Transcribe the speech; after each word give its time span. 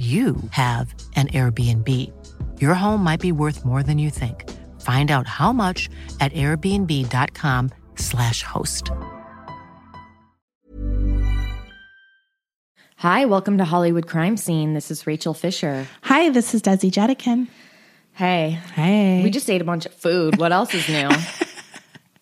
you 0.00 0.36
have 0.52 0.94
an 1.14 1.28
Airbnb. 1.28 1.86
Your 2.58 2.72
home 2.72 3.04
might 3.04 3.20
be 3.20 3.32
worth 3.32 3.66
more 3.66 3.82
than 3.82 3.98
you 3.98 4.08
think. 4.08 4.48
Find 4.80 5.10
out 5.10 5.26
how 5.26 5.52
much 5.52 5.90
at 6.20 6.32
airbnb.com/slash 6.32 8.42
host. 8.42 8.90
Hi, 12.96 13.24
welcome 13.26 13.58
to 13.58 13.64
Hollywood 13.64 14.06
Crime 14.06 14.36
Scene. 14.38 14.72
This 14.74 14.90
is 14.90 15.06
Rachel 15.06 15.34
Fisher. 15.34 15.86
Hi, 16.02 16.30
this 16.30 16.54
is 16.54 16.62
Desi 16.62 16.90
Jedeikin. 16.90 17.48
Hey. 18.12 18.58
Hey. 18.74 19.22
We 19.22 19.28
just 19.30 19.48
ate 19.50 19.60
a 19.60 19.64
bunch 19.64 19.84
of 19.86 19.92
food. 19.94 20.38
What 20.38 20.52
else 20.52 20.72
is 20.74 20.88
new? 20.88 21.08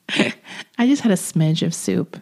I 0.78 0.86
just 0.86 1.02
had 1.02 1.10
a 1.12 1.16
smidge 1.16 1.64
of 1.66 1.74
soup. 1.74 2.16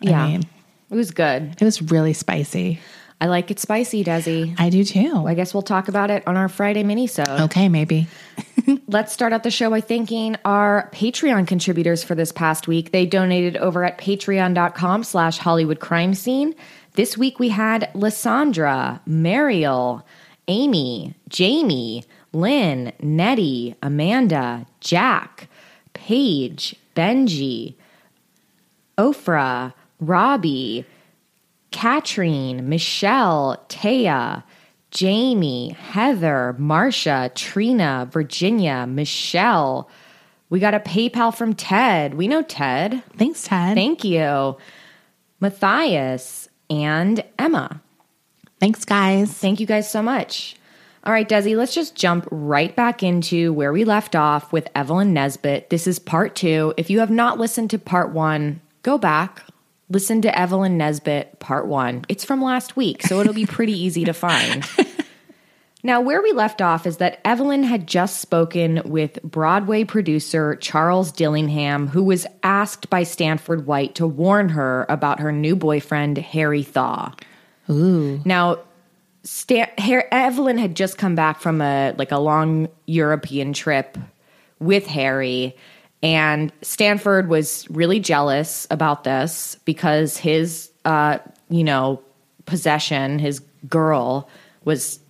Yeah. 0.00 0.22
I 0.24 0.28
mean, 0.28 0.42
It 0.90 0.94
was 0.96 1.10
good. 1.12 1.54
it 1.60 1.64
was 1.64 1.80
really 1.82 2.12
spicy. 2.12 2.80
I 3.20 3.26
like 3.26 3.50
it 3.50 3.58
spicy, 3.58 4.04
Desi. 4.04 4.54
I 4.58 4.68
do 4.70 4.84
too. 4.84 5.24
I 5.26 5.34
guess 5.34 5.54
we'll 5.54 5.62
talk 5.62 5.88
about 5.88 6.10
it 6.10 6.26
on 6.26 6.36
our 6.36 6.48
Friday 6.48 6.82
mini-sode. 6.82 7.28
okay, 7.28 7.68
maybe. 7.68 8.06
Let's 8.88 9.12
start 9.12 9.32
out 9.32 9.42
the 9.44 9.50
show 9.50 9.70
by 9.70 9.80
thanking 9.80 10.36
our 10.44 10.90
Patreon 10.92 11.46
contributors 11.46 12.02
for 12.04 12.14
this 12.14 12.32
past 12.32 12.68
week. 12.68 12.92
They 12.92 13.06
donated 13.06 13.56
over 13.56 13.84
at 13.84 13.98
patreon.com 13.98 15.04
slash 15.04 15.38
Hollywood 15.38 15.80
Crime 15.80 16.14
Scene. 16.14 16.54
This 16.94 17.16
week 17.16 17.38
we 17.38 17.48
had 17.48 17.90
Lysandra, 17.94 19.00
Mariel, 19.06 20.06
Amy, 20.48 21.14
Jamie, 21.28 22.04
Lynn, 22.32 22.92
Nettie, 23.00 23.74
Amanda, 23.82 24.66
Jack, 24.80 25.48
Paige, 25.92 26.76
Benji, 26.94 27.74
Ofra, 28.98 29.72
Robbie, 30.00 30.84
Katrine, 31.74 32.68
Michelle, 32.68 33.60
Taya, 33.68 34.44
Jamie, 34.92 35.70
Heather, 35.70 36.54
Marcia, 36.56 37.32
Trina, 37.34 38.08
Virginia, 38.12 38.86
Michelle. 38.86 39.90
We 40.50 40.60
got 40.60 40.74
a 40.74 40.78
PayPal 40.78 41.34
from 41.34 41.52
Ted. 41.54 42.14
We 42.14 42.28
know 42.28 42.42
Ted. 42.42 43.02
Thanks, 43.18 43.42
Ted. 43.42 43.74
Thank 43.74 44.04
you. 44.04 44.56
Matthias 45.40 46.48
and 46.70 47.24
Emma. 47.40 47.82
Thanks, 48.60 48.84
guys. 48.84 49.32
Thank 49.32 49.58
you 49.58 49.66
guys 49.66 49.90
so 49.90 50.00
much. 50.00 50.54
All 51.02 51.12
right, 51.12 51.28
Desi, 51.28 51.56
let's 51.56 51.74
just 51.74 51.96
jump 51.96 52.28
right 52.30 52.74
back 52.76 53.02
into 53.02 53.52
where 53.52 53.72
we 53.72 53.84
left 53.84 54.14
off 54.14 54.52
with 54.52 54.68
Evelyn 54.76 55.12
Nesbit. 55.12 55.70
This 55.70 55.88
is 55.88 55.98
part 55.98 56.36
two. 56.36 56.72
If 56.76 56.88
you 56.88 57.00
have 57.00 57.10
not 57.10 57.40
listened 57.40 57.70
to 57.70 57.80
part 57.80 58.12
one, 58.12 58.60
go 58.82 58.96
back, 58.96 59.44
listen 59.88 60.22
to 60.22 60.38
Evelyn 60.38 60.78
Nesbit 60.78 61.38
part 61.38 61.66
one. 61.66 62.04
It's 62.08 62.24
from 62.24 62.42
last 62.42 62.76
week, 62.76 63.02
so 63.02 63.20
it'll 63.20 63.34
be 63.34 63.46
pretty 63.46 63.78
easy 63.78 64.04
to 64.04 64.12
find. 64.12 64.64
Now, 65.86 66.00
where 66.00 66.22
we 66.22 66.32
left 66.32 66.62
off 66.62 66.86
is 66.86 66.96
that 66.96 67.20
Evelyn 67.26 67.62
had 67.62 67.86
just 67.86 68.22
spoken 68.22 68.80
with 68.86 69.22
Broadway 69.22 69.84
producer 69.84 70.56
Charles 70.56 71.12
Dillingham, 71.12 71.88
who 71.88 72.02
was 72.02 72.26
asked 72.42 72.88
by 72.88 73.02
Stanford 73.02 73.66
White 73.66 73.94
to 73.96 74.06
warn 74.06 74.48
her 74.48 74.86
about 74.88 75.20
her 75.20 75.30
new 75.30 75.54
boyfriend, 75.54 76.16
Harry 76.16 76.62
Thaw. 76.62 77.14
Ooh. 77.68 78.18
Now, 78.24 78.60
Stan- 79.24 79.68
Her- 79.76 80.08
Evelyn 80.10 80.56
had 80.56 80.74
just 80.74 80.96
come 80.96 81.14
back 81.14 81.38
from 81.40 81.60
a 81.60 81.94
like 81.98 82.12
a 82.12 82.18
long 82.18 82.68
European 82.86 83.52
trip 83.52 83.98
with 84.60 84.86
Harry, 84.86 85.54
and 86.04 86.52
Stanford 86.62 87.28
was 87.28 87.66
really 87.70 87.98
jealous 87.98 88.66
about 88.70 89.02
this 89.04 89.56
because 89.64 90.16
his, 90.18 90.70
uh, 90.84 91.18
you 91.48 91.64
know, 91.64 92.00
possession, 92.46 93.18
his 93.18 93.40
girl, 93.68 94.28
was 94.64 95.00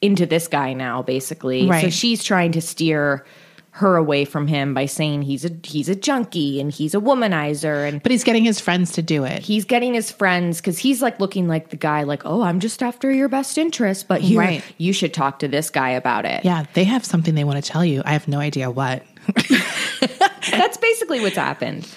into 0.00 0.26
this 0.26 0.48
guy 0.48 0.72
now, 0.72 1.02
basically. 1.02 1.70
So 1.82 1.90
she's 1.90 2.24
trying 2.24 2.52
to 2.52 2.60
steer 2.60 3.24
her 3.70 3.96
away 3.96 4.24
from 4.24 4.46
him 4.46 4.72
by 4.72 4.86
saying 4.86 5.20
he's 5.22 5.44
a 5.44 5.50
he's 5.64 5.88
a 5.88 5.96
junkie 5.96 6.60
and 6.60 6.70
he's 6.70 6.94
a 6.94 6.98
womanizer 6.98 7.88
and 7.88 8.00
But 8.04 8.12
he's 8.12 8.22
getting 8.22 8.44
his 8.44 8.60
friends 8.60 8.92
to 8.92 9.02
do 9.02 9.24
it. 9.24 9.42
he's 9.42 9.64
getting 9.64 9.94
his 9.94 10.12
friends 10.12 10.58
because 10.60 10.78
he's 10.78 11.02
like 11.02 11.18
looking 11.18 11.48
like 11.48 11.70
the 11.70 11.76
guy 11.76 12.04
like 12.04 12.22
oh 12.24 12.42
i'm 12.42 12.60
just 12.60 12.84
after 12.84 13.10
your 13.10 13.28
best 13.28 13.58
interest 13.58 14.06
but 14.06 14.20
here 14.20 14.38
Right. 14.38 14.62
you 14.78 14.92
should 14.92 15.12
talk 15.12 15.40
to 15.40 15.48
this 15.48 15.70
guy 15.70 15.90
about 15.90 16.24
it 16.24 16.44
yeah, 16.44 16.66
they 16.74 16.84
have 16.84 17.04
something 17.04 17.34
they 17.34 17.42
want 17.42 17.64
to 17.64 17.68
tell 17.68 17.84
you. 17.84 18.00
I 18.04 18.12
have 18.12 18.28
no 18.28 18.38
idea 18.38 18.70
what. 18.70 19.02
that's 20.50 20.76
basically 20.76 21.20
what's 21.20 21.36
happened 21.36 21.88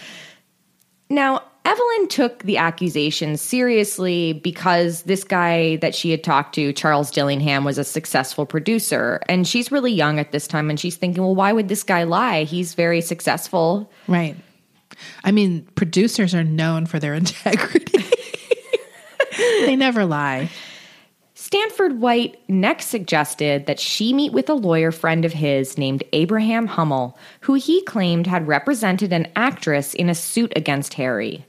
now 1.10 1.42
evelyn 1.66 2.08
took 2.08 2.44
the 2.44 2.58
accusations 2.58 3.42
seriously 3.42 4.34
because 4.34 5.04
this 5.04 5.24
guy 5.24 5.76
that 5.78 5.94
she 5.94 6.12
had 6.12 6.24
talked 6.24 6.56
to 6.56 6.72
charles 6.74 7.12
dillingham 7.12 7.64
was 7.64 7.78
a 7.78 7.84
successful 7.84 8.46
producer 8.46 9.20
and 9.28 9.48
she's 9.48 9.72
really 9.72 9.92
young 9.92 10.20
at 10.20 10.32
this 10.32 10.48
time 10.48 10.70
and 10.70 10.80
she's 10.80 10.96
thinking 10.96 11.24
well 11.24 11.36
why 11.36 11.52
would 11.52 11.68
this 11.68 11.84
guy 11.84 12.04
lie 12.04 12.44
he's 12.44 12.74
very 12.74 13.02
successful 13.02 13.90
Right. 14.08 14.36
I 15.24 15.32
mean, 15.32 15.68
producers 15.76 16.34
are 16.34 16.44
known 16.44 16.86
for 16.86 17.00
their 17.00 17.14
integrity. 17.14 18.04
they 19.38 19.76
never 19.76 20.06
lie. 20.06 20.50
Stanford 21.52 22.02
White 22.02 22.42
next 22.50 22.88
suggested 22.88 23.68
that 23.68 23.80
she 23.80 24.12
meet 24.12 24.34
with 24.34 24.50
a 24.50 24.54
lawyer 24.54 24.92
friend 24.92 25.24
of 25.24 25.32
his 25.32 25.78
named 25.78 26.04
Abraham 26.12 26.68
Hummel, 26.68 27.18
who 27.40 27.54
he 27.54 27.82
claimed 27.84 28.28
had 28.28 28.50
represented 28.50 29.14
an 29.14 29.30
actress 29.34 29.94
in 29.94 30.10
a 30.10 30.14
suit 30.14 30.52
against 30.58 30.96
Harry. 30.96 31.46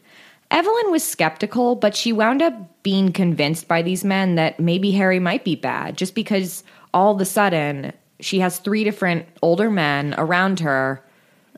Evelyn 0.53 0.93
was 0.93 1.03
skeptical, 1.03 1.75
but 1.75 1.97
she 1.97 2.13
wound 2.13 2.43
up 2.43 2.81
being 2.85 3.11
convinced 3.11 3.67
by 3.67 3.83
these 3.83 4.05
men 4.05 4.37
that 4.37 4.61
maybe 4.61 4.93
Harry 4.93 5.19
might 5.19 5.43
be 5.43 5.57
bad, 5.57 5.97
just 5.97 6.15
because 6.15 6.63
all 6.95 7.17
of 7.17 7.21
a 7.21 7.25
sudden 7.25 7.93
she 8.21 8.39
has 8.39 8.61
three 8.61 8.85
different 8.85 9.27
older 9.43 9.69
men 9.69 10.15
around 10.17 10.61
her 10.61 11.03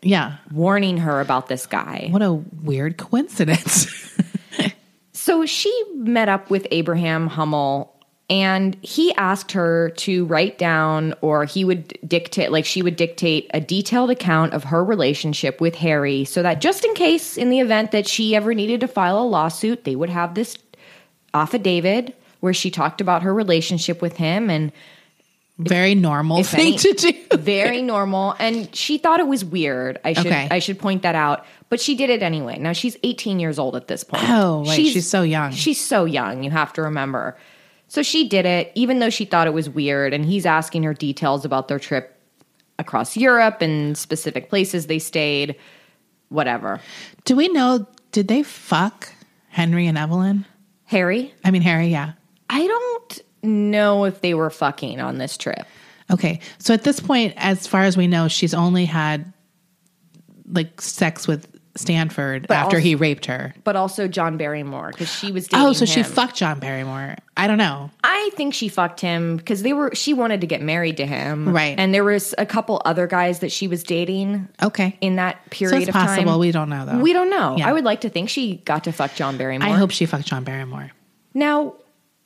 Yeah. 0.00 0.38
warning 0.50 0.96
her 0.96 1.20
about 1.20 1.48
this 1.48 1.66
guy. 1.66 2.08
What 2.10 2.22
a 2.22 2.32
weird 2.32 2.96
coincidence. 2.96 3.86
So 5.12 5.44
she 5.44 5.70
met 5.96 6.30
up 6.30 6.48
with 6.48 6.66
Abraham 6.70 7.26
Hummel 7.26 7.94
and 8.30 8.76
he 8.80 9.12
asked 9.16 9.52
her 9.52 9.90
to 9.96 10.24
write 10.26 10.56
down 10.56 11.12
or 11.20 11.44
he 11.44 11.64
would 11.64 11.98
dictate 12.06 12.50
like 12.52 12.64
she 12.64 12.80
would 12.80 12.94
dictate 12.96 13.50
a 13.52 13.60
detailed 13.60 14.08
account 14.10 14.54
of 14.54 14.64
her 14.64 14.82
relationship 14.84 15.60
with 15.60 15.74
Harry 15.74 16.24
so 16.24 16.40
that 16.42 16.60
just 16.60 16.84
in 16.84 16.94
case 16.94 17.36
in 17.36 17.50
the 17.50 17.58
event 17.60 17.90
that 17.90 18.06
she 18.06 18.34
ever 18.36 18.54
needed 18.54 18.80
to 18.80 18.88
file 18.88 19.18
a 19.18 19.26
lawsuit 19.26 19.84
they 19.84 19.96
would 19.96 20.10
have 20.10 20.34
this 20.34 20.56
affidavit 21.34 22.16
where 22.40 22.54
she 22.54 22.70
talked 22.70 23.00
about 23.00 23.22
her 23.22 23.34
relationship 23.34 24.00
with 24.02 24.16
him 24.16 24.48
and 24.50 24.72
Very 25.58 25.94
normal 25.94 26.42
thing 26.42 26.60
any- 26.68 26.76
to 26.78 26.92
do. 26.94 27.36
very 27.36 27.82
normal 27.82 28.34
and 28.38 28.74
she 28.74 28.98
thought 28.98 29.20
it 29.20 29.26
was 29.28 29.44
weird 29.44 29.98
i 30.04 30.12
should 30.12 30.26
Okay. 30.26 30.48
i 30.50 30.58
should 30.58 30.78
point 30.78 31.02
that 31.02 31.14
out 31.14 31.44
but 31.68 31.80
she 31.80 31.94
did 31.94 32.10
it 32.10 32.22
anyway 32.22 32.58
now 32.58 32.72
she's 32.72 32.96
18 33.02 33.38
years 33.40 33.58
old 33.58 33.76
at 33.76 33.86
this 33.88 34.04
point 34.04 34.24
Oh, 34.28 34.64
right. 34.64 34.74
She's 34.76 35.08
so 35.08 35.22
young. 35.22 35.52
she's 35.52 35.80
so 35.80 36.04
young 36.04 36.42
you 36.42 36.50
have 36.50 36.72
to 36.74 36.82
remember 36.82 37.36
so 37.90 38.02
she 38.02 38.26
did 38.26 38.46
it 38.46 38.72
even 38.74 39.00
though 39.00 39.10
she 39.10 39.24
thought 39.26 39.46
it 39.46 39.52
was 39.52 39.68
weird 39.68 40.14
and 40.14 40.24
he's 40.24 40.46
asking 40.46 40.82
her 40.84 40.94
details 40.94 41.44
about 41.44 41.68
their 41.68 41.78
trip 41.78 42.18
across 42.78 43.16
europe 43.16 43.60
and 43.60 43.98
specific 43.98 44.48
places 44.48 44.86
they 44.86 44.98
stayed 44.98 45.54
whatever 46.30 46.80
Do 47.24 47.36
we 47.36 47.48
know, 47.48 47.86
did 48.12 48.28
they 48.28 48.42
fuck 48.42 49.12
Henry 49.48 49.86
and 49.86 49.98
Evelyn? 49.98 50.46
harry 50.86 51.34
I 51.44 51.50
mean, 51.50 51.62
Harry, 51.62 51.88
yeah. 51.88 52.12
i 52.48 52.66
don't 52.66 53.20
know 53.42 54.04
if 54.04 54.20
they 54.20 54.34
were 54.34 54.50
fucking 54.50 55.00
on 55.00 55.18
this 55.18 55.36
trip 55.36 55.66
Okay. 56.10 56.40
So 56.58 56.74
at 56.74 56.82
this 56.82 57.00
point, 57.00 57.34
as 57.36 57.66
far 57.66 57.82
as 57.82 57.96
we 57.96 58.06
know, 58.06 58.28
she's 58.28 58.54
only 58.54 58.84
had 58.84 59.32
like 60.50 60.80
sex 60.80 61.28
with 61.28 61.59
Stanford 61.80 62.46
But 62.48 62.54
after 62.56 62.76
also- 62.76 62.84
he 62.84 62.94
raped 62.94 63.26
her. 63.26 63.54
but 63.64 63.76
also 63.76 64.06
john 64.08 64.36
barrymore 64.36 64.88
because 64.92 65.12
she 65.12 65.32
was 65.32 65.46
oh, 65.46 65.48
dating 65.50 65.66
Oh, 65.66 65.72
so 65.72 65.84
she 65.84 66.02
fucked 66.02 66.36
John 66.36 66.58
Barrymore. 66.60 67.16
I 67.36 67.46
don't 67.46 67.58
know. 67.58 67.90
I 68.04 68.30
think 68.34 68.52
she 68.54 68.68
fucked 68.68 69.00
him 69.00 69.36
because 69.38 69.62
they 69.62 69.72
were. 69.72 69.94
She 69.94 70.12
wanted 70.12 70.42
to 70.42 70.46
get 70.46 70.60
married 70.60 70.98
to 70.98 71.06
him, 71.06 71.48
Right. 71.54 71.74
And 71.78 71.94
there 71.94 72.04
was 72.04 72.34
a 72.36 72.44
couple 72.44 72.82
other 72.84 73.06
guys 73.06 73.38
that 73.38 73.50
she 73.50 73.66
was 73.66 73.82
dating 73.82 74.46
Okay. 74.62 74.98
in 75.00 75.16
that 75.16 75.36
so 75.44 75.48
period 75.50 75.78
it's 75.80 75.88
of 75.88 75.94
possible. 75.94 76.32
time. 76.32 76.38
We 76.38 76.52
don't 76.52 76.68
know 76.68 76.84
though. 76.84 76.98
We 76.98 77.12
don't 77.14 77.30
know. 77.30 77.56
Yeah. 77.56 77.68
I 77.68 77.72
would 77.72 77.84
like 77.84 78.02
to 78.02 78.10
think 78.10 78.28
she 78.28 78.56
got 78.56 78.84
to 78.84 78.92
fuck 78.92 79.14
John 79.14 79.38
Barrymore. 79.38 79.68
I 79.68 79.72
hope 79.72 79.90
she 79.90 80.04
fucked 80.06 80.26
John 80.26 80.44
Barrymore. 80.44 80.90
Now, 81.34 81.74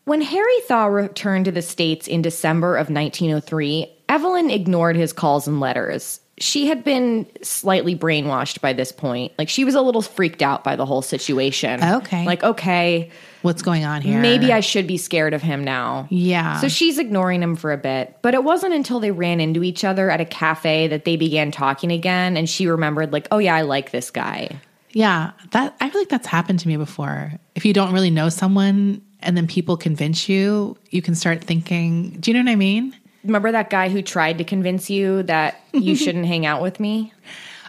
When 0.05 0.21
Harry 0.21 0.61
Thaw 0.69 0.87
returned 0.87 1.45
to 1.47 1.53
the 1.53 1.63
States 1.63 2.07
in 2.09 2.21
December 2.21 2.77
of 2.77 2.91
1903, 2.91 3.87
Evelyn 4.09 4.51
ignored 4.51 4.97
his 4.97 5.13
calls 5.13 5.47
and 5.49 5.61
letters. 5.61 6.21
She 6.39 6.67
had 6.67 6.83
been 6.83 7.27
slightly 7.43 7.97
brainwashed 7.97 8.61
by 8.61 8.73
this 8.73 8.91
point. 8.91 9.33
Like, 9.39 9.49
she 9.49 9.65
was 9.65 9.75
a 9.75 9.81
little 9.81 10.03
freaked 10.03 10.43
out 10.43 10.65
by 10.65 10.75
the 10.75 10.85
whole 10.85 11.03
situation. 11.03 11.83
Okay. 11.83 12.27
Like, 12.27 12.43
okay, 12.43 13.11
What's 13.43 13.63
going 13.63 13.85
on 13.85 14.03
here? 14.03 14.21
maybe 14.21 14.53
I 14.53 14.61
should 14.61 14.87
be 14.87 14.97
scared 14.97 15.35
of 15.35 15.43
him 15.43 15.63
now. 15.63 16.09
Yeah. 16.11 16.61
So 16.61 16.69
she's 16.69 16.99
ignoring 16.99 17.43
him 17.43 17.57
for 17.57 17.73
a 17.73 17.77
bit, 17.77 18.17
but 18.23 18.35
it 18.35 18.43
wasn't 18.43 18.75
until 18.75 19.01
they 19.01 19.11
ran 19.11 19.39
into 19.39 19.63
each 19.63 19.85
other 19.85 20.11
at 20.11 20.21
a 20.21 20.25
cafe 20.25 20.89
that 20.89 21.05
they 21.05 21.17
began 21.17 21.53
talking 21.53 21.93
again, 21.93 22.37
and 22.37 22.49
she 22.49 22.67
remembered, 22.67 23.13
like, 23.13 23.29
oh 23.31 23.39
yeah, 23.39 23.55
I 23.55 23.63
like 23.63 23.91
this 23.91 24.11
guy. 24.11 24.59
Yeah, 24.93 25.33
that 25.51 25.77
I 25.81 25.91
feel 25.91 26.01
like 26.01 26.09
that's 26.09 26.27
happened 26.27 26.61
to 26.61 26.69
me 26.69 26.77
before. 26.77 27.33
If 27.55 27.65
you 27.65 27.73
don't 27.73 27.93
really 27.93 28.11
know 28.11 28.29
someone 28.29 29.03
and 29.21 29.37
then 29.37 29.47
people 29.47 29.77
convince 29.77 30.29
you, 30.29 30.77
you 30.91 31.03
can 31.03 31.15
start 31.15 31.43
thinking, 31.43 32.11
do 32.21 32.31
you 32.31 32.37
know 32.37 32.45
what 32.45 32.53
I 32.53 32.57
mean? 32.57 32.97
Remember 33.25 33.53
that 33.53 33.71
guy 33.71 33.89
who 33.89 34.03
tried 34.03 34.39
to 34.39 34.45
convince 34.45 34.91
you 34.91 35.23
that 35.25 35.61
you 35.73 35.97
shouldn't 35.97 36.27
hang 36.27 36.47
out 36.47 36.63
with 36.63 36.79
me? 36.81 37.13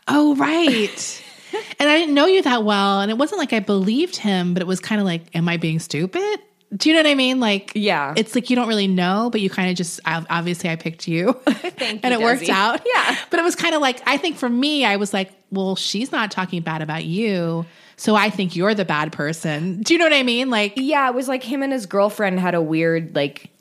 Oh, 0.08 0.36
right. 0.36 1.24
and 1.80 1.90
I 1.90 1.98
didn't 1.98 2.14
know 2.14 2.26
you 2.26 2.42
that 2.44 2.64
well. 2.64 3.02
And 3.02 3.10
it 3.10 3.18
wasn't 3.18 3.40
like 3.40 3.54
I 3.54 3.60
believed 3.60 4.16
him, 4.18 4.54
but 4.54 4.62
it 4.62 4.68
was 4.68 4.80
kind 4.80 5.00
of 5.02 5.06
like, 5.06 5.24
am 5.36 5.48
I 5.50 5.58
being 5.58 5.80
stupid? 5.80 6.40
Do 6.76 6.90
you 6.90 6.96
know 6.96 7.02
what 7.04 7.10
I 7.10 7.16
mean? 7.16 7.40
Like, 7.40 7.72
Yeah. 7.76 8.14
it's 8.18 8.36
like 8.36 8.50
you 8.50 8.56
don't 8.56 8.68
really 8.68 8.88
know, 8.88 9.30
but 9.32 9.40
you 9.40 9.50
kind 9.50 9.70
of 9.70 9.78
just 9.78 10.00
obviously 10.06 10.70
I 10.70 10.76
picked 10.76 11.08
you, 11.08 11.34
Thank 11.46 12.04
and 12.04 12.14
you, 12.14 12.20
it 12.20 12.24
worked 12.24 12.42
Desi. 12.44 12.50
out. 12.50 12.82
Yeah. 12.86 13.16
but 13.30 13.40
it 13.40 13.44
was 13.44 13.56
kind 13.56 13.76
of 13.76 13.82
like 13.82 14.02
I 14.06 14.18
think 14.18 14.36
for 14.38 14.50
me, 14.50 14.84
I 14.84 14.98
was 14.98 15.14
like, 15.14 15.32
well, 15.52 15.76
she's 15.78 16.12
not 16.12 16.32
talking 16.32 16.62
bad 16.64 16.82
about 16.82 17.06
you, 17.06 17.66
so 17.96 18.16
I 18.16 18.30
think 18.30 18.56
you're 18.58 18.74
the 18.74 18.84
bad 18.84 19.14
person. 19.14 19.84
Do 19.84 19.94
you 19.94 20.00
know 20.00 20.06
what 20.06 20.14
I 20.14 20.24
mean? 20.24 20.50
Like, 20.50 20.74
Yeah, 20.76 21.08
it 21.08 21.16
was 21.16 21.30
like 21.30 21.44
him 21.44 21.64
and 21.64 21.72
his 21.72 21.86
girlfriend 21.86 22.40
had 22.42 22.56
a 22.56 22.62
weird, 22.62 23.16
like, 23.16 23.52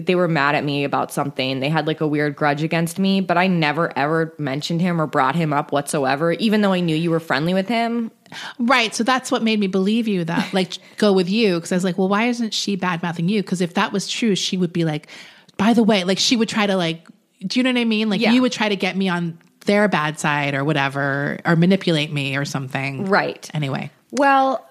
they 0.00 0.14
were 0.14 0.28
mad 0.28 0.54
at 0.54 0.64
me 0.64 0.84
about 0.84 1.12
something. 1.12 1.60
They 1.60 1.68
had 1.68 1.86
like 1.86 2.00
a 2.00 2.06
weird 2.06 2.36
grudge 2.36 2.62
against 2.62 2.98
me, 2.98 3.20
but 3.20 3.36
I 3.36 3.46
never 3.46 3.96
ever 3.98 4.34
mentioned 4.38 4.80
him 4.80 5.00
or 5.00 5.06
brought 5.06 5.34
him 5.34 5.52
up 5.52 5.72
whatsoever, 5.72 6.32
even 6.32 6.60
though 6.60 6.72
I 6.72 6.80
knew 6.80 6.96
you 6.96 7.10
were 7.10 7.20
friendly 7.20 7.54
with 7.54 7.68
him. 7.68 8.10
Right. 8.58 8.94
So 8.94 9.04
that's 9.04 9.30
what 9.30 9.42
made 9.42 9.60
me 9.60 9.66
believe 9.66 10.08
you 10.08 10.24
that, 10.24 10.52
like, 10.54 10.74
go 10.96 11.12
with 11.12 11.28
you. 11.28 11.58
Cause 11.60 11.72
I 11.72 11.76
was 11.76 11.84
like, 11.84 11.98
well, 11.98 12.08
why 12.08 12.24
isn't 12.28 12.54
she 12.54 12.76
bad 12.76 13.02
mouthing 13.02 13.28
you? 13.28 13.42
Cause 13.42 13.60
if 13.60 13.74
that 13.74 13.92
was 13.92 14.08
true, 14.08 14.34
she 14.34 14.56
would 14.56 14.72
be 14.72 14.84
like, 14.84 15.08
by 15.56 15.72
the 15.74 15.82
way, 15.82 16.04
like, 16.04 16.18
she 16.18 16.36
would 16.36 16.48
try 16.48 16.66
to, 16.66 16.76
like, 16.76 17.06
do 17.46 17.58
you 17.58 17.64
know 17.64 17.70
what 17.72 17.78
I 17.80 17.84
mean? 17.84 18.08
Like, 18.08 18.20
Yeah. 18.20 18.32
you 18.32 18.42
would 18.42 18.52
try 18.52 18.68
to 18.68 18.76
get 18.76 18.96
me 18.96 19.08
on 19.08 19.38
their 19.66 19.86
bad 19.88 20.18
side 20.18 20.54
or 20.54 20.64
whatever, 20.64 21.38
or 21.44 21.56
manipulate 21.56 22.12
me 22.12 22.36
or 22.36 22.44
something. 22.44 23.04
Right. 23.06 23.48
Anyway. 23.54 23.90
Well, 24.10 24.66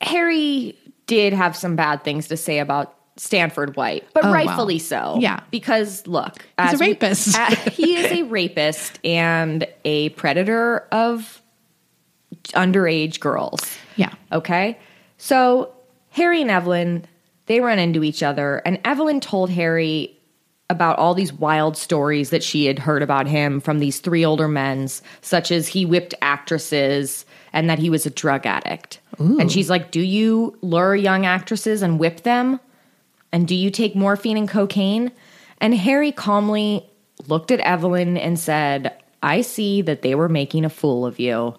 Harry 0.00 0.76
did 1.06 1.32
have 1.32 1.56
some 1.56 1.76
bad 1.76 2.04
things 2.04 2.28
to 2.28 2.36
say 2.36 2.58
about 2.58 2.93
Stanford 3.16 3.76
White, 3.76 4.04
but 4.12 4.24
Oh, 4.24 4.32
rightfully 4.32 4.78
so. 4.78 5.16
Yeah. 5.20 5.40
Because 5.50 6.06
look, 6.06 6.44
He's 6.60 6.74
a 6.74 6.76
we- 6.84 6.90
rapist. 6.90 7.36
uh, 7.38 7.54
he 7.70 7.96
is 7.96 8.10
a 8.12 8.22
rapist 8.24 8.98
and 9.04 9.66
a 9.84 10.08
predator 10.10 10.78
of 10.90 11.40
underage 12.54 13.20
girls. 13.20 13.60
Yeah. 13.96 14.12
Okay. 14.32 14.78
So 15.18 15.72
Harry 16.10 16.42
and 16.42 16.50
Evelyn, 16.50 17.06
they 17.46 17.60
run 17.60 17.78
into 17.78 18.02
each 18.02 18.22
other, 18.22 18.58
and 18.64 18.80
Evelyn 18.84 19.20
told 19.20 19.50
Harry 19.50 20.10
about 20.70 20.98
all 20.98 21.14
these 21.14 21.32
wild 21.32 21.76
stories 21.76 22.30
that 22.30 22.42
she 22.42 22.64
had 22.66 22.78
heard 22.78 23.02
about 23.02 23.26
him 23.26 23.60
from 23.60 23.78
these 23.80 24.00
three 24.00 24.24
older 24.24 24.48
men, 24.48 24.88
such 25.20 25.52
as 25.52 25.68
he 25.68 25.84
whipped 25.84 26.14
actresses 26.22 27.26
and 27.52 27.68
that 27.68 27.78
he 27.78 27.90
was 27.90 28.06
a 28.06 28.10
drug 28.10 28.46
addict. 28.46 28.98
And 29.18 29.52
she's 29.52 29.70
like, 29.70 29.90
Do 29.92 30.00
you 30.00 30.58
lure 30.62 30.96
young 30.96 31.24
actresses 31.26 31.82
and 31.82 32.00
whip 32.00 32.22
them? 32.22 32.58
And 33.34 33.48
do 33.48 33.56
you 33.56 33.68
take 33.68 33.96
morphine 33.96 34.36
and 34.36 34.48
cocaine? 34.48 35.10
And 35.58 35.74
Harry 35.74 36.12
calmly 36.12 36.88
looked 37.26 37.50
at 37.50 37.58
Evelyn 37.58 38.16
and 38.16 38.38
said, 38.38 38.96
I 39.24 39.40
see 39.40 39.82
that 39.82 40.02
they 40.02 40.14
were 40.14 40.28
making 40.28 40.64
a 40.64 40.70
fool 40.70 41.04
of 41.04 41.18
you. 41.18 41.56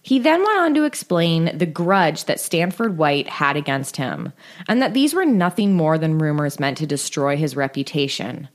He 0.00 0.18
then 0.20 0.42
went 0.42 0.58
on 0.58 0.74
to 0.74 0.84
explain 0.84 1.58
the 1.58 1.66
grudge 1.66 2.24
that 2.24 2.40
Stanford 2.40 2.96
White 2.96 3.28
had 3.28 3.58
against 3.58 3.98
him, 3.98 4.32
and 4.68 4.80
that 4.80 4.94
these 4.94 5.12
were 5.12 5.26
nothing 5.26 5.74
more 5.74 5.98
than 5.98 6.16
rumors 6.16 6.58
meant 6.58 6.78
to 6.78 6.86
destroy 6.86 7.36
his 7.36 7.54
reputation. 7.54 8.48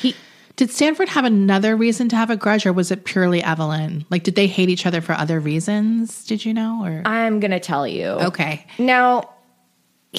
He 0.00 0.14
Did 0.56 0.70
Stanford 0.70 1.10
have 1.10 1.26
another 1.26 1.76
reason 1.76 2.08
to 2.08 2.16
have 2.16 2.30
a 2.30 2.36
grudge 2.36 2.64
or 2.64 2.72
was 2.72 2.90
it 2.90 3.04
purely 3.04 3.42
Evelyn? 3.42 4.06
Like, 4.08 4.22
did 4.22 4.36
they 4.36 4.46
hate 4.46 4.70
each 4.70 4.86
other 4.86 5.02
for 5.02 5.12
other 5.12 5.38
reasons? 5.38 6.24
Did 6.24 6.46
you 6.46 6.54
know? 6.54 6.82
Or, 6.82 7.02
I'm 7.04 7.40
going 7.40 7.50
to 7.50 7.60
tell 7.60 7.86
you. 7.86 8.06
okay. 8.06 8.66
Now, 8.78 9.35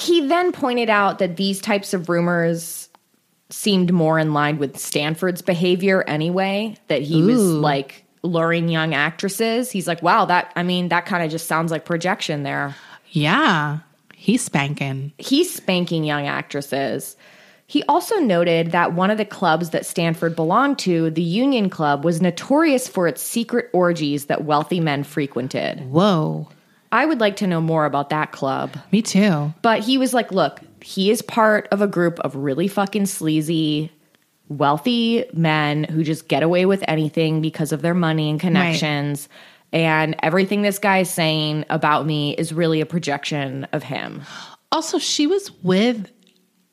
he 0.00 0.26
then 0.26 0.52
pointed 0.52 0.90
out 0.90 1.18
that 1.18 1.36
these 1.36 1.60
types 1.60 1.94
of 1.94 2.08
rumors 2.08 2.88
seemed 3.50 3.92
more 3.92 4.18
in 4.18 4.34
line 4.34 4.58
with 4.58 4.78
Stanford's 4.78 5.42
behavior 5.42 6.04
anyway, 6.06 6.76
that 6.88 7.02
he 7.02 7.22
was 7.22 7.40
like 7.40 8.04
luring 8.22 8.68
young 8.68 8.94
actresses. 8.94 9.70
He's 9.70 9.88
like, 9.88 10.02
wow, 10.02 10.24
that, 10.26 10.52
I 10.54 10.62
mean, 10.62 10.88
that 10.88 11.06
kind 11.06 11.24
of 11.24 11.30
just 11.30 11.46
sounds 11.46 11.70
like 11.70 11.84
projection 11.84 12.42
there. 12.42 12.74
Yeah. 13.08 13.78
He's 14.14 14.44
spanking. 14.44 15.12
He's 15.18 15.54
spanking 15.54 16.04
young 16.04 16.26
actresses. 16.26 17.16
He 17.66 17.82
also 17.84 18.16
noted 18.16 18.72
that 18.72 18.94
one 18.94 19.10
of 19.10 19.18
the 19.18 19.24
clubs 19.24 19.70
that 19.70 19.86
Stanford 19.86 20.34
belonged 20.34 20.78
to, 20.80 21.10
the 21.10 21.22
Union 21.22 21.70
Club, 21.70 22.04
was 22.04 22.20
notorious 22.20 22.88
for 22.88 23.06
its 23.06 23.22
secret 23.22 23.70
orgies 23.72 24.26
that 24.26 24.44
wealthy 24.44 24.80
men 24.80 25.04
frequented. 25.04 25.80
Whoa. 25.90 26.48
I 26.90 27.06
would 27.06 27.20
like 27.20 27.36
to 27.36 27.46
know 27.46 27.60
more 27.60 27.84
about 27.84 28.10
that 28.10 28.32
club. 28.32 28.76
Me 28.92 29.02
too. 29.02 29.52
But 29.62 29.80
he 29.80 29.98
was 29.98 30.14
like, 30.14 30.32
look, 30.32 30.60
he 30.82 31.10
is 31.10 31.22
part 31.22 31.68
of 31.70 31.82
a 31.82 31.86
group 31.86 32.18
of 32.20 32.34
really 32.34 32.68
fucking 32.68 33.06
sleazy, 33.06 33.92
wealthy 34.48 35.24
men 35.32 35.84
who 35.84 36.02
just 36.02 36.28
get 36.28 36.42
away 36.42 36.66
with 36.66 36.82
anything 36.88 37.40
because 37.40 37.72
of 37.72 37.82
their 37.82 37.94
money 37.94 38.30
and 38.30 38.40
connections. 38.40 39.28
And 39.72 40.16
everything 40.22 40.62
this 40.62 40.78
guy 40.78 40.98
is 40.98 41.10
saying 41.10 41.66
about 41.68 42.06
me 42.06 42.34
is 42.36 42.52
really 42.52 42.80
a 42.80 42.86
projection 42.86 43.64
of 43.72 43.82
him. 43.82 44.22
Also, 44.72 44.98
she 44.98 45.26
was 45.26 45.50
with 45.62 46.10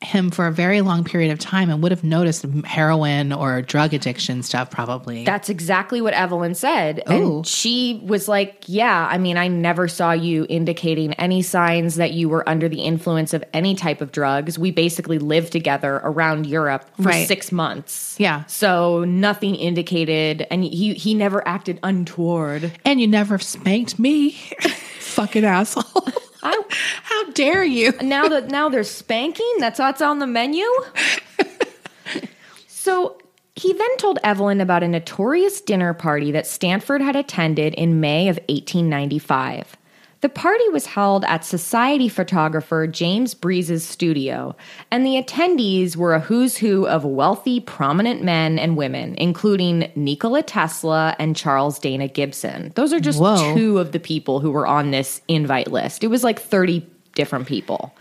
him 0.02 0.30
for 0.30 0.46
a 0.46 0.52
very 0.52 0.82
long 0.82 1.04
period 1.04 1.32
of 1.32 1.38
time 1.38 1.70
and 1.70 1.82
would 1.82 1.90
have 1.90 2.04
noticed 2.04 2.44
heroin 2.66 3.32
or 3.32 3.62
drug 3.62 3.94
addiction 3.94 4.42
stuff 4.42 4.70
probably. 4.70 5.24
That's 5.24 5.48
exactly 5.48 6.02
what 6.02 6.12
Evelyn 6.12 6.54
said. 6.54 7.02
Ooh. 7.10 7.38
And 7.38 7.46
she 7.46 8.02
was 8.04 8.28
like, 8.28 8.64
Yeah, 8.66 9.08
I 9.10 9.16
mean, 9.16 9.38
I 9.38 9.48
never 9.48 9.88
saw 9.88 10.12
you 10.12 10.46
indicating 10.50 11.14
any 11.14 11.40
signs 11.40 11.96
that 11.96 12.12
you 12.12 12.28
were 12.28 12.46
under 12.46 12.68
the 12.68 12.82
influence 12.82 13.32
of 13.32 13.42
any 13.54 13.74
type 13.74 14.02
of 14.02 14.12
drugs. 14.12 14.58
We 14.58 14.70
basically 14.70 15.18
lived 15.18 15.50
together 15.50 15.96
around 16.04 16.44
Europe 16.46 16.84
for 16.96 17.04
Right. 17.04 17.26
six 17.26 17.50
months. 17.50 18.16
Yeah. 18.18 18.44
So 18.44 19.04
nothing 19.04 19.54
indicated, 19.54 20.46
and 20.50 20.62
he, 20.62 20.92
he 20.92 21.14
never 21.14 21.46
acted 21.48 21.80
untoward. 21.82 22.70
and 22.84 23.00
you 23.00 23.06
never 23.06 23.38
spanked 23.38 23.98
me. 23.98 24.32
Fucking 25.00 25.44
asshole. 25.44 26.12
I, 26.46 26.62
How 27.02 27.30
dare 27.32 27.64
you? 27.64 27.92
now 28.02 28.28
that 28.28 28.48
now 28.48 28.68
there's 28.68 28.90
spanking, 28.90 29.54
that's 29.58 29.78
what's 29.78 30.02
on 30.02 30.18
the 30.18 30.26
menu. 30.26 30.66
so 32.66 33.18
he 33.54 33.72
then 33.72 33.96
told 33.96 34.18
Evelyn 34.22 34.60
about 34.60 34.82
a 34.82 34.88
notorious 34.88 35.60
dinner 35.60 35.94
party 35.94 36.30
that 36.32 36.46
Stanford 36.46 37.00
had 37.00 37.16
attended 37.16 37.74
in 37.74 38.00
May 38.00 38.28
of 38.28 38.36
1895. 38.48 39.76
The 40.26 40.30
party 40.30 40.68
was 40.70 40.86
held 40.86 41.24
at 41.26 41.44
society 41.44 42.08
photographer 42.08 42.88
James 42.88 43.32
Breese's 43.32 43.84
studio, 43.84 44.56
and 44.90 45.06
the 45.06 45.22
attendees 45.22 45.94
were 45.94 46.14
a 46.14 46.18
who's 46.18 46.56
who 46.56 46.84
of 46.84 47.04
wealthy, 47.04 47.60
prominent 47.60 48.24
men 48.24 48.58
and 48.58 48.76
women, 48.76 49.14
including 49.18 49.88
Nikola 49.94 50.42
Tesla 50.42 51.14
and 51.20 51.36
Charles 51.36 51.78
Dana 51.78 52.08
Gibson. 52.08 52.72
Those 52.74 52.92
are 52.92 52.98
just 52.98 53.20
Whoa. 53.20 53.54
two 53.54 53.78
of 53.78 53.92
the 53.92 54.00
people 54.00 54.40
who 54.40 54.50
were 54.50 54.66
on 54.66 54.90
this 54.90 55.20
invite 55.28 55.70
list. 55.70 56.02
It 56.02 56.08
was 56.08 56.24
like 56.24 56.40
30 56.40 56.84
different 57.14 57.46
people. 57.46 57.94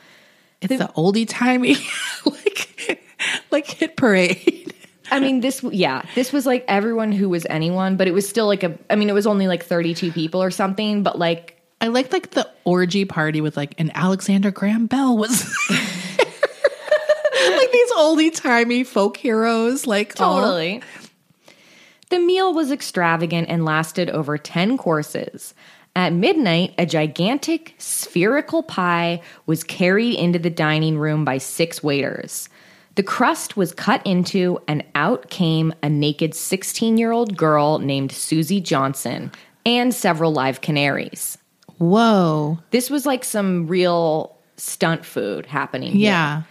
It's 0.61 0.79
the 0.79 0.91
oldie 0.97 1.27
timey 1.29 1.75
like 2.25 3.05
like 3.51 3.67
hit 3.67 3.97
parade. 3.97 4.73
I 5.11 5.19
mean, 5.19 5.41
this, 5.41 5.61
yeah, 5.61 6.01
this 6.15 6.33
was 6.33 6.47
like 6.47 6.65
everyone 6.67 7.11
who 7.11 7.29
was 7.29 7.45
anyone, 7.51 7.97
but 7.97 8.07
it 8.07 8.15
was 8.15 8.27
still 8.27 8.47
like 8.47 8.63
a, 8.63 8.75
I 8.89 8.95
mean, 8.95 9.09
it 9.09 9.13
was 9.13 9.27
only 9.27 9.47
like 9.47 9.63
32 9.63 10.11
people 10.11 10.41
or 10.41 10.49
something, 10.49 11.03
but 11.03 11.19
like, 11.19 11.54
I 11.85 11.89
liked 11.89 12.11
like 12.11 12.31
the 12.31 12.49
orgy 12.63 13.05
party 13.05 13.41
with 13.41 13.55
like 13.55 13.79
an 13.79 13.91
Alexander 13.93 14.49
Graham 14.49 14.87
Bell 14.87 15.15
was 15.15 15.43
like 15.69 15.79
these 17.71 17.91
oldie 17.91 18.33
timey 18.33 18.83
folk 18.83 19.17
heroes. 19.17 19.85
Like 19.85 20.19
all- 20.19 20.41
totally. 20.41 20.81
The 22.09 22.17
meal 22.17 22.55
was 22.55 22.71
extravagant 22.71 23.49
and 23.49 23.65
lasted 23.65 24.09
over 24.09 24.35
10 24.35 24.79
courses. 24.79 25.53
At 25.95 26.11
midnight, 26.11 26.73
a 26.79 26.87
gigantic 26.87 27.75
spherical 27.77 28.63
pie 28.63 29.21
was 29.45 29.63
carried 29.63 30.15
into 30.15 30.39
the 30.39 30.49
dining 30.49 30.97
room 30.97 31.23
by 31.23 31.37
six 31.37 31.83
waiters. 31.83 32.49
The 32.95 33.03
crust 33.03 33.57
was 33.57 33.73
cut 33.73 34.01
into, 34.07 34.57
and 34.67 34.83
out 34.95 35.29
came 35.29 35.71
a 35.83 35.89
naked 35.89 36.33
16 36.33 36.97
year 36.97 37.11
old 37.11 37.37
girl 37.37 37.77
named 37.77 38.11
Susie 38.11 38.59
Johnson 38.59 39.31
and 39.67 39.93
several 39.93 40.33
live 40.33 40.61
canaries. 40.61 41.37
Whoa. 41.77 42.59
This 42.71 42.89
was 42.89 43.05
like 43.05 43.23
some 43.23 43.67
real 43.67 44.35
stunt 44.57 45.05
food 45.05 45.45
happening. 45.45 45.91
here. 45.93 46.11
Yeah. 46.11 46.41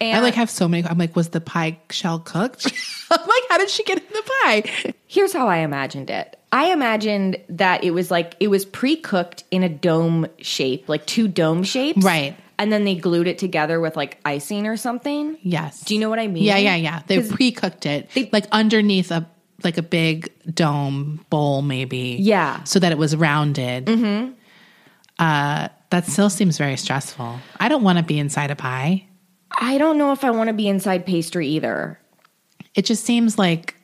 I 0.00 0.18
like 0.18 0.34
have 0.34 0.50
so 0.50 0.66
many. 0.66 0.84
I'm 0.86 0.98
like, 0.98 1.14
was 1.14 1.28
the 1.28 1.40
pie 1.40 1.78
shell 1.90 2.18
cooked? 2.18 2.66
I'm 3.10 3.20
like, 3.20 3.42
how 3.48 3.58
did 3.58 3.70
she 3.70 3.84
get 3.84 3.98
in 3.98 4.04
the 4.12 4.22
pie? 4.42 4.92
Here's 5.06 5.32
how 5.32 5.46
I 5.46 5.58
imagined 5.58 6.10
it. 6.10 6.38
I 6.50 6.72
imagined 6.72 7.36
that 7.50 7.84
it 7.84 7.92
was 7.92 8.10
like 8.10 8.34
it 8.40 8.48
was 8.48 8.64
pre-cooked 8.64 9.44
in 9.52 9.62
a 9.62 9.68
dome 9.68 10.26
shape, 10.40 10.88
like 10.88 11.06
two 11.06 11.28
dome 11.28 11.62
shapes. 11.62 12.04
Right. 12.04 12.36
And 12.58 12.72
then 12.72 12.84
they 12.84 12.96
glued 12.96 13.28
it 13.28 13.38
together 13.38 13.80
with 13.80 13.96
like 13.96 14.18
icing 14.24 14.66
or 14.66 14.76
something. 14.76 15.38
Yes. 15.42 15.80
Do 15.84 15.94
you 15.94 16.00
know 16.00 16.10
what 16.10 16.18
I 16.18 16.26
mean? 16.26 16.42
Yeah, 16.44 16.56
yeah, 16.58 16.74
yeah. 16.76 17.02
They 17.06 17.22
pre-cooked 17.22 17.86
it, 17.86 18.10
They- 18.12 18.28
like 18.32 18.46
underneath 18.50 19.10
a 19.12 19.28
like 19.62 19.78
a 19.78 19.82
big 19.82 20.32
dome 20.52 21.24
bowl, 21.30 21.62
maybe. 21.62 22.16
Yeah. 22.20 22.64
so 22.64 22.80
that 22.80 22.90
it 22.90 22.98
was 22.98 23.14
rounded. 23.14 23.86
Mm-hmm. 23.86 24.32
Uh, 25.22 25.68
that 25.90 26.06
still 26.06 26.28
seems 26.30 26.58
very 26.58 26.76
stressful. 26.76 27.38
I 27.60 27.68
don't 27.68 27.82
want 27.84 27.98
to 27.98 28.04
be 28.04 28.18
inside 28.18 28.50
a 28.50 28.56
pie. 28.56 29.06
I 29.56 29.78
don't 29.78 29.98
know 29.98 30.10
if 30.12 30.24
I 30.24 30.30
want 30.32 30.48
to 30.48 30.52
be 30.54 30.66
inside 30.66 31.06
pastry 31.06 31.46
either. 31.48 32.00
It 32.74 32.84
just 32.86 33.04
seems 33.04 33.38
like 33.38 33.76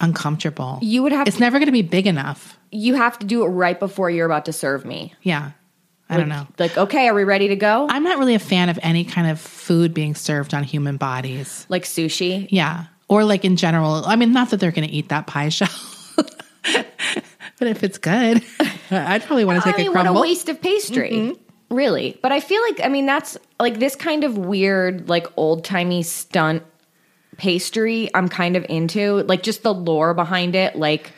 uncomfortable. 0.00 0.78
You 0.82 1.02
would 1.02 1.12
have 1.12 1.26
It's 1.26 1.36
to, 1.36 1.42
never 1.42 1.58
going 1.58 1.66
to 1.66 1.72
be 1.72 1.82
big 1.82 2.06
enough. 2.06 2.58
you 2.70 2.94
have 2.94 3.18
to 3.18 3.26
do 3.26 3.42
it 3.44 3.48
right 3.48 3.78
before 3.78 4.10
you're 4.10 4.26
about 4.26 4.44
to 4.46 4.52
serve 4.52 4.84
me. 4.84 5.14
Yeah, 5.22 5.52
I 6.08 6.16
don't 6.16 6.28
know. 6.28 6.46
Like, 6.58 6.76
okay, 6.76 7.08
are 7.08 7.14
we 7.14 7.24
ready 7.24 7.48
to 7.48 7.56
go? 7.56 7.86
I'm 7.90 8.02
not 8.04 8.18
really 8.18 8.34
a 8.34 8.38
fan 8.40 8.68
of 8.68 8.78
any 8.82 9.04
kind 9.04 9.30
of 9.30 9.40
food 9.40 9.94
being 9.94 10.14
served 10.14 10.54
on 10.54 10.64
human 10.64 10.96
bodies. 10.96 11.66
like 11.68 11.84
sushi. 11.84 12.46
Yeah. 12.50 12.84
Or 13.08 13.24
like 13.24 13.44
in 13.44 13.56
general. 13.56 14.04
I 14.06 14.16
mean, 14.16 14.32
not 14.32 14.50
that 14.50 14.58
they're 14.60 14.70
going 14.70 14.86
to 14.88 14.94
eat 14.94 15.08
that 15.08 15.26
pie 15.26 15.48
shell. 15.48 15.68
but 16.16 16.86
if 17.68 17.82
it's 17.82 17.98
good, 17.98 18.44
I'd 18.90 19.22
probably 19.24 19.44
want 19.44 19.62
to 19.62 19.64
take 19.64 19.74
I 19.74 19.78
mean, 19.78 19.88
a 19.88 19.92
what 19.92 20.06
a 20.06 20.12
waste 20.12 20.48
of 20.48 20.60
pastry. 20.60 21.36
Really. 21.70 22.18
But 22.20 22.32
I 22.32 22.40
feel 22.40 22.60
like, 22.62 22.80
I 22.82 22.88
mean, 22.88 23.06
that's 23.06 23.38
like 23.60 23.78
this 23.78 23.94
kind 23.94 24.24
of 24.24 24.36
weird, 24.36 25.08
like 25.08 25.26
old 25.36 25.64
timey 25.64 26.02
stunt 26.02 26.64
pastry 27.36 28.10
I'm 28.14 28.28
kind 28.28 28.56
of 28.56 28.66
into. 28.68 29.22
Like 29.22 29.42
just 29.42 29.62
the 29.62 29.72
lore 29.72 30.12
behind 30.12 30.54
it. 30.56 30.76
Like, 30.76 31.12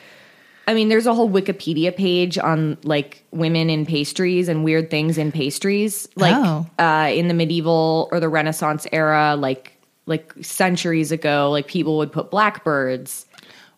I 0.67 0.73
mean, 0.73 0.89
there's 0.89 1.07
a 1.07 1.13
whole 1.13 1.29
Wikipedia 1.29 1.95
page 1.95 2.37
on 2.37 2.77
like 2.83 3.25
women 3.31 3.69
in 3.69 3.85
pastries 3.85 4.47
and 4.47 4.63
weird 4.63 4.89
things 4.89 5.17
in 5.17 5.31
pastries. 5.31 6.07
Like 6.15 6.35
Oh. 6.37 6.67
uh, 6.77 7.09
in 7.11 7.27
the 7.27 7.33
medieval 7.33 8.07
or 8.11 8.19
the 8.19 8.29
Renaissance 8.29 8.87
era, 8.91 9.35
like 9.35 9.71
like 10.05 10.33
centuries 10.41 11.11
ago, 11.11 11.49
like 11.49 11.67
people 11.67 11.97
would 11.97 12.11
put 12.11 12.29
blackbirds 12.29 13.25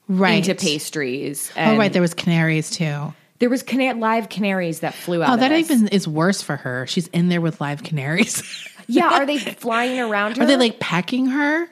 right. 0.07 0.47
into 0.47 0.55
pastries. 0.55 1.51
Oh, 1.55 1.77
right. 1.77 1.93
There 1.93 2.01
was 2.01 2.13
canaries 2.13 2.69
too. 2.69 3.13
There 3.45 3.49
was 3.51 3.61
cana- 3.61 3.93
live 3.99 4.27
canaries 4.27 4.79
that 4.79 4.95
flew 4.95 5.21
out. 5.21 5.29
Oh, 5.29 5.37
that 5.37 5.49
this. 5.49 5.69
even 5.69 5.87
is 5.89 6.07
worse 6.07 6.41
for 6.41 6.55
her. 6.55 6.87
She's 6.87 7.05
in 7.09 7.29
there 7.29 7.41
with 7.41 7.61
live 7.61 7.83
canaries. 7.83 8.41
Yeah, 8.87 9.09
are 9.13 9.25
they 9.25 9.39
flying 9.63 9.99
around 9.99 10.37
her? 10.37 10.43
Are 10.43 10.45
they 10.45 10.57
like 10.57 10.79
pecking 10.79 11.25
her? 11.25 11.67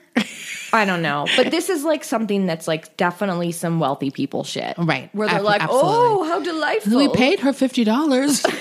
I 0.73 0.83
don't 0.83 1.03
know. 1.03 1.27
But 1.37 1.51
this 1.51 1.69
is 1.69 1.83
like 1.83 2.03
something 2.03 2.47
that's 2.47 2.67
like 2.67 2.97
definitely 2.97 3.51
some 3.51 3.79
wealthy 3.79 4.09
people 4.09 4.43
shit. 4.43 4.73
Right. 4.79 5.13
Where 5.13 5.27
they're 5.27 5.37
Ab- 5.37 5.43
like, 5.43 5.61
absolutely. 5.61 5.91
oh, 5.93 6.23
how 6.23 6.39
delightful. 6.41 6.97
We 6.97 7.09
paid 7.09 7.39
her 7.41 7.53
fifty 7.53 7.83
dollars. 7.83 8.43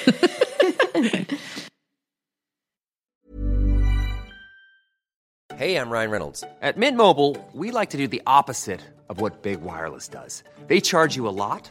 Hey, 5.57 5.77
I'm 5.77 5.91
Ryan 5.91 6.11
Reynolds. 6.11 6.45
At 6.61 6.77
Mint 6.77 6.97
Mobile, 6.97 7.37
we 7.53 7.71
like 7.71 7.91
to 7.91 7.97
do 7.97 8.09
the 8.09 8.23
opposite 8.27 8.81
of 9.09 9.21
what 9.21 9.43
Big 9.43 9.61
Wireless 9.61 10.09
does. 10.09 10.43
They 10.67 10.81
charge 10.81 11.15
you 11.15 11.29
a 11.29 11.31
lot, 11.31 11.71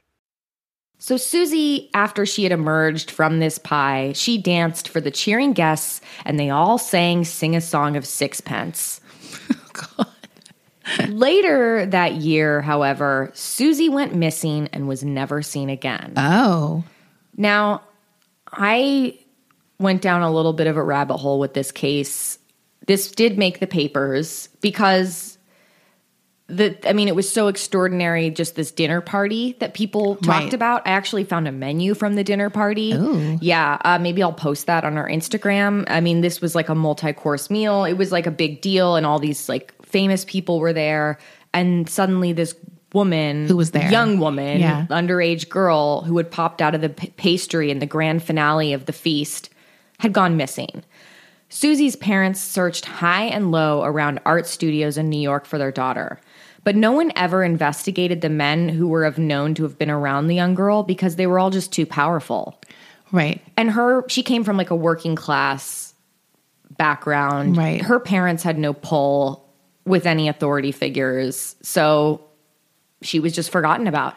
So 1.01 1.17
Susie, 1.17 1.89
after 1.95 2.27
she 2.27 2.43
had 2.43 2.51
emerged 2.51 3.09
from 3.09 3.39
this 3.39 3.57
pie, 3.57 4.11
she 4.13 4.37
danced 4.37 4.87
for 4.87 5.01
the 5.01 5.09
cheering 5.09 5.51
guests, 5.51 5.99
and 6.25 6.39
they 6.39 6.51
all 6.51 6.77
sang 6.77 7.25
"Sing 7.25 7.55
a 7.55 7.59
Song 7.59 7.95
of 7.95 8.05
Sixpence." 8.05 9.01
God. 9.73 11.09
Later 11.09 11.87
that 11.87 12.17
year, 12.17 12.61
however, 12.61 13.31
Susie 13.33 13.89
went 13.89 14.13
missing 14.13 14.69
and 14.73 14.87
was 14.87 15.03
never 15.03 15.41
seen 15.41 15.71
again. 15.71 16.13
oh. 16.17 16.83
Now, 17.35 17.81
I 18.51 19.17
went 19.79 20.03
down 20.03 20.21
a 20.21 20.31
little 20.31 20.53
bit 20.53 20.67
of 20.67 20.77
a 20.77 20.83
rabbit 20.83 21.17
hole 21.17 21.39
with 21.39 21.55
this 21.55 21.71
case. 21.71 22.37
This 22.85 23.09
did 23.09 23.39
make 23.39 23.59
the 23.59 23.65
papers 23.65 24.49
because 24.61 25.39
the 26.51 26.75
I 26.89 26.93
mean 26.93 27.07
it 27.07 27.15
was 27.15 27.31
so 27.31 27.47
extraordinary 27.47 28.29
just 28.29 28.55
this 28.55 28.71
dinner 28.71 29.01
party 29.01 29.55
that 29.59 29.73
people 29.73 30.15
talked 30.17 30.27
Right. 30.27 30.53
about. 30.53 30.85
I 30.87 30.91
actually 30.91 31.23
found 31.23 31.47
a 31.47 31.51
menu 31.51 31.93
from 31.93 32.15
the 32.15 32.23
dinner 32.23 32.49
party. 32.49 32.93
Yeah, 33.41 33.77
uh, 33.85 33.97
maybe 33.99 34.21
I'll 34.21 34.33
post 34.33 34.67
that 34.67 34.83
on 34.83 34.97
our 34.97 35.07
Instagram. 35.09 35.85
I 35.87 36.01
mean 36.01 36.21
this 36.21 36.41
was 36.41 36.53
like 36.55 36.69
a 36.69 36.75
multi-course 36.75 37.49
meal. 37.49 37.85
It 37.85 37.93
was 37.93 38.11
like 38.11 38.27
a 38.27 38.31
big 38.31 38.61
deal 38.61 38.95
and 38.95 39.05
all 39.05 39.19
these 39.19 39.47
like 39.49 39.73
famous 39.85 40.25
people 40.25 40.59
were 40.59 40.73
there 40.73 41.17
and 41.53 41.89
suddenly 41.89 42.33
this 42.33 42.55
woman 42.93 43.47
Who 43.47 43.55
was 43.57 43.71
there? 43.71 43.89
young 43.89 44.19
woman 44.19 44.59
Yeah. 44.59 44.85
underage 44.89 45.47
girl 45.49 46.01
who 46.01 46.17
had 46.17 46.29
popped 46.29 46.61
out 46.61 46.75
of 46.75 46.81
the 46.81 46.89
p- 46.89 47.13
pastry 47.15 47.71
in 47.71 47.79
the 47.79 47.85
grand 47.85 48.21
finale 48.23 48.73
of 48.73 48.85
the 48.85 48.93
feast 48.93 49.49
had 49.99 50.11
gone 50.11 50.35
missing. 50.35 50.83
Susie's 51.49 51.95
parents 51.97 52.39
searched 52.39 52.85
high 52.85 53.25
and 53.25 53.51
low 53.51 53.83
around 53.83 54.19
art 54.25 54.47
studios 54.47 54.97
in 54.97 55.09
New 55.09 55.19
York 55.19 55.45
for 55.45 55.57
their 55.57 55.71
daughter. 55.71 56.19
But 56.63 56.75
no 56.75 56.91
one 56.91 57.11
ever 57.15 57.43
investigated 57.43 58.21
the 58.21 58.29
men 58.29 58.69
who 58.69 58.87
were 58.87 59.03
of 59.03 59.17
known 59.17 59.55
to 59.55 59.63
have 59.63 59.77
been 59.77 59.89
around 59.89 60.27
the 60.27 60.35
young 60.35 60.53
girl 60.53 60.83
because 60.83 61.15
they 61.15 61.25
were 61.25 61.39
all 61.39 61.49
just 61.49 61.71
too 61.71 61.85
powerful. 61.85 62.59
Right. 63.11 63.41
And 63.57 63.71
her, 63.71 64.07
she 64.07 64.23
came 64.23 64.43
from 64.43 64.57
like 64.57 64.69
a 64.69 64.75
working 64.75 65.15
class 65.15 65.93
background. 66.69 67.57
Right. 67.57 67.81
Her 67.81 67.99
parents 67.99 68.43
had 68.43 68.57
no 68.57 68.73
pull 68.73 69.49
with 69.85 70.05
any 70.05 70.27
authority 70.27 70.71
figures. 70.71 71.55
So 71.61 72.23
she 73.01 73.19
was 73.19 73.33
just 73.33 73.51
forgotten 73.51 73.87
about. 73.87 74.15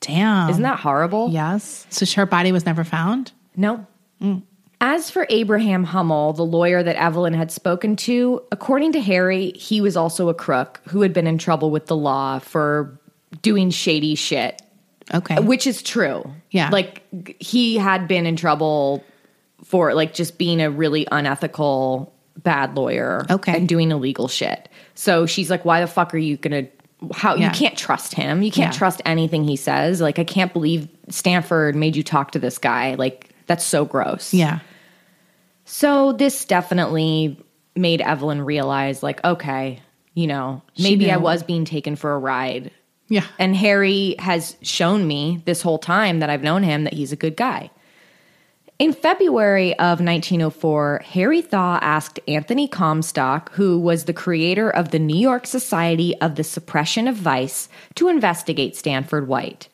Damn. 0.00 0.50
Isn't 0.50 0.62
that 0.62 0.80
horrible? 0.80 1.28
Yes. 1.30 1.86
So 1.90 2.06
her 2.20 2.26
body 2.26 2.52
was 2.52 2.66
never 2.66 2.84
found? 2.84 3.32
No. 3.54 3.86
Mm. 4.20 4.42
As 4.84 5.10
for 5.10 5.26
Abraham 5.30 5.84
Hummel, 5.84 6.32
the 6.32 6.44
lawyer 6.44 6.82
that 6.82 6.96
Evelyn 6.96 7.34
had 7.34 7.52
spoken 7.52 7.94
to, 7.96 8.42
according 8.50 8.92
to 8.92 9.00
Harry, 9.00 9.52
he 9.52 9.80
was 9.80 9.96
also 9.96 10.28
a 10.28 10.34
crook 10.34 10.80
who 10.88 11.02
had 11.02 11.12
been 11.12 11.28
in 11.28 11.38
trouble 11.38 11.70
with 11.70 11.86
the 11.86 11.94
law 11.96 12.40
for 12.40 12.98
doing 13.42 13.70
shady 13.70 14.16
shit, 14.16 14.60
Okay. 15.14 15.38
which 15.38 15.68
is 15.68 15.82
true. 15.82 16.28
Yeah. 16.50 16.68
Like 16.70 17.04
he 17.40 17.76
had 17.78 18.08
been 18.08 18.26
in 18.26 18.34
trouble 18.34 19.04
for 19.64 19.94
like 19.94 20.14
just 20.14 20.36
being 20.36 20.60
a 20.60 20.68
really 20.68 21.06
unethical 21.12 22.12
bad 22.42 22.74
lawyer 22.76 23.24
Okay. 23.30 23.56
and 23.56 23.68
doing 23.68 23.92
illegal 23.92 24.26
shit. 24.26 24.68
So 24.96 25.26
she's 25.26 25.48
like 25.48 25.64
why 25.64 25.80
the 25.80 25.86
fuck 25.86 26.12
are 26.12 26.18
you 26.18 26.36
going 26.36 26.66
to 26.66 27.14
how 27.16 27.36
Yeah. 27.36 27.46
you 27.46 27.50
can't 27.56 27.76
trust 27.78 28.14
him. 28.14 28.42
You 28.42 28.50
can't 28.50 28.72
Yeah. 28.74 28.78
trust 28.78 29.00
anything 29.06 29.44
he 29.44 29.54
says. 29.56 30.00
Like 30.00 30.18
I 30.18 30.24
can't 30.24 30.52
believe 30.52 30.88
Stanford 31.08 31.76
made 31.76 31.94
you 31.94 32.02
talk 32.02 32.32
to 32.32 32.40
this 32.40 32.58
guy. 32.58 32.94
Like 32.96 33.28
that's 33.46 33.64
so 33.64 33.84
gross. 33.84 34.34
yeah. 34.34 34.58
So 35.74 36.12
this 36.12 36.44
definitely 36.44 37.42
made 37.74 38.02
Evelyn 38.02 38.42
realize, 38.42 39.02
like, 39.02 39.24
okay, 39.24 39.80
you 40.12 40.26
know, 40.26 40.60
maybe 40.78 41.10
I 41.10 41.16
was 41.16 41.42
being 41.42 41.64
taken 41.64 41.96
for 41.96 42.12
a 42.12 42.18
ride. 42.18 42.70
Yeah. 43.08 43.24
And 43.38 43.56
Harry 43.56 44.14
has 44.18 44.54
shown 44.60 45.06
me 45.06 45.40
this 45.46 45.62
whole 45.62 45.78
time 45.78 46.18
that 46.18 46.28
I've 46.28 46.42
known 46.42 46.62
him 46.62 46.84
that 46.84 46.92
he's 46.92 47.10
a 47.10 47.16
good 47.16 47.38
guy. 47.38 47.70
In 48.78 48.92
February 48.92 49.72
of 49.78 49.98
1904, 49.98 51.04
Harry 51.06 51.40
Thaw 51.40 51.78
asked 51.80 52.20
Anthony 52.28 52.68
Comstock, 52.68 53.50
who 53.52 53.78
was 53.78 54.04
the 54.04 54.12
creator 54.12 54.68
of 54.68 54.90
the 54.90 54.98
New 54.98 55.18
York 55.18 55.46
Society 55.46 56.14
of 56.20 56.34
the 56.34 56.44
Suppression 56.44 57.08
of 57.08 57.16
Vice, 57.16 57.70
to 57.94 58.08
investigate 58.08 58.76
Stanford 58.76 59.26
White. 59.26 59.68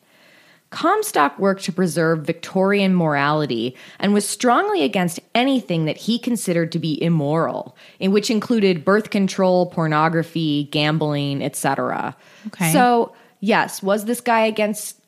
Comstock 0.71 1.39
worked 1.39 1.63
to 1.63 1.71
preserve 1.71 2.19
Victorian 2.25 2.95
morality 2.95 3.75
and 3.99 4.13
was 4.13 4.27
strongly 4.27 4.83
against 4.83 5.19
anything 5.33 5.85
that 5.85 5.97
he 5.97 6.19
considered 6.19 6.71
to 6.73 6.79
be 6.79 7.01
immoral, 7.01 7.75
in 7.99 8.11
which 8.11 8.29
included 8.29 8.85
birth 8.85 9.09
control, 9.09 9.65
pornography, 9.65 10.65
gambling, 10.71 11.43
etc. 11.43 12.15
Okay. 12.47 12.71
So, 12.71 13.13
yes, 13.39 13.81
was 13.81 14.05
this 14.05 14.21
guy 14.21 14.41
against 14.45 14.99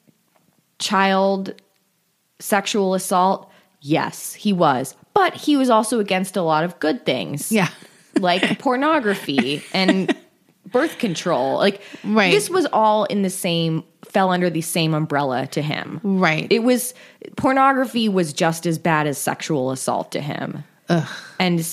child 0.80 1.54
sexual 2.40 2.94
assault? 2.96 3.52
Yes, 3.82 4.34
he 4.34 4.54
was. 4.54 4.96
But 5.14 5.36
he 5.36 5.58
was 5.58 5.70
also 5.70 6.00
against 6.00 6.38
a 6.38 6.42
lot 6.42 6.64
of 6.64 6.80
good 6.80 7.06
things 7.06 7.52
Yeah. 7.52 7.70
like 8.20 8.60
pornography 8.60 9.64
and 9.74 10.16
birth 10.72 10.98
control. 11.00 11.58
Like 11.58 11.82
Right. 12.04 12.32
this 12.32 12.50
was 12.50 12.66
all 12.74 13.06
in 13.06 13.22
the 13.22 13.30
same 13.30 13.84
fell 14.12 14.30
under 14.30 14.50
the 14.50 14.62
same 14.62 14.94
umbrella 14.94 15.48
to 15.48 15.62
him. 15.62 16.02
Right. 16.04 16.48
It 16.50 16.64
was 16.64 16.94
pornography 17.38 18.10
was 18.10 18.34
just 18.34 18.66
as 18.66 18.78
bad 18.78 19.08
as 19.08 19.18
sexual 19.18 19.72
assault 19.72 20.12
to 20.12 20.22
him. 20.22 20.64
Ugh. 20.90 21.08
And 21.40 21.66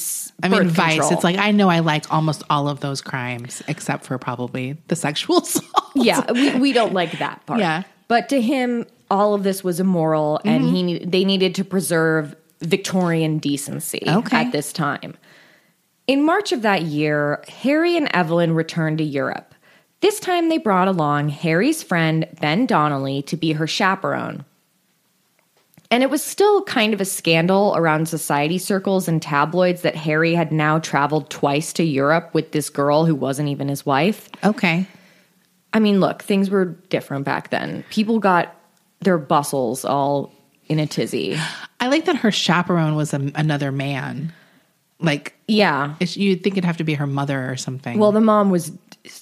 I 0.42 0.48
mean, 0.48 0.68
Vice. 0.68 0.92
control. 0.92 1.12
It's 1.12 1.24
like 1.24 1.36
I 1.36 1.50
know 1.50 1.68
I 1.68 1.80
like 1.80 2.12
almost 2.12 2.44
all 2.48 2.68
of 2.68 2.78
those 2.80 3.00
crimes 3.00 3.62
except 3.66 4.04
for 4.04 4.16
probably 4.18 4.76
the 4.86 4.94
sexual 4.94 5.38
assault. 5.42 5.90
yeah, 5.96 6.30
we, 6.30 6.54
we 6.56 6.72
don't 6.72 6.92
like 6.92 7.18
that 7.18 7.44
part. 7.46 7.58
Yeah. 7.58 7.82
But 8.06 8.28
to 8.28 8.40
him, 8.40 8.86
all 9.10 9.34
of 9.34 9.42
this 9.42 9.64
was 9.64 9.80
immoral, 9.80 10.40
and 10.44 10.64
he 10.64 10.82
mm-hmm. 10.82 11.10
they 11.10 11.24
needed 11.24 11.56
to 11.56 11.64
preserve 11.64 12.36
Victorian 12.60 13.38
decency 13.38 14.02
Okay. 14.06 14.36
at 14.36 14.52
this 14.52 14.72
time. 14.72 15.16
In 16.06 16.24
March 16.24 16.52
of 16.52 16.62
that 16.62 16.82
year, 16.82 17.44
Harry 17.48 17.96
and 17.96 18.08
Evelyn 18.14 18.54
returned 18.54 18.98
to 18.98 19.04
Europe. 19.04 19.47
This 20.00 20.20
time, 20.20 20.48
they 20.48 20.58
brought 20.58 20.88
along 20.88 21.28
Harry's 21.30 21.82
friend 21.82 22.26
Ben 22.40 22.66
Donnelly 22.66 23.22
to 23.22 23.36
be 23.36 23.52
her 23.52 23.66
chaperone. 23.66 24.44
And 25.90 26.02
it 26.02 26.10
was 26.10 26.22
still 26.22 26.62
kind 26.64 26.92
of 26.92 27.00
a 27.00 27.04
scandal 27.06 27.74
around 27.74 28.08
society 28.08 28.58
circles 28.58 29.08
and 29.08 29.22
tabloids 29.22 29.82
that 29.82 29.96
Harry 29.96 30.34
had 30.34 30.52
now 30.52 30.78
traveled 30.78 31.30
twice 31.30 31.72
to 31.74 31.82
Europe 31.82 32.30
with 32.34 32.52
this 32.52 32.68
girl 32.68 33.06
who 33.06 33.14
wasn't 33.14 33.48
even 33.48 33.68
his 33.68 33.86
wife. 33.86 34.28
Okay. 34.44 34.86
I 35.72 35.78
mean, 35.80 35.98
look, 35.98 36.22
things 36.22 36.50
were 36.50 36.66
different 36.66 37.24
back 37.24 37.50
then. 37.50 37.84
People 37.90 38.18
got 38.18 38.54
their 39.00 39.18
bustles 39.18 39.84
all 39.84 40.30
in 40.66 40.78
a 40.78 40.86
tizzy. 40.86 41.38
I 41.80 41.88
like 41.88 42.04
that 42.04 42.16
her 42.16 42.30
chaperone 42.30 42.94
was 42.94 43.14
a, 43.14 43.32
another 43.34 43.72
man. 43.72 44.32
Like 45.00 45.34
Yeah. 45.46 45.94
you'd 46.00 46.42
think 46.42 46.54
it'd 46.54 46.64
have 46.64 46.76
to 46.78 46.84
be 46.84 46.94
her 46.94 47.06
mother 47.06 47.50
or 47.50 47.56
something. 47.56 47.98
Well, 47.98 48.12
the 48.12 48.20
mom 48.20 48.50
was 48.50 48.72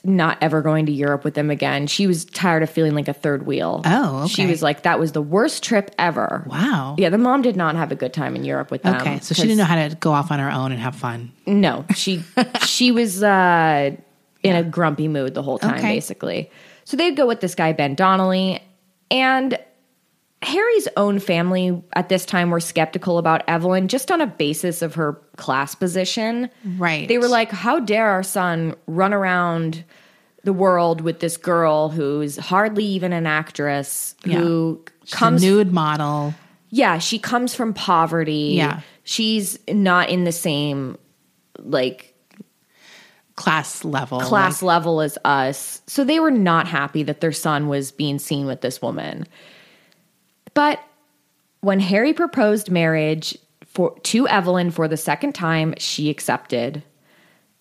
not 0.05 0.39
ever 0.41 0.63
going 0.63 0.87
to 0.87 0.93
Europe 0.93 1.25
with 1.25 1.35
them 1.35 1.51
again. 1.51 1.87
She 1.87 2.07
was 2.07 2.25
tired 2.25 2.63
of 2.63 2.71
feeling 2.71 2.95
like 2.95 3.09
a 3.09 3.13
third 3.13 3.47
wheel. 3.47 3.83
Oh, 3.85 4.19
okay. 4.25 4.29
She 4.29 4.47
was 4.47 4.63
like, 4.63 4.83
that 4.83 4.99
was 4.99 5.13
the 5.13 5.23
worst 5.23 5.63
trip 5.63 5.91
ever. 5.99 6.45
wow. 6.47 6.95
Yeah, 6.99 7.09
the 7.11 7.19
mom 7.19 7.43
did 7.43 7.57
not 7.57 7.77
have 7.77 7.93
a 7.93 7.97
good 7.97 8.13
time 8.13 8.37
in 8.37 8.45
Europe 8.45 8.71
with 8.71 8.83
them. 8.83 8.97
Okay, 9.01 9.19
so 9.21 9.35
she 9.35 9.43
didn't 9.43 9.59
know 9.59 9.65
how 9.65 9.89
to 9.89 9.95
go 9.97 10.13
off 10.13 10.31
on 10.31 10.39
her 10.39 10.51
own 10.51 10.73
and 10.73 10.81
have 10.81 10.95
fun. 10.97 11.33
No, 11.47 11.85
she 11.95 12.23
she 12.65 12.93
was 12.93 13.23
uh, 13.23 13.91
in 14.43 14.57
a 14.57 14.63
grumpy 14.63 15.09
mood 15.09 15.35
the 15.35 15.43
whole 15.43 15.59
time, 15.59 15.75
Okay. 15.79 15.95
basically. 15.95 16.51
So 16.85 16.97
they'd 16.97 17.17
go 17.17 17.27
with 17.27 17.41
this 17.41 17.55
guy 17.55 17.73
Ben 17.73 17.95
Donnelly, 17.95 18.61
and 19.11 19.59
Harry's 20.43 20.87
own 20.97 21.19
family 21.19 21.83
at 21.95 22.09
this 22.09 22.25
time 22.27 22.51
were 22.51 22.61
skeptical 22.61 23.19
about 23.19 23.43
Evelyn 23.49 23.89
just 23.89 24.11
on 24.11 24.21
a 24.21 24.27
basis 24.27 24.83
of 24.83 24.95
her 24.95 25.15
class 25.37 25.75
position. 25.75 26.51
Right. 26.77 27.09
They 27.09 27.19
were 27.19 27.29
like, 27.29 27.51
"How 27.51 27.81
dare 27.81 28.09
our 28.09 28.23
son 28.23 28.75
run 28.87 29.13
around?" 29.15 29.85
The 30.45 30.53
world 30.53 31.01
with 31.01 31.19
this 31.19 31.37
girl 31.37 31.89
who's 31.89 32.37
hardly 32.37 32.85
even 32.85 33.13
an 33.13 33.27
actress, 33.27 34.15
who 34.25 34.85
She's 35.03 35.13
a 35.13 35.17
comes 35.17 35.43
nude 35.43 35.73
model. 35.73 36.35
yeah, 36.71 36.99
she 36.99 37.19
comes 37.19 37.53
from 37.53 37.75
poverty. 37.75 38.53
Yeah. 38.55 38.81
She's 39.03 39.59
not 39.69 40.09
in 40.09 40.23
the 40.23 40.31
same 40.31 40.99
like 41.59 42.15
class 43.35 43.85
level. 43.85 44.21
class 44.21 44.63
Like, 44.63 44.69
level 44.69 45.01
as 45.01 45.19
us. 45.25 45.83
So 45.89 46.05
they 46.05 46.21
were 46.21 46.31
not 46.31 46.69
happy 46.69 47.03
that 47.03 47.21
their 47.21 47.33
son 47.33 47.67
was 47.69 47.91
being 47.91 48.19
seen 48.21 48.47
with 48.47 48.61
this 48.61 48.81
woman. 48.81 49.27
But 50.57 50.83
when 51.61 51.81
Harry 51.81 52.15
proposed 52.15 52.71
marriage 52.71 53.37
for 53.67 53.95
to 54.05 54.27
Evelyn 54.27 54.71
for 54.71 54.89
the 54.89 54.97
second 54.97 55.35
time, 55.35 55.75
she 55.77 56.09
accepted. 56.09 56.83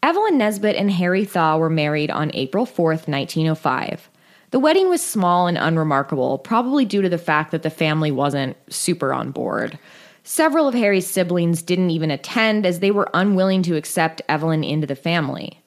Evelyn 0.01 0.37
Nesbit 0.37 0.77
and 0.77 0.89
Harry 0.89 1.25
Thaw 1.25 1.57
were 1.57 1.69
married 1.69 2.09
on 2.09 2.31
April 2.33 2.65
4th, 2.65 3.09
1905. 3.09 4.09
The 4.51 4.59
wedding 4.59 4.87
was 4.87 5.03
small 5.03 5.47
and 5.47 5.57
unremarkable, 5.57 6.37
probably 6.37 6.85
due 6.85 7.01
to 7.01 7.09
the 7.09 7.17
fact 7.17 7.51
that 7.51 7.63
the 7.63 7.69
family 7.69 8.11
wasn't 8.11 8.55
super 8.69 9.11
on 9.11 9.31
board. 9.31 9.77
Several 10.23 10.65
of 10.65 10.73
Harry's 10.73 11.05
siblings 11.05 11.61
didn't 11.61 11.89
even 11.89 12.11
attend 12.11 12.65
as 12.65 12.79
they 12.79 12.91
were 12.91 13.09
unwilling 13.13 13.61
to 13.63 13.75
accept 13.75 14.21
Evelyn 14.29 14.63
into 14.63 14.87
the 14.87 14.95
family. 14.95 15.61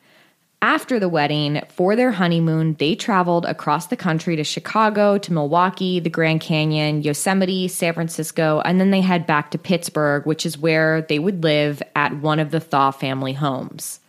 After 0.61 0.99
the 0.99 1.09
wedding, 1.09 1.62
for 1.68 1.94
their 1.94 2.11
honeymoon, 2.11 2.75
they 2.81 2.97
traveled 2.97 3.44
across 3.47 3.87
the 3.87 3.97
country 3.97 4.35
to 4.35 4.42
Chicago, 4.42 5.16
to 5.16 5.33
Milwaukee, 5.33 6.01
the 6.01 6.11
Grand 6.11 6.40
Canyon, 6.40 7.03
Yosemite, 7.03 7.68
San 7.68 7.94
Francisco, 7.94 8.61
and 8.64 8.81
then 8.81 8.90
they 8.90 9.01
head 9.01 9.25
back 9.25 9.53
to 9.53 9.59
Pittsburgh, 9.59 10.27
which 10.27 10.44
is 10.44 10.59
where 10.59 11.03
they 11.03 11.21
would 11.21 11.44
live 11.44 11.81
at 11.94 12.16
one 12.18 12.40
of 12.40 12.51
the 12.51 12.59
Thaw 12.59 12.90
family 12.90 13.35
homes. 13.35 14.01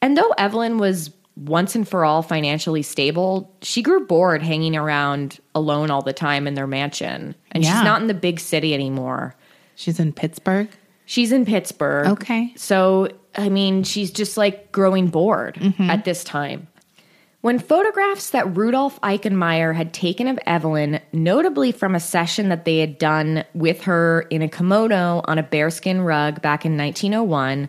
And 0.00 0.16
though 0.16 0.30
Evelyn 0.38 0.78
was 0.78 1.10
once 1.36 1.74
and 1.74 1.88
for 1.88 2.04
all 2.04 2.22
financially 2.22 2.82
stable, 2.82 3.52
she 3.62 3.82
grew 3.82 4.06
bored 4.06 4.42
hanging 4.42 4.76
around 4.76 5.40
alone 5.54 5.90
all 5.90 6.02
the 6.02 6.12
time 6.12 6.46
in 6.46 6.54
their 6.54 6.66
mansion. 6.68 7.34
And 7.50 7.64
Yeah. 7.64 7.72
she's 7.74 7.84
not 7.84 8.00
in 8.02 8.06
the 8.06 8.14
big 8.14 8.38
city 8.38 8.72
anymore. 8.72 9.34
she's 9.74 9.98
in 9.98 10.12
Pittsburgh. 10.12 10.68
She's 11.12 11.30
in 11.30 11.44
Pittsburgh. 11.44 12.06
Okay. 12.06 12.54
So, 12.56 13.10
I 13.34 13.50
mean, 13.50 13.82
she's 13.82 14.10
just 14.10 14.38
like 14.38 14.72
growing 14.72 15.08
bored 15.08 15.56
mm-hmm. 15.56 15.90
at 15.90 16.06
this 16.06 16.24
time. 16.24 16.68
When 17.42 17.58
photographs 17.58 18.30
that 18.30 18.56
Rudolf 18.56 18.98
Eickemeyer 19.02 19.74
had 19.74 19.92
taken 19.92 20.26
of 20.26 20.38
Evelyn, 20.46 21.00
notably 21.12 21.70
from 21.70 21.94
a 21.94 22.00
session 22.00 22.48
that 22.48 22.64
they 22.64 22.78
had 22.78 22.96
done 22.96 23.44
with 23.52 23.82
her 23.82 24.22
in 24.30 24.40
a 24.40 24.48
kimono 24.48 25.20
on 25.26 25.36
a 25.36 25.42
bearskin 25.42 26.00
rug 26.00 26.40
back 26.40 26.64
in 26.64 26.78
1901, 26.78 27.68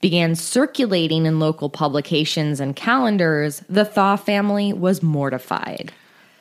began 0.00 0.34
circulating 0.34 1.26
in 1.26 1.38
local 1.38 1.70
publications 1.70 2.58
and 2.58 2.74
calendars, 2.74 3.62
the 3.68 3.84
Thaw 3.84 4.16
family 4.16 4.72
was 4.72 5.00
mortified. 5.00 5.92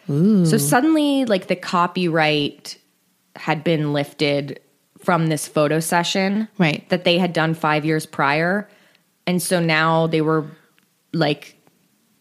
So 0.08 0.58
suddenly, 0.58 1.26
like 1.26 1.46
the 1.46 1.56
copyright 1.56 2.80
had 3.36 3.64
been 3.64 3.94
lifted 3.94 4.60
from 5.00 5.28
this 5.28 5.48
photo 5.48 5.80
session 5.80 6.48
Right. 6.58 6.88
that 6.90 7.04
they 7.04 7.18
had 7.18 7.34
done 7.34 7.54
five 7.54 7.86
years 7.86 8.06
prior. 8.06 8.68
And 9.26 9.42
so 9.42 9.60
now 9.60 10.08
they 10.08 10.22
were 10.22 10.46
like, 11.14 11.56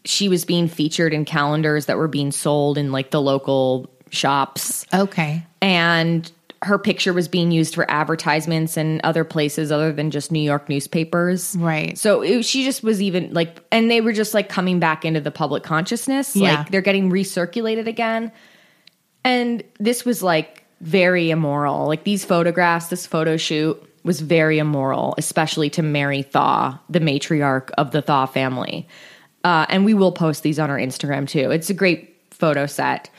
she 0.05 0.29
was 0.29 0.45
being 0.45 0.69
featured 0.69 1.13
in 1.13 1.25
calendars 1.25 1.87
that 1.87 1.97
were 1.97 2.09
being 2.09 2.31
sold 2.33 2.79
in 2.79 2.93
like 2.93 3.11
the 3.11 3.21
local 3.21 3.91
shops. 4.11 4.87
Okay. 4.95 5.45
And 5.61 6.31
her 6.63 6.79
picture 6.79 7.13
was 7.13 7.29
being 7.29 7.51
used 7.53 7.75
for 7.75 7.89
advertisements 7.91 8.77
and 8.77 9.01
other 9.05 9.23
places 9.23 9.71
other 9.71 9.93
than 9.93 10.11
just 10.11 10.33
New 10.33 10.41
York 10.41 10.69
newspapers. 10.69 11.55
Right. 11.57 11.97
So 11.97 12.23
it, 12.23 12.45
she 12.45 12.65
just 12.65 12.83
was 12.83 13.01
even 13.03 13.33
like, 13.33 13.61
and 13.71 13.91
they 13.91 14.01
were 14.01 14.13
just 14.13 14.35
like 14.35 14.49
coming 14.49 14.81
back 14.81 15.05
into 15.05 15.21
the 15.21 15.31
public 15.31 15.63
consciousness. 15.63 16.35
Yeah. 16.35 16.59
Like 16.59 16.71
they're 16.71 16.81
getting 16.81 17.11
recirculated 17.11 17.87
again. 17.87 18.33
And 19.25 19.63
this 19.79 20.05
was 20.05 20.23
like 20.23 20.65
very 20.81 21.31
immoral. 21.31 21.87
Like 21.87 22.05
these 22.05 22.25
photographs, 22.25 22.89
this 22.89 23.07
photo 23.07 23.37
shoot, 23.37 23.83
was 24.05 24.21
very 24.21 24.59
immoral, 24.59 25.15
especially 25.19 25.71
to 25.71 25.83
Mary 25.83 26.23
Thaw, 26.23 26.79
the 26.89 27.01
matriarch 27.01 27.71
of 27.73 27.91
the 27.91 28.01
Thaw 28.01 28.27
family. 28.27 28.89
Uh, 29.45 29.67
and 29.69 29.85
we 29.85 29.95
will 29.95 30.13
post 30.13 30.43
these 30.43 30.59
on 30.59 30.71
our 30.71 30.79
Instagram 30.79 31.29
too. 31.29 31.51
It's 31.51 31.71
a 31.71 31.75
great 31.75 32.17
photo 32.31 32.67
set. 32.67 33.11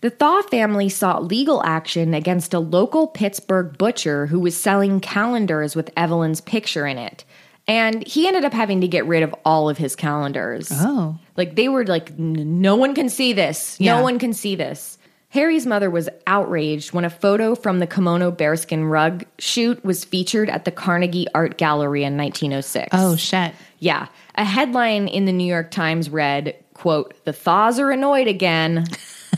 The 0.00 0.10
Thaw 0.10 0.42
family 0.42 0.88
sought 0.88 1.24
legal 1.24 1.62
action 1.64 2.14
against 2.14 2.54
a 2.54 2.60
local 2.60 3.08
Pittsburgh 3.08 3.76
butcher 3.76 4.26
who 4.26 4.38
was 4.38 4.56
selling 4.56 5.00
calendars 5.00 5.74
with 5.74 5.90
Evelyn's 5.96 6.40
picture 6.40 6.86
in 6.86 6.98
it. 6.98 7.24
And 7.66 8.06
he 8.06 8.26
ended 8.26 8.44
up 8.44 8.52
having 8.52 8.80
to 8.80 8.88
get 8.88 9.06
rid 9.06 9.22
of 9.22 9.34
all 9.44 9.68
of 9.68 9.76
his 9.76 9.96
calendars. 9.96 10.68
Oh. 10.72 11.18
Like 11.36 11.56
they 11.56 11.68
were 11.68 11.84
like, 11.84 12.16
no 12.18 12.76
one 12.76 12.94
can 12.94 13.08
see 13.08 13.32
this. 13.32 13.76
Yeah. 13.80 13.96
No 13.96 14.02
one 14.02 14.18
can 14.18 14.32
see 14.32 14.54
this. 14.54 14.97
Harry's 15.30 15.66
mother 15.66 15.90
was 15.90 16.08
outraged 16.26 16.92
when 16.92 17.04
a 17.04 17.10
photo 17.10 17.54
from 17.54 17.80
the 17.80 17.86
kimono 17.86 18.30
bearskin 18.30 18.84
rug 18.84 19.24
shoot 19.38 19.84
was 19.84 20.04
featured 20.04 20.48
at 20.48 20.64
the 20.64 20.70
Carnegie 20.70 21.26
Art 21.34 21.58
Gallery 21.58 22.02
in 22.02 22.16
1906. 22.16 22.88
Oh, 22.92 23.14
shit. 23.16 23.52
Yeah. 23.78 24.08
A 24.36 24.44
headline 24.44 25.06
in 25.06 25.26
the 25.26 25.32
New 25.32 25.46
York 25.46 25.70
Times 25.70 26.08
read, 26.08 26.56
quote, 26.72 27.12
the 27.24 27.34
thaws 27.34 27.78
are 27.78 27.90
annoyed 27.90 28.26
again. 28.26 28.86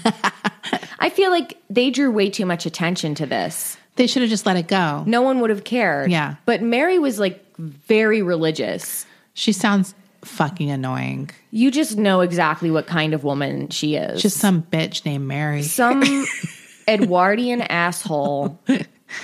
I 1.01 1.11
feel 1.11 1.31
like 1.31 1.57
they 1.69 1.91
drew 1.91 2.11
way 2.13 2.31
too 2.31 2.47
much 2.47 2.67
attention 2.67 3.17
to 3.17 3.27
this. 3.27 3.77
They 3.97 4.07
should 4.07 4.23
have 4.23 4.31
just 4.31 4.47
let 4.47 4.57
it 4.57 4.69
go. 4.69 5.03
No 5.07 5.23
one 5.23 5.41
would 5.41 5.51
have 5.51 5.65
cared. 5.65 6.11
Yeah. 6.11 6.37
But 6.47 6.63
Mary 6.63 6.99
was 7.01 7.19
like 7.19 7.45
very 7.59 8.23
religious. 8.23 9.07
She 9.35 9.53
sounds 9.53 9.95
fucking 10.23 10.71
annoying. 10.71 11.31
You 11.51 11.71
just 11.71 11.97
know 11.97 12.21
exactly 12.21 12.71
what 12.71 12.87
kind 12.87 13.15
of 13.15 13.25
woman 13.25 13.69
she 13.71 13.97
is. 13.97 14.21
Just 14.21 14.39
some 14.39 14.63
bitch 14.63 15.05
named 15.05 15.27
Mary. 15.27 15.63
some 15.63 16.03
Edwardian 16.89 17.63
asshole 17.63 18.59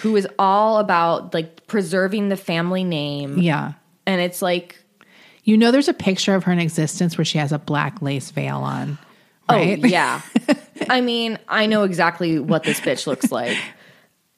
who 0.02 0.16
is 0.16 0.26
all 0.38 0.78
about 0.78 1.34
like 1.34 1.66
preserving 1.66 2.28
the 2.28 2.36
family 2.36 2.84
name. 2.84 3.38
yeah. 3.38 3.72
And 4.06 4.20
it's 4.20 4.40
like, 4.40 4.82
You 5.44 5.56
know, 5.56 5.70
there's 5.72 5.88
a 5.88 5.94
picture 5.94 6.34
of 6.34 6.44
her 6.44 6.52
in 6.52 6.58
existence 6.60 7.18
where 7.18 7.24
she 7.24 7.38
has 7.38 7.52
a 7.52 7.58
black 7.58 8.00
lace 8.02 8.30
veil 8.30 8.58
on. 8.58 8.98
Oh, 9.48 9.54
right? 9.54 9.80
Oh, 9.82 9.86
yeah. 9.86 10.20
I 10.90 11.00
mean, 11.00 11.38
I 11.48 11.66
know 11.66 11.82
exactly 11.84 12.38
what 12.38 12.62
this 12.64 12.80
bitch 12.80 13.06
looks 13.06 13.30
like. 13.32 13.56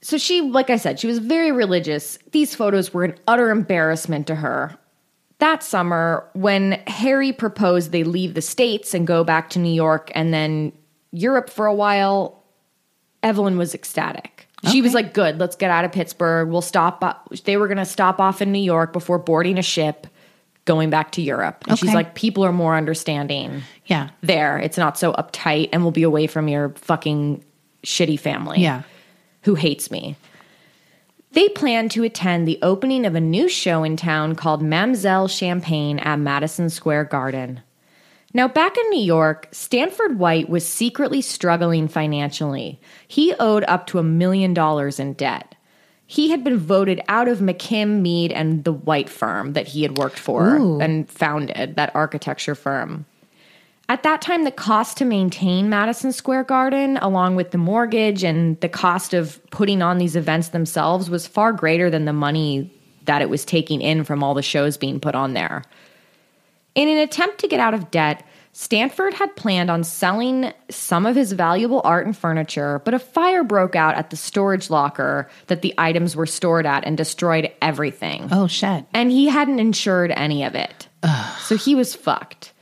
So 0.00 0.16
she, 0.16 0.40
like 0.42 0.70
I 0.70 0.76
said, 0.76 1.00
she 1.00 1.06
was 1.06 1.18
very 1.18 1.50
religious. 1.50 2.18
These 2.32 2.54
photos 2.54 2.94
were 2.94 3.04
an 3.04 3.16
utter 3.26 3.50
embarrassment 3.50 4.26
to 4.28 4.34
her. 4.36 4.76
That 5.38 5.62
summer, 5.62 6.28
when 6.32 6.72
Harry 6.86 7.32
proposed 7.32 7.92
they 7.92 8.04
leave 8.04 8.34
the 8.34 8.42
States 8.42 8.92
and 8.94 9.06
go 9.06 9.22
back 9.22 9.50
to 9.50 9.58
New 9.58 9.72
York 9.72 10.10
and 10.14 10.34
then 10.34 10.72
Europe 11.12 11.48
for 11.48 11.66
a 11.66 11.74
while, 11.74 12.42
Evelyn 13.22 13.56
was 13.56 13.74
ecstatic. 13.74 14.48
She 14.70 14.82
was 14.82 14.92
like, 14.92 15.14
good, 15.14 15.38
let's 15.38 15.54
get 15.54 15.70
out 15.70 15.84
of 15.84 15.92
Pittsburgh. 15.92 16.48
We'll 16.48 16.62
stop. 16.62 16.98
o- 17.04 17.36
They 17.44 17.56
were 17.56 17.68
going 17.68 17.78
to 17.78 17.84
stop 17.84 18.20
off 18.20 18.42
in 18.42 18.50
New 18.50 18.58
York 18.58 18.92
before 18.92 19.20
boarding 19.20 19.56
a 19.56 19.62
ship 19.62 20.08
going 20.64 20.90
back 20.90 21.12
to 21.12 21.22
Europe. 21.22 21.64
And 21.68 21.78
she's 21.78 21.94
like, 21.94 22.16
people 22.16 22.44
are 22.44 22.52
more 22.52 22.74
understanding 22.74 23.62
yeah. 23.86 24.10
there. 24.22 24.58
It's 24.58 24.76
not 24.76 24.98
so 24.98 25.12
uptight 25.12 25.68
and 25.72 25.82
we'll 25.82 25.92
be 25.92 26.02
away 26.02 26.26
from 26.26 26.48
your 26.48 26.70
fucking 26.70 27.44
shitty 27.84 28.18
family. 28.18 28.60
Yeah. 28.60 28.82
Who 29.42 29.54
hates 29.54 29.90
me. 29.92 30.16
They 31.38 31.48
plan 31.48 31.88
to 31.90 32.02
attend 32.02 32.48
the 32.48 32.58
opening 32.62 33.06
of 33.06 33.14
a 33.14 33.20
new 33.20 33.48
show 33.48 33.84
in 33.84 33.96
town 33.96 34.34
called 34.34 34.60
Mamselle 34.60 35.30
Champagne 35.30 36.00
at 36.00 36.18
Madison 36.18 36.68
Square 36.68 37.04
Garden. 37.04 37.60
Now, 38.34 38.48
back 38.48 38.76
in 38.76 38.90
New 38.90 39.04
York, 39.04 39.46
Stanford 39.52 40.18
White 40.18 40.48
was 40.48 40.66
secretly 40.66 41.20
struggling 41.20 41.86
financially. 41.86 42.80
He 43.06 43.34
owed 43.38 43.62
up 43.68 43.86
to 43.86 44.00
a 44.00 44.02
million 44.02 44.52
dollars 44.52 44.98
in 44.98 45.12
debt. 45.12 45.54
He 46.08 46.30
had 46.30 46.42
been 46.42 46.58
voted 46.58 47.00
out 47.06 47.28
of 47.28 47.38
McKim, 47.38 48.00
Mead, 48.00 48.32
and 48.32 48.64
the 48.64 48.72
White 48.72 49.08
firm 49.08 49.52
that 49.52 49.68
he 49.68 49.82
had 49.82 49.96
worked 49.96 50.18
for 50.18 50.56
Ooh. 50.56 50.80
and 50.80 51.08
founded, 51.08 51.76
that 51.76 51.94
architecture 51.94 52.56
firm. 52.56 53.06
At 53.90 54.02
that 54.02 54.20
time, 54.20 54.44
the 54.44 54.50
cost 54.50 54.98
to 54.98 55.06
maintain 55.06 55.70
Madison 55.70 56.12
Square 56.12 56.44
Garden, 56.44 56.98
along 56.98 57.36
with 57.36 57.52
the 57.52 57.58
mortgage 57.58 58.22
and 58.22 58.60
the 58.60 58.68
cost 58.68 59.14
of 59.14 59.40
putting 59.50 59.80
on 59.80 59.96
these 59.96 60.14
events 60.14 60.48
themselves, 60.48 61.08
was 61.08 61.26
far 61.26 61.52
greater 61.54 61.88
than 61.88 62.04
the 62.04 62.12
money 62.12 62.70
that 63.06 63.22
it 63.22 63.30
was 63.30 63.46
taking 63.46 63.80
in 63.80 64.04
from 64.04 64.22
all 64.22 64.34
the 64.34 64.42
shows 64.42 64.76
being 64.76 65.00
put 65.00 65.14
on 65.14 65.32
there. 65.32 65.62
In 66.74 66.88
an 66.88 66.98
attempt 66.98 67.38
to 67.38 67.48
get 67.48 67.60
out 67.60 67.72
of 67.72 67.90
debt, 67.90 68.22
Stanford 68.52 69.14
had 69.14 69.34
planned 69.36 69.70
on 69.70 69.82
selling 69.84 70.52
some 70.68 71.06
of 71.06 71.16
his 71.16 71.32
valuable 71.32 71.80
art 71.84 72.04
and 72.04 72.14
furniture, 72.16 72.82
but 72.84 72.92
a 72.92 72.98
fire 72.98 73.42
broke 73.42 73.74
out 73.74 73.94
at 73.94 74.10
the 74.10 74.16
storage 74.16 74.68
locker 74.68 75.30
that 75.46 75.62
the 75.62 75.72
items 75.78 76.14
were 76.14 76.26
stored 76.26 76.66
at 76.66 76.84
and 76.84 76.96
destroyed 76.96 77.50
everything 77.62 78.28
Oh, 78.30 78.46
shit. 78.48 78.84
and 78.92 79.10
he 79.10 79.28
hadn't 79.28 79.60
insured 79.60 80.10
any 80.14 80.44
of 80.44 80.54
it. 80.54 80.88
So 81.40 81.56
he 81.56 81.74
was 81.74 81.94
fucked. 81.94 82.52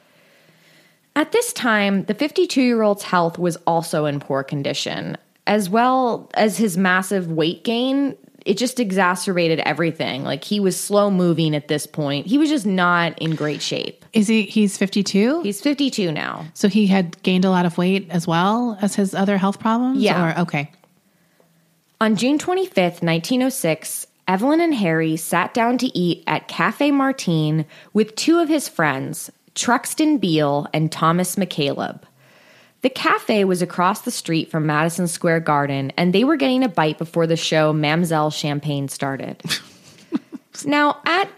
At 1.17 1.33
this 1.33 1.55
time, 1.55 2.05
the 2.05 2.15
52 2.15 2.61
year 2.63 2.83
old's 2.83 3.03
health 3.03 3.39
was 3.39 3.57
also 3.67 4.05
in 4.05 4.21
poor 4.21 4.45
condition, 4.45 5.17
as 5.47 5.71
well 5.71 6.31
as 6.35 6.59
his 6.59 6.77
massive 6.77 7.33
weight 7.33 7.65
gain. 7.65 8.15
It 8.45 8.59
just 8.59 8.79
exacerbated 8.79 9.59
everything. 9.61 10.23
Like 10.23 10.45
he 10.45 10.61
was 10.61 10.79
slow 10.79 11.11
moving 11.11 11.57
at 11.57 11.69
this 11.69 11.87
point. 11.87 12.27
He 12.27 12.39
was 12.39 12.51
just 12.51 12.67
not 12.67 13.19
in 13.19 13.35
great 13.35 13.63
shape. 13.63 14.05
Is 14.13 14.29
he, 14.29 14.43
he's 14.43 14.77
52? 14.79 15.43
He's 15.43 15.61
52 15.61 16.13
now. 16.13 16.47
so 16.55 16.69
he 16.69 16.87
had 16.87 17.21
gained 17.23 17.45
a 17.45 17.51
lot 17.51 17.67
of 17.67 17.77
weight 17.77 18.07
as 18.11 18.27
well 18.27 18.79
as 18.81 18.95
his 18.95 19.15
other 19.15 19.39
health 19.39 19.59
problems? 19.59 20.01
Yeah. 20.01 20.39
Or, 20.39 20.41
okay. 20.43 20.71
On 21.99 22.15
June 22.15 22.39
25th, 22.39 23.03
1906, 23.03 24.07
Evelyn 24.29 24.61
and 24.61 24.75
Harry 24.75 25.17
sat 25.17 25.55
down 25.55 25.79
to 25.79 25.87
eat 25.99 26.23
at 26.27 26.47
Cafe 26.47 26.91
Martine 26.91 27.65
with 27.95 28.15
two 28.17 28.39
of 28.39 28.49
his 28.49 28.69
friends, 28.69 29.31
Truxtun 29.57 30.21
Beale 30.21 30.69
and 30.73 30.93
Thomas 30.93 31.37
McCaleb. 31.37 32.03
The 32.83 32.91
cafe 32.91 33.45
was 33.45 33.63
across 33.63 34.03
the 34.03 34.11
street 34.11 34.51
from 34.51 34.67
Madison 34.67 35.09
Square 35.09 35.41
Garden, 35.41 35.93
and 35.97 36.13
they 36.13 36.23
were 36.23 36.37
getting 36.37 36.63
a 36.63 36.69
bite 36.69 36.99
before 36.99 37.27
the 37.27 37.37
show 37.37 37.73
Mamselle 37.73 38.33
Champagne 38.33 38.87
started. 38.87 39.43
now, 40.65 41.01
at 41.07 41.29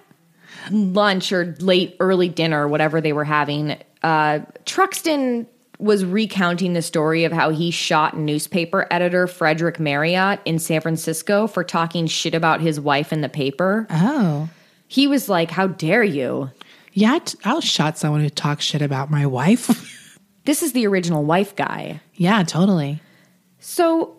lunch 0.70 1.33
or 1.33 1.57
late 1.61 1.96
early 2.00 2.28
dinner, 2.28 2.68
whatever 2.68 3.00
they 3.00 3.12
were 3.12 3.24
having, 3.24 3.78
uh, 4.02 4.40
Truxtun 4.66 5.46
was 5.78 6.04
recounting 6.04 6.72
the 6.72 6.83
story 6.83 7.24
of 7.24 7.33
how 7.33 7.50
he 7.50 7.70
shot 7.70 8.16
newspaper 8.16 8.87
editor 8.90 9.28
Frederick 9.28 9.78
Marriott 9.78 10.40
in 10.44 10.59
San 10.59 10.81
Francisco 10.81 11.46
for 11.46 11.62
talking 11.62 12.09
shit 12.09 12.35
about 12.35 12.61
his 12.61 12.81
wife 12.81 13.12
in 13.12 13.20
the 13.20 13.28
paper. 13.28 13.87
Oh. 13.90 14.48
He 14.88 15.07
was 15.07 15.28
like, 15.28 15.52
How 15.52 15.68
dare 15.68 16.02
you? 16.02 16.50
Yeah, 16.98 17.20
I'll 17.44 17.61
shot 17.61 17.96
someone 17.96 18.22
who 18.22 18.28
talks 18.28 18.64
shit 18.64 18.82
about 18.82 19.08
my 19.11 19.24
wife. 19.24 19.94
This 20.44 20.62
is 20.62 20.72
the 20.72 20.87
original 20.87 21.26
wife 21.26 21.54
guy. 21.56 22.00
yeah, 22.14 22.42
totally. 22.42 23.02
So 23.58 24.16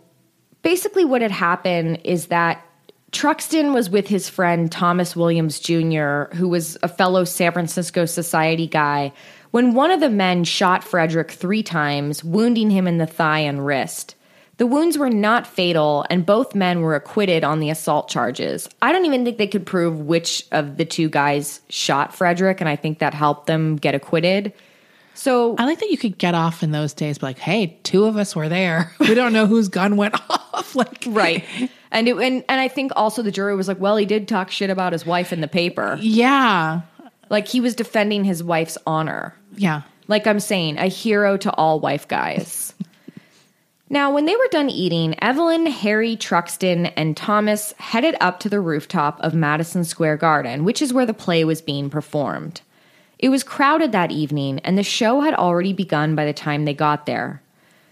basically, 0.61 1.03
what 1.03 1.23
had 1.23 1.31
happened 1.31 2.01
is 2.03 2.27
that 2.27 2.63
Truxtun 3.11 3.73
was 3.73 3.89
with 3.89 4.07
his 4.07 4.29
friend 4.29 4.71
Thomas 4.71 5.15
Williams 5.15 5.59
Jr., 5.59 6.25
who 6.35 6.47
was 6.47 6.77
a 6.83 6.87
fellow 6.87 7.23
San 7.23 7.51
Francisco 7.51 8.05
Society 8.05 8.67
guy, 8.67 9.11
when 9.49 9.73
one 9.73 9.89
of 9.89 10.01
the 10.01 10.09
men 10.09 10.43
shot 10.43 10.83
Frederick 10.83 11.31
three 11.31 11.63
times, 11.63 12.23
wounding 12.23 12.69
him 12.69 12.87
in 12.87 12.99
the 12.99 13.07
thigh 13.07 13.39
and 13.39 13.65
wrist. 13.65 14.13
The 14.59 14.67
wounds 14.67 14.97
were 14.97 15.09
not 15.09 15.47
fatal, 15.47 16.05
and 16.09 16.25
both 16.25 16.53
men 16.53 16.81
were 16.81 16.93
acquitted 16.93 17.43
on 17.43 17.59
the 17.59 17.69
assault 17.69 18.09
charges. 18.09 18.69
I 18.81 18.91
don't 18.91 19.05
even 19.05 19.23
think 19.23 19.37
they 19.37 19.47
could 19.47 19.65
prove 19.65 20.01
which 20.01 20.45
of 20.51 20.77
the 20.77 20.85
two 20.85 21.09
guys 21.09 21.61
shot 21.69 22.13
Frederick, 22.13 22.59
and 22.59 22.69
I 22.69 22.75
think 22.75 22.99
that 22.99 23.13
helped 23.13 23.47
them 23.47 23.77
get 23.77 23.95
acquitted. 23.95 24.53
So 25.13 25.55
I 25.57 25.65
like 25.65 25.79
that 25.79 25.89
you 25.89 25.97
could 25.97 26.17
get 26.17 26.35
off 26.35 26.61
in 26.61 26.71
those 26.71 26.93
days, 26.93 27.23
like, 27.23 27.39
hey, 27.39 27.79
two 27.83 28.05
of 28.05 28.17
us 28.17 28.35
were 28.35 28.49
there. 28.49 28.93
We 28.99 29.15
don't 29.15 29.33
know 29.33 29.47
whose 29.47 29.69
gun 29.69 29.97
went 29.97 30.15
off. 30.29 30.75
Like, 30.75 31.03
right 31.07 31.43
and 31.91 32.07
it, 32.07 32.15
and 32.17 32.43
and 32.47 32.61
i 32.61 32.67
think 32.67 32.91
also 32.95 33.21
the 33.21 33.31
jury 33.31 33.55
was 33.55 33.67
like 33.67 33.79
well 33.79 33.97
he 33.97 34.05
did 34.05 34.27
talk 34.27 34.51
shit 34.51 34.69
about 34.69 34.93
his 34.93 35.05
wife 35.05 35.33
in 35.33 35.41
the 35.41 35.47
paper 35.47 35.97
yeah, 36.01 36.81
like 37.29 37.47
he 37.47 37.61
was 37.61 37.75
defending 37.75 38.23
his 38.23 38.43
wife's 38.43 38.77
honor 38.85 39.35
yeah. 39.55 39.81
like 40.07 40.27
i'm 40.27 40.39
saying 40.39 40.77
a 40.77 40.87
hero 40.87 41.37
to 41.37 41.51
all 41.53 41.79
wife 41.79 42.07
guys 42.07 42.73
now 43.89 44.13
when 44.13 44.25
they 44.25 44.35
were 44.35 44.47
done 44.51 44.69
eating 44.69 45.15
evelyn 45.21 45.65
harry 45.65 46.15
truxtun 46.15 46.91
and 46.95 47.15
thomas 47.17 47.73
headed 47.77 48.15
up 48.21 48.39
to 48.39 48.49
the 48.49 48.59
rooftop 48.59 49.19
of 49.21 49.33
madison 49.33 49.83
square 49.83 50.17
garden 50.17 50.63
which 50.63 50.81
is 50.81 50.93
where 50.93 51.05
the 51.05 51.13
play 51.13 51.43
was 51.43 51.61
being 51.61 51.89
performed 51.89 52.61
it 53.17 53.29
was 53.29 53.43
crowded 53.43 53.91
that 53.91 54.11
evening 54.11 54.59
and 54.59 54.77
the 54.77 54.83
show 54.83 55.21
had 55.21 55.33
already 55.33 55.73
begun 55.73 56.15
by 56.15 56.25
the 56.25 56.33
time 56.33 56.65
they 56.65 56.73
got 56.73 57.05
there 57.05 57.41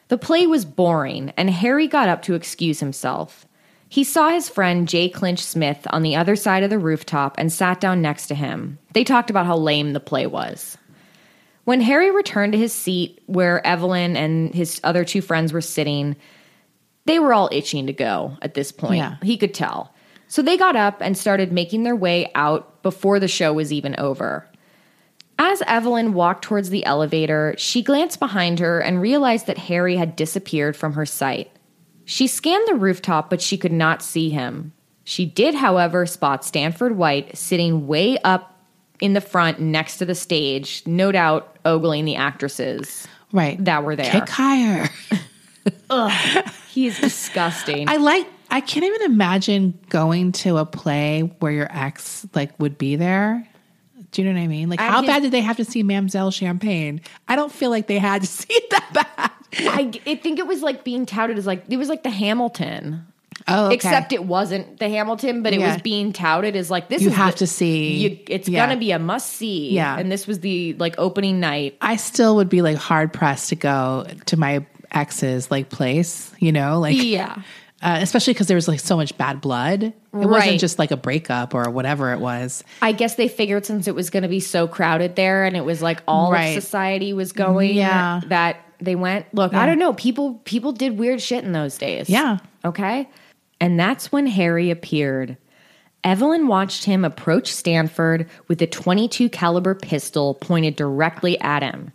the 0.09 0.17
play 0.17 0.47
was 0.47 0.63
boring, 0.63 1.33
and 1.35 1.49
Harry 1.49 1.87
got 1.87 2.07
up 2.07 2.21
to 2.23 2.33
excuse 2.33 2.79
himself. 2.79 3.45
He 3.89 4.03
saw 4.03 4.29
his 4.29 4.49
friend 4.49 4.87
Jay 4.87 5.09
Clinch 5.09 5.43
Smith 5.43 5.85
on 5.89 6.01
the 6.01 6.15
other 6.15 6.35
side 6.35 6.63
of 6.63 6.69
the 6.69 6.79
rooftop 6.79 7.35
and 7.37 7.51
sat 7.51 7.81
down 7.81 8.01
next 8.01 8.27
to 8.27 8.35
him. 8.35 8.79
They 8.93 9.03
talked 9.03 9.29
about 9.29 9.45
how 9.45 9.57
lame 9.57 9.93
the 9.93 9.99
play 9.99 10.25
was. 10.25 10.77
When 11.67 11.81
Harry 11.81 12.11
returned 12.11 12.53
to 12.53 12.57
his 12.57 12.71
seat 12.71 13.21
where 13.25 13.67
Evelyn 13.67 14.15
and 14.15 14.55
his 14.55 14.79
other 14.85 15.03
two 15.03 15.21
friends 15.21 15.51
were 15.51 15.59
sitting, 15.59 16.15
they 17.03 17.19
were 17.19 17.33
all 17.33 17.49
itching 17.51 17.87
to 17.87 17.91
go 17.91 18.37
at 18.41 18.53
this 18.53 18.71
point. 18.71 18.99
Yeah. 18.99 19.17
He 19.21 19.35
could 19.35 19.53
tell. 19.53 19.93
So 20.29 20.41
they 20.41 20.55
got 20.55 20.77
up 20.77 21.01
and 21.01 21.17
started 21.17 21.51
making 21.51 21.83
their 21.83 21.93
way 21.93 22.31
out 22.35 22.81
before 22.83 23.19
the 23.19 23.27
show 23.27 23.51
was 23.51 23.73
even 23.73 23.97
over. 23.97 24.47
As 25.37 25.61
Evelyn 25.67 26.13
walked 26.13 26.45
towards 26.45 26.69
the 26.69 26.85
elevator, 26.85 27.53
she 27.57 27.83
glanced 27.83 28.19
behind 28.19 28.59
her 28.59 28.79
and 28.79 29.01
realized 29.01 29.45
that 29.47 29.57
Harry 29.57 29.97
had 29.97 30.15
disappeared 30.15 30.77
from 30.77 30.93
her 30.93 31.05
sight. 31.05 31.51
She 32.05 32.27
scanned 32.27 32.65
the 32.69 32.75
rooftop, 32.75 33.29
but 33.29 33.41
she 33.41 33.57
could 33.57 33.73
not 33.73 34.01
see 34.01 34.29
him. 34.29 34.71
She 35.03 35.25
did, 35.25 35.53
however, 35.55 36.05
spot 36.05 36.45
Stanford 36.45 36.95
White 36.95 37.37
sitting 37.37 37.87
way 37.87 38.17
up 38.19 38.56
in 38.99 39.13
the 39.13 39.21
front 39.21 39.59
next 39.59 39.97
to 39.97 40.05
the 40.05 40.15
stage, 40.15 40.83
no 40.85 41.11
doubt 41.11 41.57
ogling 41.65 42.05
the 42.05 42.15
actresses 42.15 43.07
Right. 43.31 43.63
that 43.65 43.83
were 43.83 43.95
there. 43.95 44.11
Kick 44.11 44.29
higher. 44.29 44.89
He 46.69 46.87
is 46.87 46.99
disgusting. 46.99 47.89
I 47.89 47.97
like 47.97 48.27
I 48.49 48.61
can't 48.61 48.85
even 48.85 49.01
imagine 49.11 49.77
going 49.89 50.31
to 50.33 50.57
a 50.57 50.65
play 50.65 51.21
where 51.39 51.51
your 51.51 51.67
ex 51.71 52.25
like 52.35 52.57
would 52.59 52.77
be 52.77 52.95
there. 52.95 53.45
Do 54.11 54.21
you 54.21 54.27
know 54.29 54.39
what 54.39 54.43
I 54.43 54.47
mean? 54.47 54.69
Like 54.69 54.79
At 54.79 54.89
how 54.91 55.01
his- 55.01 55.07
bad 55.09 55.21
did 55.23 55.31
they 55.31 55.41
have 55.41 55.57
to 55.57 55.65
see 55.65 55.83
Mamselle 55.83 56.33
Champagne? 56.33 57.01
I 57.27 57.35
don't 57.35 57.51
feel 57.51 57.69
like 57.69 57.87
they 57.87 57.97
had 57.99 58.21
to 58.21 58.27
see 58.37 58.53
it 58.53 58.69
that 58.69 58.89
bad. 58.93 59.31
I, 59.59 59.91
I 60.05 60.15
think 60.15 60.39
it 60.39 60.47
was 60.47 60.61
like 60.61 60.83
being 60.83 61.05
touted 61.05 61.37
as 61.37 61.45
like 61.47 61.63
it 61.67 61.77
was 61.77 61.89
like 61.89 62.03
the 62.03 62.09
Hamilton. 62.11 63.05
Oh, 63.47 63.65
okay. 63.67 63.75
Except 63.75 64.11
it 64.13 64.25
wasn't 64.25 64.77
the 64.79 64.89
Hamilton, 64.89 65.41
but 65.43 65.53
it 65.53 65.59
Yeah. 65.59 65.73
was 65.73 65.81
being 65.81 66.11
touted 66.13 66.55
as 66.55 66.69
like 66.69 66.89
this. 66.89 67.01
You 67.01 67.09
is 67.09 67.15
have 67.15 67.33
the- 67.33 67.39
to 67.39 67.47
see. 67.47 67.93
You, 67.97 68.17
it's 68.27 68.49
Yeah. 68.49 68.65
gonna 68.65 68.77
be 68.79 68.91
a 68.91 68.99
must 68.99 69.33
see. 69.33 69.71
Yeah. 69.71 69.97
and 69.97 70.11
this 70.11 70.27
was 70.27 70.39
the 70.41 70.73
like 70.79 70.95
opening 70.97 71.39
night. 71.39 71.75
I 71.81 71.95
still 71.95 72.35
would 72.37 72.49
be 72.49 72.61
like 72.61 72.75
hard 72.77 73.13
pressed 73.13 73.49
to 73.49 73.55
go 73.55 74.05
to 74.25 74.37
my 74.37 74.65
ex's 74.91 75.49
like 75.51 75.69
place, 75.69 76.31
you 76.39 76.51
know, 76.51 76.79
like 76.79 76.95
Yeah. 77.01 77.35
uh, 77.81 77.99
especially 78.01 78.33
because 78.33 78.47
there 78.47 78.55
was 78.55 78.67
like 78.67 78.79
so 78.79 78.95
much 78.97 79.17
bad 79.17 79.39
blood. 79.41 79.83
It 79.83 79.93
Right. 80.13 80.27
wasn't 80.27 80.59
just 80.59 80.79
like 80.79 80.91
a 80.91 80.97
breakup 80.97 81.53
or 81.53 81.69
whatever 81.69 82.11
it 82.13 82.19
was. 82.19 82.63
I 82.81 82.91
guess 82.91 83.15
they 83.15 83.27
figured 83.27 83.65
since 83.65 83.87
it 83.87 83.93
was 83.95 84.09
going 84.09 84.23
to 84.23 84.29
be 84.29 84.39
so 84.39 84.67
crowded 84.67 85.15
there, 85.15 85.45
and 85.45 85.55
it 85.55 85.63
was 85.63 85.81
like 85.81 86.01
all 86.07 86.31
Right. 86.31 86.57
of 86.57 86.63
society 86.63 87.13
was 87.13 87.31
going. 87.33 87.75
Yeah. 87.75 88.21
that 88.27 88.57
they 88.81 88.95
went. 88.95 89.25
Look, 89.33 89.53
I 89.53 89.65
don't 89.65 89.79
know. 89.79 89.93
People 89.93 90.39
people 90.45 90.71
did 90.71 90.97
weird 90.99 91.21
shit 91.21 91.43
in 91.43 91.51
those 91.51 91.77
days. 91.77 92.09
Yeah. 92.09 92.37
Okay. 92.65 93.07
And 93.59 93.79
that's 93.79 94.11
when 94.11 94.27
Harry 94.27 94.69
appeared. 94.69 95.37
Evelyn 96.03 96.47
watched 96.47 96.85
him 96.85 97.03
approach 97.03 97.51
Stanford 97.51 98.29
with 98.47 98.61
a 98.61 98.67
22 98.67 99.29
caliber 99.29 99.75
pistol 99.75 100.35
pointed 100.35 100.75
directly 100.75 101.39
at 101.41 101.63
him. 101.63 101.91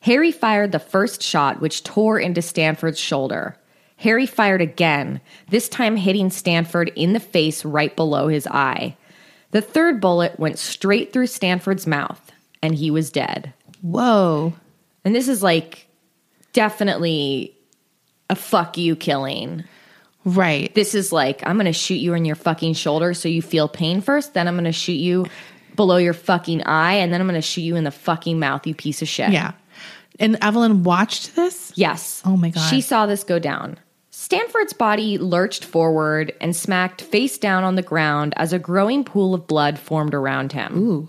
Harry 0.00 0.32
fired 0.32 0.72
the 0.72 0.78
first 0.78 1.22
shot 1.22 1.60
which 1.60 1.82
tore 1.82 2.18
into 2.18 2.42
Stanford's 2.42 2.98
shoulder. 2.98 3.56
Harry 3.96 4.26
fired 4.26 4.60
again, 4.60 5.20
this 5.48 5.68
time 5.68 5.96
hitting 5.96 6.30
Stanford 6.30 6.92
in 6.94 7.12
the 7.12 7.20
face 7.20 7.64
right 7.64 7.94
below 7.96 8.28
his 8.28 8.46
eye. 8.46 8.96
The 9.52 9.62
third 9.62 10.00
bullet 10.00 10.38
went 10.38 10.58
straight 10.58 11.12
through 11.12 11.28
Stanford's 11.28 11.86
mouth 11.86 12.32
and 12.60 12.74
he 12.74 12.90
was 12.90 13.10
dead. 13.10 13.54
Whoa. 13.82 14.52
And 15.04 15.14
this 15.14 15.28
is 15.28 15.42
like 15.42 15.86
definitely 16.52 17.56
a 18.28 18.34
fuck 18.34 18.76
you 18.76 18.96
killing. 18.96 19.64
Right. 20.24 20.74
This 20.74 20.94
is 20.94 21.12
like, 21.12 21.46
I'm 21.46 21.56
going 21.56 21.66
to 21.66 21.72
shoot 21.72 21.96
you 21.96 22.14
in 22.14 22.24
your 22.24 22.36
fucking 22.36 22.74
shoulder 22.74 23.14
so 23.14 23.28
you 23.28 23.42
feel 23.42 23.68
pain 23.68 24.00
first. 24.00 24.34
Then 24.34 24.48
I'm 24.48 24.54
going 24.54 24.64
to 24.64 24.72
shoot 24.72 24.92
you 24.92 25.26
below 25.76 25.96
your 25.96 26.14
fucking 26.14 26.62
eye. 26.64 26.94
And 26.94 27.12
then 27.12 27.20
I'm 27.20 27.26
going 27.26 27.40
to 27.40 27.46
shoot 27.46 27.62
you 27.62 27.76
in 27.76 27.84
the 27.84 27.90
fucking 27.90 28.38
mouth, 28.38 28.66
you 28.66 28.74
piece 28.74 29.02
of 29.02 29.08
shit. 29.08 29.30
Yeah. 29.30 29.52
And 30.18 30.38
Evelyn 30.40 30.82
watched 30.84 31.36
this? 31.36 31.72
Yes. 31.74 32.22
Oh 32.24 32.36
my 32.36 32.50
God. 32.50 32.68
She 32.68 32.80
saw 32.80 33.06
this 33.06 33.24
go 33.24 33.38
down. 33.38 33.78
Stanford's 34.10 34.72
body 34.72 35.18
lurched 35.18 35.64
forward 35.64 36.32
and 36.40 36.54
smacked 36.54 37.02
face 37.02 37.36
down 37.36 37.64
on 37.64 37.74
the 37.74 37.82
ground 37.82 38.32
as 38.36 38.52
a 38.52 38.58
growing 38.58 39.04
pool 39.04 39.34
of 39.34 39.46
blood 39.46 39.78
formed 39.78 40.14
around 40.14 40.52
him. 40.52 40.78
Ooh. 40.78 41.08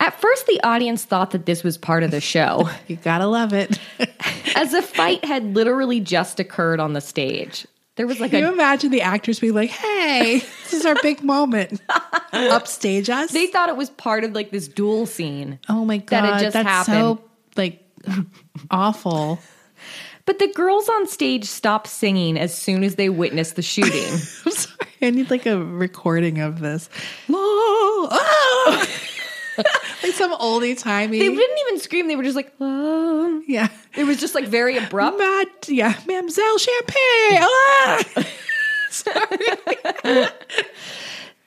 At 0.00 0.18
first, 0.20 0.46
the 0.46 0.60
audience 0.64 1.04
thought 1.04 1.30
that 1.30 1.46
this 1.46 1.62
was 1.62 1.78
part 1.78 2.02
of 2.02 2.10
the 2.10 2.20
show, 2.20 2.68
You 2.88 2.96
gotta 2.96 3.26
love 3.26 3.52
it. 3.52 3.78
as 4.56 4.74
a 4.74 4.82
fight 4.82 5.24
had 5.24 5.54
literally 5.54 6.00
just 6.00 6.40
occurred 6.40 6.80
on 6.80 6.94
the 6.94 7.00
stage. 7.00 7.66
There 7.96 8.06
was 8.06 8.20
like 8.20 8.30
Can 8.30 8.40
you 8.40 8.52
imagine 8.52 8.90
the 8.90 9.02
actors 9.02 9.38
being 9.38 9.54
like, 9.54 9.70
hey, 9.70 10.38
this 10.62 10.72
is 10.72 10.86
our 10.86 10.94
big 11.02 11.22
moment. 11.22 11.80
Upstage 12.32 13.10
us. 13.10 13.30
they 13.32 13.46
thought 13.46 13.68
it 13.68 13.76
was 13.76 13.90
part 13.90 14.24
of 14.24 14.32
like 14.32 14.50
this 14.50 14.66
duel 14.68 15.04
scene. 15.06 15.58
oh 15.68 15.84
my 15.84 15.98
God. 15.98 16.24
that 16.24 16.32
had 16.32 16.40
just 16.40 16.54
that's 16.54 16.66
happened. 16.68 16.96
so 16.96 17.24
like 17.56 17.86
awful. 18.70 19.38
But 20.24 20.38
the 20.38 20.48
girls 20.48 20.88
on 20.88 21.06
stage 21.08 21.44
stopped 21.44 21.88
singing 21.88 22.38
as 22.38 22.56
soon 22.56 22.84
as 22.84 22.94
they 22.94 23.08
witnessed 23.08 23.56
the 23.56 23.62
shooting. 23.62 24.12
I'm 24.46 24.52
sorry. 24.52 24.76
I 25.02 25.10
need 25.10 25.30
like 25.30 25.46
a 25.46 25.58
recording 25.62 26.38
of 26.38 26.60
this. 26.60 26.88
Oh! 27.28 28.86
like 30.02 30.12
some 30.12 30.32
oldie 30.36 30.78
timey. 30.78 31.18
they 31.18 31.28
didn't 31.28 31.58
even 31.66 31.80
scream, 31.80 32.08
they 32.08 32.16
were 32.16 32.22
just 32.22 32.36
like, 32.36 32.52
"Oh." 32.60 33.42
yeah. 33.46 33.68
it 33.96 34.04
was 34.04 34.18
just 34.18 34.34
like 34.34 34.46
very 34.46 34.76
abrupt. 34.76 35.18
Mad, 35.18 35.48
yeah, 35.68 35.94
Mamselle 36.06 36.58
Champagne. 36.58 37.38
Ah! 37.42 38.04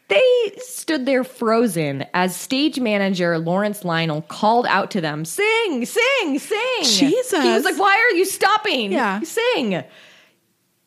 They 0.08 0.52
stood 0.60 1.08
there 1.08 1.24
frozen 1.24 2.06
as 2.14 2.36
stage 2.36 2.80
manager 2.80 3.40
Lawrence 3.40 3.84
Lionel 3.84 4.22
called 4.22 4.68
out 4.68 4.92
to 4.92 5.02
them, 5.02 5.26
Sing, 5.26 5.84
sing, 5.84 6.38
sing. 6.38 6.84
Jesus. 6.84 7.44
He 7.44 7.50
was 7.50 7.64
like, 7.64 7.80
Why 7.80 7.98
are 7.98 8.16
you 8.16 8.26
stopping? 8.26 8.92
Yeah. 8.92 9.22
Sing. 9.22 9.84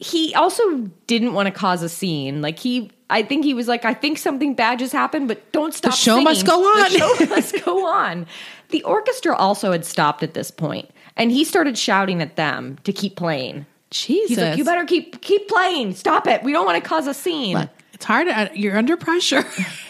He 0.00 0.34
also 0.34 0.62
didn't 1.06 1.34
want 1.34 1.46
to 1.46 1.52
cause 1.52 1.82
a 1.82 1.88
scene. 1.88 2.40
Like 2.40 2.58
he 2.58 2.90
I 3.10 3.22
think 3.22 3.44
he 3.44 3.54
was 3.54 3.68
like, 3.68 3.84
I 3.84 3.94
think 3.94 4.18
something 4.18 4.54
bad 4.54 4.78
just 4.78 4.92
happened, 4.92 5.28
but 5.28 5.50
don't 5.52 5.72
stop. 5.74 5.92
The 5.92 5.96
show 5.96 6.12
singing. 6.12 6.24
must 6.24 6.46
go 6.46 6.62
on." 6.62 6.92
The 6.92 6.98
show 6.98 7.26
must 7.26 7.64
go 7.64 7.86
on. 7.86 8.26
The 8.68 8.82
orchestra 8.82 9.34
also 9.34 9.72
had 9.72 9.84
stopped 9.84 10.22
at 10.22 10.34
this 10.34 10.50
point, 10.50 10.90
and 11.16 11.32
he 11.32 11.44
started 11.44 11.78
shouting 11.78 12.20
at 12.20 12.36
them 12.36 12.78
to 12.84 12.92
keep 12.92 13.16
playing. 13.16 13.64
Jesus. 13.90 14.28
He's 14.28 14.38
like, 14.38 14.58
You 14.58 14.64
better 14.64 14.84
keep 14.84 15.22
keep 15.22 15.48
playing. 15.48 15.94
Stop 15.94 16.26
it. 16.26 16.42
We 16.42 16.52
don't 16.52 16.66
want 16.66 16.82
to 16.82 16.86
cause 16.86 17.06
a 17.06 17.14
scene. 17.14 17.56
Look, 17.56 17.70
it's 17.94 18.04
hard. 18.04 18.28
uh, 18.28 18.48
You're 18.54 18.76
under 18.76 18.96
pressure. 18.98 19.42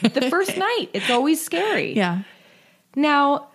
the 0.03 0.29
first 0.31 0.57
night, 0.57 0.88
it's 0.92 1.11
always 1.11 1.44
scary. 1.44 1.92
yeah. 1.97 2.23
Now, 2.94 3.49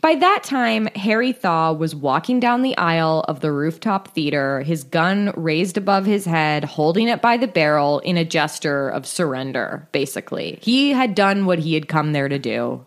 by 0.00 0.14
that 0.14 0.42
time, 0.44 0.86
Harry 0.94 1.32
Thaw 1.32 1.72
was 1.72 1.94
walking 1.94 2.38
down 2.40 2.62
the 2.62 2.76
aisle 2.76 3.24
of 3.26 3.40
the 3.40 3.50
rooftop 3.50 4.08
theater, 4.08 4.60
his 4.60 4.84
gun 4.84 5.32
raised 5.36 5.76
above 5.76 6.06
his 6.06 6.24
head, 6.24 6.64
holding 6.64 7.08
it 7.08 7.20
by 7.20 7.36
the 7.36 7.48
barrel 7.48 7.98
in 8.00 8.16
a 8.16 8.24
gesture 8.24 8.88
of 8.88 9.06
surrender, 9.06 9.88
basically. 9.92 10.58
He 10.62 10.90
had 10.92 11.14
done 11.14 11.46
what 11.46 11.58
he 11.58 11.74
had 11.74 11.88
come 11.88 12.12
there 12.12 12.28
to 12.28 12.38
do. 12.38 12.84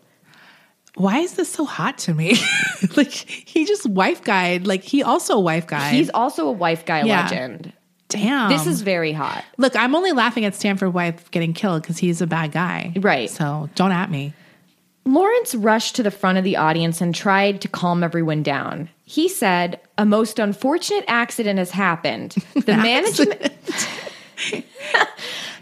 Why 0.94 1.18
is 1.18 1.34
this 1.34 1.50
so 1.50 1.64
hot 1.64 1.98
to 1.98 2.14
me? 2.14 2.36
like 2.96 3.10
he 3.12 3.64
just 3.64 3.86
wife 3.86 4.22
guide. 4.24 4.66
Like 4.66 4.82
he 4.82 5.02
also 5.02 5.38
wife 5.38 5.66
guide. 5.66 5.94
He's 5.94 6.10
also 6.10 6.48
a 6.48 6.52
wife 6.52 6.84
guy 6.84 7.02
Yeah. 7.04 7.22
legend. 7.22 7.72
damn. 8.08 8.50
This 8.50 8.66
is 8.66 8.82
very 8.82 9.12
hot. 9.12 9.42
look. 9.56 9.74
I'm 9.74 9.94
only 9.94 10.12
laughing 10.12 10.44
at 10.44 10.54
Stanford 10.54 10.92
wife 10.92 11.30
getting 11.30 11.54
killed 11.54 11.80
because 11.82 11.96
he's 11.96 12.20
a 12.20 12.26
bad 12.26 12.52
guy. 12.52 12.92
Right. 12.96 13.30
So 13.30 13.70
don't 13.74 13.92
at 13.92 14.10
me. 14.10 14.34
Lawrence 15.04 15.54
rushed 15.54 15.96
to 15.96 16.02
the 16.02 16.10
front 16.10 16.38
of 16.38 16.44
the 16.44 16.56
audience 16.56 17.00
and 17.00 17.14
tried 17.14 17.60
to 17.60 17.68
calm 17.68 18.04
everyone 18.04 18.42
down. 18.42 18.88
He 19.04 19.28
said, 19.28 19.80
A 19.98 20.06
most 20.06 20.38
unfortunate 20.38 21.04
accident 21.08 21.58
has 21.58 21.70
happened. 21.72 22.36
The 22.54 22.76
management. 22.76 23.52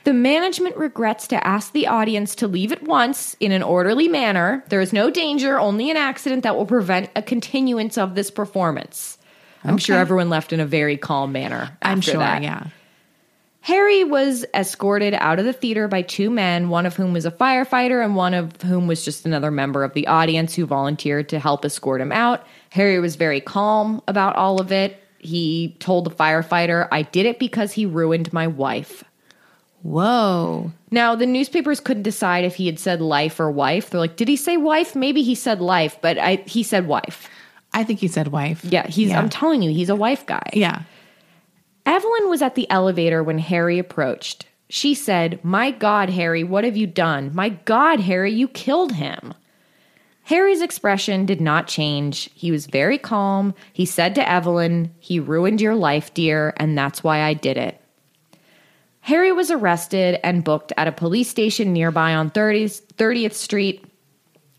The 0.05 0.15
management 0.15 0.77
regrets 0.77 1.27
to 1.29 1.47
ask 1.47 1.73
the 1.73 1.87
audience 1.87 2.35
to 2.37 2.49
leave 2.49 2.73
at 2.73 2.83
once 2.83 3.37
in 3.39 3.53
an 3.53 3.63
orderly 3.63 4.09
manner. 4.09 4.65
There 4.69 4.81
is 4.81 4.93
no 4.93 5.11
danger, 5.11 5.61
only 5.61 5.91
an 5.91 5.99
accident 5.99 6.43
that 6.43 6.57
will 6.57 6.67
prevent 6.67 7.11
a 7.15 7.23
continuance 7.23 7.99
of 7.99 8.15
this 8.15 8.31
performance. 8.31 9.19
I'm 9.63 9.77
sure 9.77 9.99
everyone 9.99 10.31
left 10.31 10.55
in 10.55 10.61
a 10.61 10.67
very 10.67 10.97
calm 10.97 11.33
manner. 11.33 11.77
I'm 11.83 12.01
sure. 12.01 12.17
that. 12.19 12.43
Yeah. 12.43 12.69
Harry 13.63 14.05
was 14.05 14.45
escorted 14.55 15.13
out 15.15 15.39
of 15.39 15.45
the 15.45 15.53
theater 15.53 15.87
by 15.87 16.03
two 16.03 16.31
men, 16.31 16.71
one 16.71 16.87
of 16.87 16.97
whom 16.97 17.13
was 17.13 17.27
a 17.27 17.31
firefighter 17.31 18.03
and 18.03 18.17
one 18.17 18.33
of 18.33 18.61
whom 18.63 18.87
was 18.87 19.05
just 19.05 19.27
another 19.27 19.51
member 19.51 19.85
of 19.85 19.93
the 19.93 20.07
audience 20.07 20.55
who 20.55 20.65
volunteered 20.65 21.29
to 21.29 21.39
help 21.39 21.65
escort 21.65 22.01
him 22.01 22.11
out. 22.11 22.47
Harry 22.71 22.99
was 22.99 23.17
very 23.17 23.41
calm 23.41 24.03
about 24.09 24.37
all 24.37 24.61
of 24.61 24.73
it. 24.73 25.03
He 25.19 25.77
told 25.79 26.07
the 26.07 26.11
firefighter, 26.11 26.89
I 26.91 27.03
did 27.03 27.27
it 27.27 27.39
because 27.39 27.73
he 27.73 27.85
ruined 27.85 28.33
my 28.33 28.47
wife. 28.47 29.05
Whoa. 29.83 30.73
Now, 30.91 31.15
the 31.15 31.27
newspapers 31.27 31.81
couldn't 31.81 32.03
decide 32.03 32.45
if 32.45 32.55
he 32.55 32.67
had 32.67 32.79
said 32.79 33.03
life 33.03 33.39
or 33.41 33.51
wife. 33.51 33.91
They're 33.91 34.01
like, 34.01 34.17
did 34.17 34.29
he 34.29 34.37
say 34.37 34.57
wife? 34.57 34.97
Maybe 34.97 35.23
he 35.23 35.35
said 35.35 35.61
life, 35.61 35.99
but 36.01 36.19
I, 36.19 36.37
he 36.47 36.63
said 36.63 36.87
wife. 36.87 37.29
I 37.73 37.85
think 37.85 38.01
he 38.01 38.09
said 38.09 38.29
wife. 38.29 38.65
Yeah, 38.65 38.87
he's. 38.87 39.11
Yeah. 39.11 39.19
I'm 39.19 39.29
telling 39.29 39.63
you, 39.63 39.71
he's 39.71 39.91
a 39.91 39.97
wife 39.97 40.27
guy. 40.27 40.43
Yeah. 40.53 40.83
Evelyn 41.91 42.29
was 42.29 42.41
at 42.41 42.55
the 42.55 42.71
elevator 42.71 43.21
when 43.21 43.41
Harry 43.41 43.81
approached. 43.81 44.47
She 44.69 44.95
said, 44.95 45.41
My 45.43 45.73
God, 45.73 46.09
Harry, 46.09 46.45
what 46.45 46.63
have 46.63 46.77
you 46.77 46.87
done? 46.87 47.33
My 47.35 47.49
God, 47.49 47.99
Harry, 47.99 48.33
you 48.33 48.47
killed 48.47 48.93
him. 48.93 49.35
Harry's 50.23 50.61
expression 50.61 51.27
did 51.27 51.41
not 51.41 51.67
change. 51.67 52.31
He 52.33 52.53
was 52.53 52.67
very 52.67 52.97
calm. 52.97 53.55
He 53.73 53.87
said 53.87 54.15
to 54.15 54.29
Evelyn, 54.31 54.95
He 55.01 55.19
ruined 55.19 55.61
your 55.61 55.75
life, 55.75 56.15
dear, 56.15 56.55
and 56.59 56.79
that's 56.79 57.03
why 57.03 57.23
I 57.23 57.35
did 57.35 57.57
it. 57.57 57.81
Harry 59.01 59.33
was 59.33 59.51
arrested 59.51 60.21
and 60.23 60.45
booked 60.45 60.73
at 60.77 60.87
a 60.87 60.93
police 60.93 61.29
station 61.29 61.73
nearby 61.73 62.15
on 62.15 62.31
30th, 62.31 62.83
30th 62.95 63.33
Street. 63.33 63.85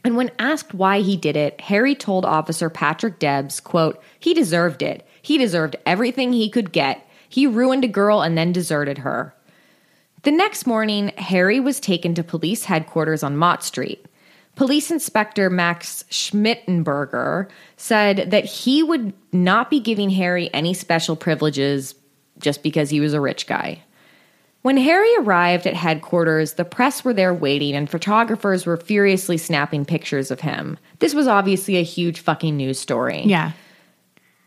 And 0.03 0.17
when 0.17 0.31
asked 0.37 0.73
why 0.73 0.99
he 0.99 1.15
did 1.15 1.37
it, 1.37 1.61
Harry 1.61 1.95
told 1.95 2.25
Officer 2.25 2.69
Patrick 2.69 3.19
Debs, 3.19 3.61
quote, 3.61 4.03
he 4.19 4.33
deserved 4.33 4.81
it. 4.81 5.07
He 5.21 5.37
deserved 5.37 5.77
everything 5.85 6.33
he 6.33 6.49
could 6.49 6.73
get. 6.73 7.07
He 7.31 7.47
ruined 7.47 7.85
a 7.85 7.87
girl 7.87 8.21
and 8.21 8.37
then 8.37 8.51
deserted 8.51 8.99
her. 8.99 9.33
The 10.23 10.31
next 10.31 10.67
morning, 10.67 11.13
Harry 11.17 11.61
was 11.61 11.79
taken 11.79 12.13
to 12.15 12.23
police 12.23 12.65
headquarters 12.65 13.23
on 13.23 13.37
Mott 13.37 13.63
Street. 13.63 14.05
Police 14.55 14.91
Inspector 14.91 15.49
Max 15.49 16.03
Schmittenberger 16.09 17.49
said 17.77 18.31
that 18.31 18.43
he 18.43 18.83
would 18.83 19.13
not 19.31 19.69
be 19.69 19.79
giving 19.79 20.09
Harry 20.09 20.53
any 20.53 20.73
special 20.73 21.15
privileges 21.15 21.95
just 22.37 22.63
because 22.63 22.89
he 22.89 22.99
was 22.99 23.13
a 23.13 23.21
rich 23.21 23.47
guy. 23.47 23.81
When 24.61 24.75
Harry 24.75 25.15
arrived 25.19 25.65
at 25.65 25.73
headquarters, 25.73 26.53
the 26.53 26.65
press 26.65 27.05
were 27.05 27.13
there 27.13 27.33
waiting 27.33 27.75
and 27.75 27.89
photographers 27.89 28.65
were 28.65 28.75
furiously 28.75 29.37
snapping 29.37 29.85
pictures 29.85 30.31
of 30.31 30.41
him. 30.41 30.77
This 30.99 31.15
was 31.15 31.27
obviously 31.27 31.77
a 31.77 31.83
huge 31.83 32.19
fucking 32.19 32.57
news 32.57 32.77
story. 32.77 33.23
Yeah. 33.23 33.53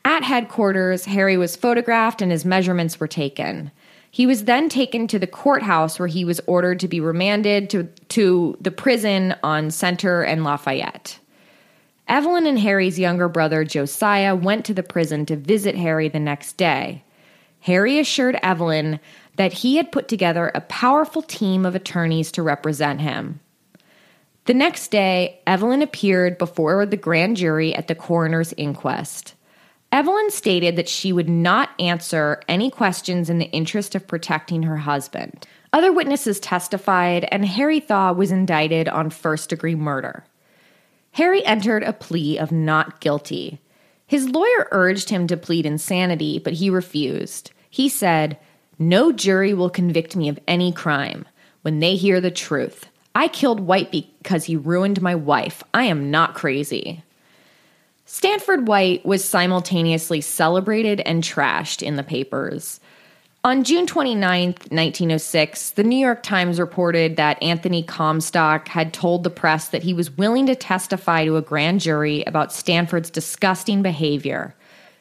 At 0.04 0.22
headquarters, 0.22 1.06
Harry 1.06 1.36
was 1.36 1.56
photographed 1.56 2.20
and 2.20 2.30
his 2.30 2.44
measurements 2.44 3.00
were 3.00 3.08
taken. 3.08 3.70
He 4.10 4.26
was 4.26 4.44
then 4.44 4.68
taken 4.68 5.08
to 5.08 5.18
the 5.18 5.26
courthouse 5.26 5.98
where 5.98 6.08
he 6.08 6.24
was 6.24 6.40
ordered 6.46 6.78
to 6.80 6.88
be 6.88 7.00
remanded 7.00 7.70
to, 7.70 7.84
to 8.10 8.56
the 8.60 8.70
prison 8.70 9.34
on 9.42 9.70
Center 9.70 10.22
and 10.22 10.44
Lafayette. 10.44 11.18
Evelyn 12.06 12.46
and 12.46 12.58
Harry's 12.58 12.98
younger 12.98 13.28
brother, 13.28 13.64
Josiah, 13.64 14.36
went 14.36 14.66
to 14.66 14.74
the 14.74 14.82
prison 14.82 15.24
to 15.26 15.36
visit 15.36 15.74
Harry 15.74 16.08
the 16.08 16.20
next 16.20 16.58
day. 16.58 17.02
Harry 17.60 17.98
assured 17.98 18.38
Evelyn 18.42 19.00
that 19.36 19.52
he 19.52 19.76
had 19.76 19.90
put 19.90 20.06
together 20.06 20.52
a 20.54 20.60
powerful 20.60 21.22
team 21.22 21.64
of 21.64 21.74
attorneys 21.74 22.30
to 22.32 22.42
represent 22.42 23.00
him. 23.00 23.40
The 24.44 24.54
next 24.54 24.90
day, 24.90 25.40
Evelyn 25.46 25.80
appeared 25.80 26.36
before 26.36 26.84
the 26.84 26.98
grand 26.98 27.38
jury 27.38 27.74
at 27.74 27.88
the 27.88 27.94
coroner's 27.94 28.52
inquest. 28.58 29.33
Evelyn 29.94 30.28
stated 30.28 30.74
that 30.74 30.88
she 30.88 31.12
would 31.12 31.28
not 31.28 31.70
answer 31.78 32.42
any 32.48 32.68
questions 32.68 33.30
in 33.30 33.38
the 33.38 33.50
interest 33.52 33.94
of 33.94 34.08
protecting 34.08 34.64
her 34.64 34.78
husband. 34.78 35.46
Other 35.72 35.92
witnesses 35.92 36.40
testified, 36.40 37.28
and 37.30 37.44
Harry 37.46 37.78
Thaw 37.78 38.12
was 38.12 38.32
indicted 38.32 38.88
on 38.88 39.08
first 39.10 39.50
degree 39.50 39.76
murder. 39.76 40.24
Harry 41.12 41.46
entered 41.46 41.84
a 41.84 41.92
plea 41.92 42.36
of 42.38 42.50
not 42.50 42.98
guilty. 42.98 43.60
His 44.04 44.28
lawyer 44.28 44.66
urged 44.72 45.10
him 45.10 45.28
to 45.28 45.36
plead 45.36 45.64
insanity, 45.64 46.40
but 46.40 46.54
he 46.54 46.70
refused. 46.70 47.52
He 47.70 47.88
said, 47.88 48.36
No 48.80 49.12
jury 49.12 49.54
will 49.54 49.70
convict 49.70 50.16
me 50.16 50.28
of 50.28 50.40
any 50.48 50.72
crime 50.72 51.24
when 51.62 51.78
they 51.78 51.94
hear 51.94 52.20
the 52.20 52.32
truth. 52.32 52.88
I 53.14 53.28
killed 53.28 53.60
White 53.60 53.92
because 53.92 54.46
he 54.46 54.56
ruined 54.56 55.00
my 55.00 55.14
wife. 55.14 55.62
I 55.72 55.84
am 55.84 56.10
not 56.10 56.34
crazy. 56.34 57.04
Stanford 58.14 58.68
White 58.68 59.04
was 59.04 59.24
simultaneously 59.24 60.20
celebrated 60.20 61.00
and 61.00 61.20
trashed 61.20 61.82
in 61.82 61.96
the 61.96 62.04
papers. 62.04 62.78
On 63.42 63.64
June 63.64 63.88
29, 63.88 64.50
1906, 64.50 65.70
the 65.72 65.82
New 65.82 65.98
York 65.98 66.22
Times 66.22 66.60
reported 66.60 67.16
that 67.16 67.42
Anthony 67.42 67.82
Comstock 67.82 68.68
had 68.68 68.94
told 68.94 69.24
the 69.24 69.30
press 69.30 69.66
that 69.70 69.82
he 69.82 69.92
was 69.92 70.16
willing 70.16 70.46
to 70.46 70.54
testify 70.54 71.24
to 71.24 71.36
a 71.36 71.42
grand 71.42 71.80
jury 71.80 72.22
about 72.24 72.52
Stanford's 72.52 73.10
disgusting 73.10 73.82
behavior. 73.82 74.54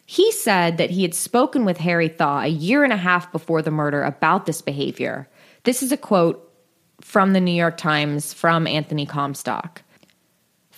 He 0.07 0.31
said 0.31 0.79
that 0.79 0.89
he 0.89 1.03
had 1.03 1.13
spoken 1.13 1.65
with 1.65 1.77
Harry 1.77 2.09
Thaw 2.09 2.39
a 2.39 2.47
year 2.47 2.83
and 2.83 2.91
a 2.91 2.97
half 2.97 3.31
before 3.31 3.61
the 3.61 3.69
murder 3.69 4.01
about 4.01 4.47
this 4.47 4.63
behavior. 4.63 5.29
This 5.65 5.83
is 5.83 5.91
a 5.91 5.97
quote 5.97 6.51
from 6.99 7.33
the 7.33 7.41
New 7.41 7.51
York 7.51 7.77
Times 7.77 8.33
from 8.33 8.65
Anthony 8.65 9.05
Comstock. 9.05 9.82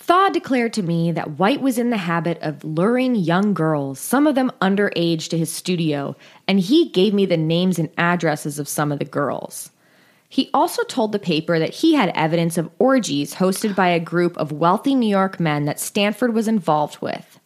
Thaw 0.06 0.28
declared 0.28 0.72
to 0.74 0.84
me 0.84 1.10
that 1.10 1.32
White 1.32 1.60
was 1.60 1.78
in 1.78 1.90
the 1.90 1.96
habit 1.96 2.38
of 2.40 2.62
luring 2.62 3.16
young 3.16 3.52
girls, 3.52 3.98
some 3.98 4.28
of 4.28 4.36
them 4.36 4.52
underage, 4.62 5.28
to 5.30 5.36
his 5.36 5.52
studio, 5.52 6.14
and 6.46 6.60
he 6.60 6.90
gave 6.90 7.12
me 7.12 7.26
the 7.26 7.36
names 7.36 7.76
and 7.76 7.90
addresses 7.98 8.60
of 8.60 8.68
some 8.68 8.92
of 8.92 9.00
the 9.00 9.04
girls. 9.04 9.70
He 10.28 10.48
also 10.54 10.84
told 10.84 11.10
the 11.10 11.18
paper 11.18 11.58
that 11.58 11.74
he 11.74 11.94
had 11.94 12.12
evidence 12.14 12.56
of 12.56 12.70
orgies 12.78 13.34
hosted 13.34 13.74
by 13.74 13.88
a 13.88 13.98
group 13.98 14.36
of 14.36 14.52
wealthy 14.52 14.94
New 14.94 15.08
York 15.08 15.40
men 15.40 15.64
that 15.64 15.80
Stanford 15.80 16.32
was 16.32 16.46
involved 16.46 17.02
with. 17.02 17.40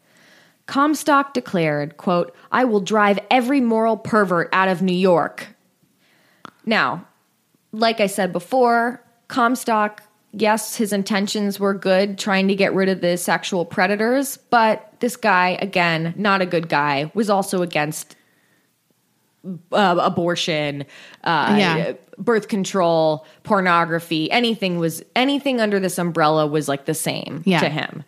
Comstock 0.66 1.32
declared, 1.32 1.96
quote, 1.96 2.36
I 2.52 2.64
will 2.64 2.80
drive 2.80 3.20
every 3.30 3.62
moral 3.62 3.96
pervert 3.96 4.50
out 4.52 4.68
of 4.68 4.82
New 4.82 4.92
York. 4.92 5.46
Now, 6.66 7.06
like 7.72 8.00
I 8.00 8.06
said 8.06 8.34
before, 8.34 9.02
Comstock 9.28 10.02
yes, 10.32 10.76
his 10.76 10.92
intentions 10.92 11.58
were 11.58 11.74
good, 11.74 12.18
trying 12.18 12.48
to 12.48 12.54
get 12.54 12.74
rid 12.74 12.88
of 12.88 13.00
the 13.00 13.16
sexual 13.16 13.64
predators, 13.64 14.36
but 14.50 14.92
this 15.00 15.16
guy, 15.16 15.58
again, 15.60 16.14
not 16.16 16.40
a 16.40 16.46
good 16.46 16.68
guy, 16.68 17.10
was 17.14 17.28
also 17.30 17.62
against 17.62 18.16
uh, 19.72 19.96
abortion, 19.98 20.84
uh, 21.24 21.56
Yeah. 21.58 21.92
birth 22.18 22.48
control, 22.48 23.24
pornography, 23.42 24.30
anything 24.30 24.78
was 24.78 25.02
anything 25.16 25.60
under 25.60 25.80
this 25.80 25.96
umbrella 25.98 26.46
was 26.46 26.68
like 26.68 26.84
the 26.84 26.92
same 26.94 27.42
Yeah. 27.46 27.60
to 27.60 27.68
him. 27.70 28.04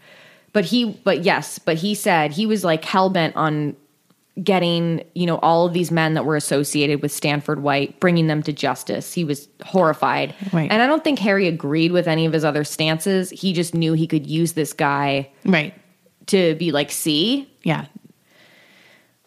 But 0.52 0.66
he, 0.66 0.85
but 1.04 1.24
yes, 1.24 1.58
but 1.58 1.76
he 1.76 1.94
said 1.94 2.32
he 2.32 2.44
was 2.44 2.62
like 2.64 2.85
hell 2.85 3.08
bent 3.08 3.35
on 3.37 3.74
getting 4.42 5.05
you 5.14 5.27
know 5.27 5.37
all 5.38 5.66
of 5.66 5.75
these 5.75 5.90
men 5.90 6.14
that 6.14 6.25
were 6.25 6.37
associated 6.37 7.03
with 7.03 7.12
Stanford 7.12 7.62
White, 7.62 8.01
bringing 8.01 8.29
them 8.29 8.42
to 8.45 8.53
justice. 8.53 9.12
He 9.12 9.25
was 9.25 9.47
horrified, 9.64 10.35
Right. 10.53 10.71
and 10.71 10.81
I 10.83 10.87
don't 10.87 11.05
think 11.05 11.18
Harry 11.18 11.47
agreed 11.49 11.92
with 11.92 12.09
any 12.09 12.25
of 12.25 12.33
his 12.33 12.45
other 12.45 12.64
stances. 12.64 13.29
He 13.31 13.53
just 13.53 13.75
knew 13.75 13.92
he 13.92 14.07
could 14.07 14.27
use 14.27 14.53
this 14.53 14.73
guy 14.73 15.29
Right. 15.45 15.75
to 16.29 16.55
be 16.55 16.73
like, 16.73 16.90
see, 16.90 17.49
Yeah. 17.62 17.85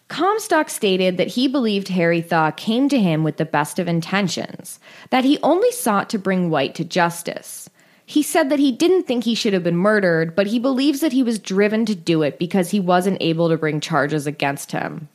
Comstock 0.08 0.70
stated 0.70 1.18
that 1.18 1.30
he 1.30 1.48
believed 1.48 1.88
Harry 1.90 2.22
Thaw 2.22 2.52
came 2.52 2.88
to 2.90 3.00
him 3.00 3.24
with 3.24 3.38
the 3.38 3.46
best 3.46 3.80
of 3.80 3.88
intentions, 3.88 4.80
that 5.10 5.24
he 5.26 5.40
only 5.42 5.72
sought 5.72 6.10
to 6.12 6.20
bring 6.20 6.50
White 6.52 6.76
to 6.76 6.84
justice. 6.86 7.68
He 8.06 8.22
said 8.22 8.50
that 8.50 8.60
he 8.60 8.72
didn't 8.72 9.04
think 9.04 9.24
he 9.24 9.36
should 9.36 9.54
have 9.54 9.64
been 9.64 9.76
murdered, 9.76 10.36
but 10.36 10.48
he 10.48 10.60
believes 10.60 11.00
that 11.00 11.14
he 11.14 11.24
was 11.24 11.40
driven 11.40 11.86
to 11.86 11.96
do 11.96 12.22
it 12.22 12.38
because 12.38 12.70
he 12.70 12.80
wasn't 12.80 13.18
able 13.20 13.50
to 13.50 13.58
bring 13.58 13.80
charges 13.80 14.28
against 14.28 14.72
him. 14.72 15.10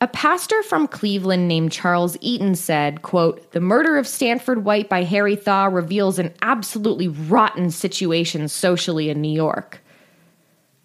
A 0.00 0.06
pastor 0.06 0.62
from 0.62 0.88
Cleveland 0.88 1.46
named 1.46 1.72
Charles 1.72 2.16
Eaton 2.20 2.54
said, 2.54 3.02
quote, 3.02 3.52
"The 3.52 3.60
murder 3.60 3.98
of 3.98 4.06
Stanford 4.06 4.64
White 4.64 4.88
by 4.88 5.02
Harry 5.02 5.36
Thaw 5.36 5.66
reveals 5.66 6.18
an 6.18 6.32
absolutely 6.40 7.08
rotten 7.08 7.70
situation 7.70 8.48
socially 8.48 9.10
in 9.10 9.20
New 9.20 9.32
York." 9.32 9.82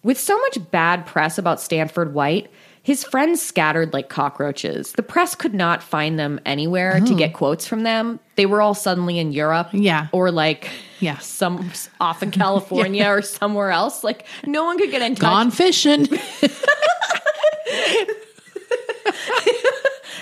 With 0.03 0.19
so 0.19 0.37
much 0.39 0.69
bad 0.69 1.05
press 1.05 1.37
about 1.37 1.61
Stanford 1.61 2.13
White, 2.13 2.49
his 2.85 3.03
friends 3.03 3.41
scattered 3.41 3.93
like 3.93 4.09
cockroaches. 4.09 4.91
The 4.91 5.01
press 5.01 5.33
could 5.33 5.55
not 5.55 5.81
find 5.81 6.19
them 6.19 6.39
anywhere 6.45 6.99
to 6.99 7.15
get 7.15 7.33
quotes 7.33 7.65
from 7.65 7.81
them. 7.81 8.19
They 8.35 8.45
were 8.45 8.61
all 8.61 8.75
suddenly 8.75 9.17
in 9.17 9.31
Europe. 9.31 9.69
Yeah. 9.73 10.07
Or 10.11 10.29
like 10.29 10.69
Yeah. 10.99 11.17
some 11.17 11.71
off 11.99 12.21
in 12.21 12.29
California 12.29 13.07
or 13.09 13.23
somewhere 13.23 13.71
else. 13.71 14.03
Like 14.03 14.27
no 14.45 14.63
one 14.65 14.77
could 14.77 14.91
get 14.91 15.01
in 15.01 15.15
touch. 15.15 15.21
Gone 15.21 15.49
fishing. 15.49 16.07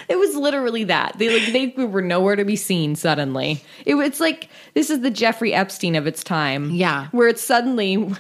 It 0.10 0.18
was 0.20 0.36
literally 0.36 0.84
that. 0.86 1.18
They 1.18 1.30
like 1.40 1.54
they 1.78 1.86
were 1.86 2.02
nowhere 2.02 2.36
to 2.36 2.44
be 2.44 2.56
seen 2.58 2.96
suddenly. 2.96 3.64
It 3.86 3.96
was 3.96 4.20
like 4.20 4.50
this 4.74 4.90
is 4.90 5.00
the 5.02 5.10
Jeffrey 5.10 5.54
Epstein 5.54 5.96
of 5.96 6.06
its 6.08 6.24
time. 6.24 6.72
Yeah. 6.72 7.08
Where 7.12 7.28
it's 7.30 7.42
suddenly 7.42 8.14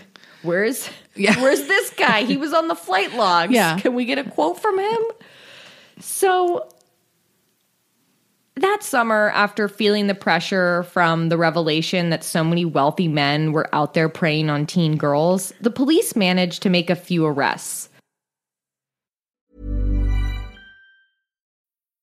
where's 0.43 0.89
Yeah. 1.15 1.39
where's 1.41 1.67
this 1.67 1.89
guy? 1.91 2.23
He 2.23 2.37
was 2.37 2.53
on 2.53 2.67
the 2.67 2.75
flight 2.75 3.13
logs. 3.13 3.53
Yeah. 3.53 3.79
Can 3.79 3.93
we 3.93 4.05
get 4.05 4.17
a 4.17 4.23
quote 4.23 4.61
from 4.61 4.79
him? 4.79 5.01
So 5.99 6.69
that 8.55 8.83
summer, 8.83 9.31
after 9.31 9.67
feeling 9.67 10.07
the 10.07 10.15
pressure 10.15 10.83
from 10.83 11.29
the 11.29 11.37
revelation 11.37 12.09
that 12.11 12.23
so 12.23 12.43
many 12.43 12.65
wealthy 12.65 13.07
men 13.07 13.51
were 13.51 13.73
out 13.73 13.93
there 13.93 14.09
preying 14.09 14.49
on 14.49 14.65
teen 14.65 14.97
girls, 14.97 15.53
the 15.59 15.71
police 15.71 16.15
managed 16.15 16.61
to 16.63 16.69
make 16.69 16.89
a 16.89 16.95
few 16.95 17.25
arrests. 17.25 17.89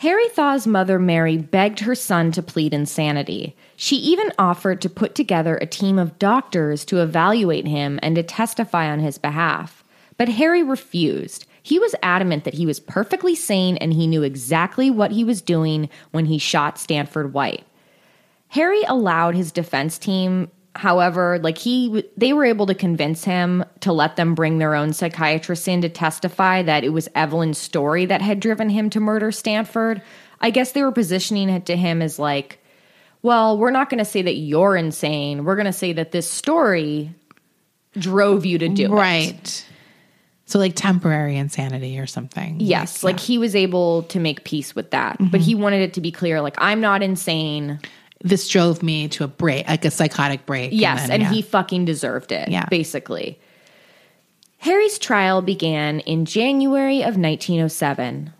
Harry 0.00 0.28
Thaw's 0.28 0.66
mother, 0.66 0.98
Mary, 0.98 1.38
begged 1.38 1.80
her 1.80 1.94
son 1.94 2.30
to 2.32 2.42
plead 2.42 2.74
insanity. 2.74 3.56
She 3.76 3.96
even 3.96 4.30
offered 4.38 4.82
to 4.82 4.90
put 4.90 5.14
together 5.14 5.56
a 5.56 5.66
team 5.66 5.98
of 5.98 6.18
doctors 6.18 6.84
to 6.86 7.00
evaluate 7.00 7.66
him 7.66 7.98
and 8.02 8.14
to 8.16 8.22
testify 8.22 8.90
on 8.90 9.00
his 9.00 9.16
behalf. 9.16 9.82
But 10.18 10.28
Harry 10.28 10.62
refused. 10.62 11.46
He 11.62 11.78
was 11.78 11.94
adamant 12.02 12.44
that 12.44 12.54
he 12.54 12.66
was 12.66 12.78
perfectly 12.78 13.34
sane 13.34 13.78
and 13.78 13.94
he 13.94 14.06
knew 14.06 14.22
exactly 14.22 14.90
what 14.90 15.12
he 15.12 15.24
was 15.24 15.40
doing 15.40 15.88
when 16.10 16.26
he 16.26 16.38
shot 16.38 16.78
Stanford 16.78 17.32
White. 17.32 17.64
Harry 18.48 18.82
allowed 18.84 19.34
his 19.34 19.50
defense 19.50 19.98
team 19.98 20.50
however 20.76 21.38
like 21.42 21.58
he 21.58 22.04
they 22.16 22.32
were 22.32 22.44
able 22.44 22.66
to 22.66 22.74
convince 22.74 23.24
him 23.24 23.64
to 23.80 23.92
let 23.92 24.16
them 24.16 24.34
bring 24.34 24.58
their 24.58 24.74
own 24.74 24.92
psychiatrist 24.92 25.66
in 25.68 25.80
to 25.82 25.88
testify 25.88 26.62
that 26.62 26.84
it 26.84 26.90
was 26.90 27.08
Evelyn's 27.14 27.58
story 27.58 28.06
that 28.06 28.22
had 28.22 28.40
driven 28.40 28.68
him 28.68 28.90
to 28.90 29.00
murder 29.00 29.32
Stanford. 29.32 30.02
I 30.40 30.50
guess 30.50 30.72
they 30.72 30.82
were 30.82 30.92
positioning 30.92 31.48
it 31.48 31.66
to 31.66 31.76
him 31.76 32.02
as 32.02 32.18
like, 32.18 32.62
well, 33.22 33.58
we're 33.58 33.70
not 33.70 33.90
going 33.90 33.98
to 33.98 34.04
say 34.04 34.22
that 34.22 34.34
you're 34.34 34.76
insane. 34.76 35.44
We're 35.44 35.56
going 35.56 35.66
to 35.66 35.72
say 35.72 35.92
that 35.94 36.12
this 36.12 36.30
story 36.30 37.14
drove 37.98 38.44
you 38.44 38.58
to 38.58 38.68
do 38.68 38.84
it. 38.84 38.90
Right. 38.90 39.66
So 40.44 40.60
like 40.60 40.76
temporary 40.76 41.36
insanity 41.36 41.98
or 41.98 42.06
something. 42.06 42.60
Yes, 42.60 43.02
like 43.02 43.18
he 43.18 43.36
was 43.36 43.56
able 43.56 44.04
to 44.04 44.20
make 44.20 44.44
peace 44.44 44.76
with 44.76 44.92
that. 44.92 45.16
But 45.18 45.26
mm-hmm. 45.26 45.38
he 45.40 45.54
wanted 45.56 45.80
it 45.82 45.94
to 45.94 46.00
be 46.00 46.12
clear 46.12 46.40
like 46.40 46.54
I'm 46.58 46.80
not 46.80 47.02
insane. 47.02 47.80
This 48.22 48.48
drove 48.48 48.82
me 48.82 49.08
to 49.08 49.24
a 49.24 49.28
break, 49.28 49.68
like 49.68 49.84
a 49.84 49.90
psychotic 49.90 50.46
break. 50.46 50.70
Yes, 50.72 51.02
then, 51.02 51.12
and 51.12 51.22
yeah. 51.22 51.30
he 51.32 51.42
fucking 51.42 51.84
deserved 51.84 52.32
it, 52.32 52.48
Yeah. 52.48 52.66
basically. 52.70 53.38
Harry's 54.58 54.98
trial 54.98 55.42
began 55.42 56.00
in 56.00 56.24
January 56.24 57.00
of 57.00 57.16
1907. 57.16 58.32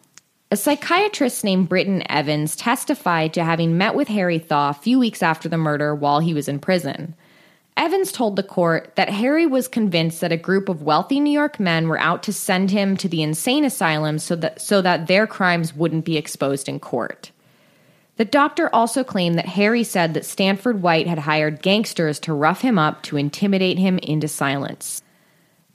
A 0.50 0.56
psychiatrist 0.56 1.44
named 1.44 1.68
Britton 1.68 2.10
Evans 2.10 2.56
testified 2.56 3.34
to 3.34 3.44
having 3.44 3.76
met 3.76 3.94
with 3.94 4.08
Harry 4.08 4.38
Thaw 4.38 4.70
a 4.70 4.74
few 4.74 4.98
weeks 4.98 5.22
after 5.22 5.48
the 5.48 5.58
murder 5.58 5.94
while 5.94 6.20
he 6.20 6.32
was 6.32 6.48
in 6.48 6.58
prison. 6.58 7.14
Evans 7.76 8.10
told 8.10 8.36
the 8.36 8.42
court 8.42 8.92
that 8.96 9.10
Harry 9.10 9.44
was 9.44 9.68
convinced 9.68 10.20
that 10.22 10.32
a 10.32 10.36
group 10.36 10.68
of 10.68 10.82
wealthy 10.82 11.20
New 11.20 11.32
York 11.32 11.60
men 11.60 11.88
were 11.88 11.98
out 11.98 12.22
to 12.22 12.32
send 12.32 12.70
him 12.70 12.96
to 12.96 13.08
the 13.08 13.22
insane 13.22 13.64
asylum 13.64 14.18
so 14.18 14.34
that, 14.36 14.60
so 14.60 14.80
that 14.80 15.08
their 15.08 15.26
crimes 15.26 15.74
wouldn't 15.74 16.06
be 16.06 16.16
exposed 16.16 16.68
in 16.68 16.80
court. 16.80 17.32
The 18.16 18.24
doctor 18.24 18.74
also 18.74 19.04
claimed 19.04 19.36
that 19.38 19.46
Harry 19.46 19.84
said 19.84 20.14
that 20.14 20.24
Stanford 20.24 20.82
White 20.82 21.06
had 21.06 21.18
hired 21.18 21.62
gangsters 21.62 22.18
to 22.20 22.32
rough 22.32 22.62
him 22.62 22.78
up 22.78 23.02
to 23.04 23.16
intimidate 23.16 23.78
him 23.78 23.98
into 23.98 24.26
silence. 24.26 25.02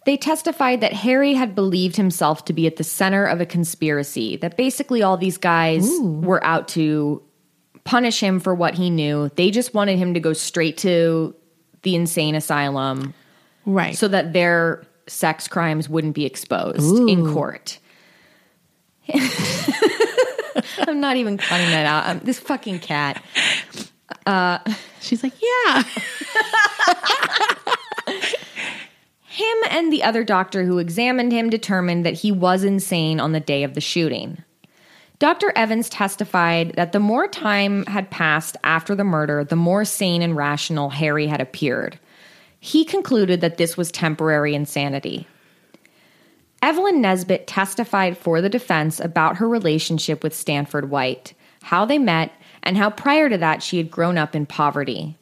They 0.06 0.18
testified 0.18 0.82
that 0.82 0.94
Harry 0.94 1.36
had 1.36 1.54
believed 1.54 1.96
himself 1.96 2.46
to 2.46 2.54
be 2.54 2.66
at 2.66 2.78
the 2.78 2.84
center 2.84 3.26
of 3.26 3.40
a 3.40 3.46
conspiracy, 3.46 4.38
that 4.38 4.58
basically 4.58 5.04
all 5.04 5.18
these 5.18 5.38
guys 5.38 5.88
were 6.02 6.44
out 6.44 6.68
to 6.70 7.22
punish 7.84 8.20
him 8.20 8.40
for 8.40 8.56
what 8.56 8.74
he 8.74 8.90
knew. 8.90 9.30
They 9.36 9.52
just 9.52 9.76
wanted 9.76 10.00
him 10.00 10.16
to 10.16 10.20
go 10.20 10.34
straight 10.34 10.78
to 10.80 11.36
the 11.84 11.96
insane 11.96 12.34
asylum 12.34 13.14
right. 13.68 13.96
so 13.96 14.08
that 14.08 14.34
their 14.34 14.84
sex 15.08 15.48
crimes 15.48 15.88
wouldn't 15.88 16.16
be 16.16 16.26
exposed 16.26 17.08
in 17.08 17.32
court. 17.32 17.78
I'm 20.80 21.00
not 21.00 21.18
even 21.18 21.38
cutting 21.38 21.70
that 21.70 21.86
out. 21.86 22.08
Um, 22.08 22.22
this 22.24 22.40
fucking 22.40 22.80
cat. 22.80 23.24
she's 25.00 25.24
like, 25.24 25.34
yeah. 25.42 25.84
Him 29.32 29.58
and 29.70 29.94
the 29.94 30.04
other 30.04 30.26
doctor 30.26 30.66
who 30.66 30.78
examined 30.78 31.32
him 31.32 31.50
determined 31.50 32.06
that 32.06 32.16
he 32.16 32.34
was 32.34 32.66
insane 32.66 33.22
on 33.22 33.32
the 33.32 33.40
day 33.40 33.64
of 33.64 33.76
the 33.76 33.82
shooting. 33.82 34.44
Dr. 35.20 35.54
Evans 35.56 35.88
testified 35.88 36.74
that 36.76 36.92
the 36.92 37.00
more 37.00 37.28
time 37.28 37.86
had 37.86 38.10
passed 38.10 38.58
after 38.64 38.94
the 38.94 39.06
murder, 39.06 39.46
the 39.46 39.56
more 39.56 39.86
sane 39.86 40.22
and 40.22 40.36
rational 40.36 40.90
Harry 40.90 41.28
had 41.28 41.40
appeared. 41.40 41.98
He 42.60 42.84
concluded 42.84 43.40
that 43.40 43.58
this 43.58 43.78
was 43.78 43.90
temporary 43.90 44.54
insanity. 44.54 45.28
Evelyn 46.62 47.02
Nesbit 47.02 47.48
testified 47.48 48.18
for 48.18 48.40
the 48.40 48.50
defense 48.50 49.00
about 49.00 49.38
her 49.38 49.50
relationship 49.50 50.24
with 50.24 50.36
Stanford 50.36 50.90
White, 50.90 51.34
how 51.64 51.86
they 51.86 51.98
met, 51.98 52.32
and 52.62 52.78
how 52.78 52.90
prior 52.90 53.30
to 53.30 53.38
that 53.38 53.64
she 53.64 53.78
had 53.78 53.90
grown 53.90 54.18
up 54.18 54.36
in 54.36 54.46
poverty. 54.46 55.18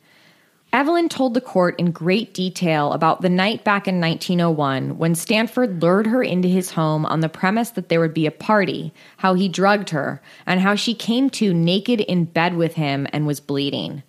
Evelyn 0.72 1.10
told 1.10 1.34
the 1.34 1.42
court 1.42 1.80
in 1.80 1.92
great 1.92 2.34
detail 2.34 2.94
about 2.94 3.22
the 3.22 3.30
night 3.30 3.64
back 3.64 3.88
in 3.88 4.00
1901 4.00 5.00
when 5.00 5.16
Stanford 5.16 5.82
lured 5.82 6.06
her 6.06 6.22
into 6.22 6.48
his 6.48 6.72
home 6.72 7.08
on 7.08 7.22
the 7.22 7.30
premise 7.30 7.72
that 7.72 7.90
there 7.90 8.00
would 8.00 8.14
be 8.14 8.28
a 8.28 8.32
party, 8.32 8.94
how 9.18 9.34
he 9.34 9.50
drugged 9.50 9.90
her, 9.90 10.22
and 10.46 10.60
how 10.60 10.76
she 10.76 10.94
came 10.94 11.30
to 11.32 11.54
naked 11.54 12.02
in 12.02 12.26
bed 12.26 12.56
with 12.56 12.76
him 12.76 13.08
and 13.12 13.26
was 13.26 13.40
bleeding. 13.40 14.04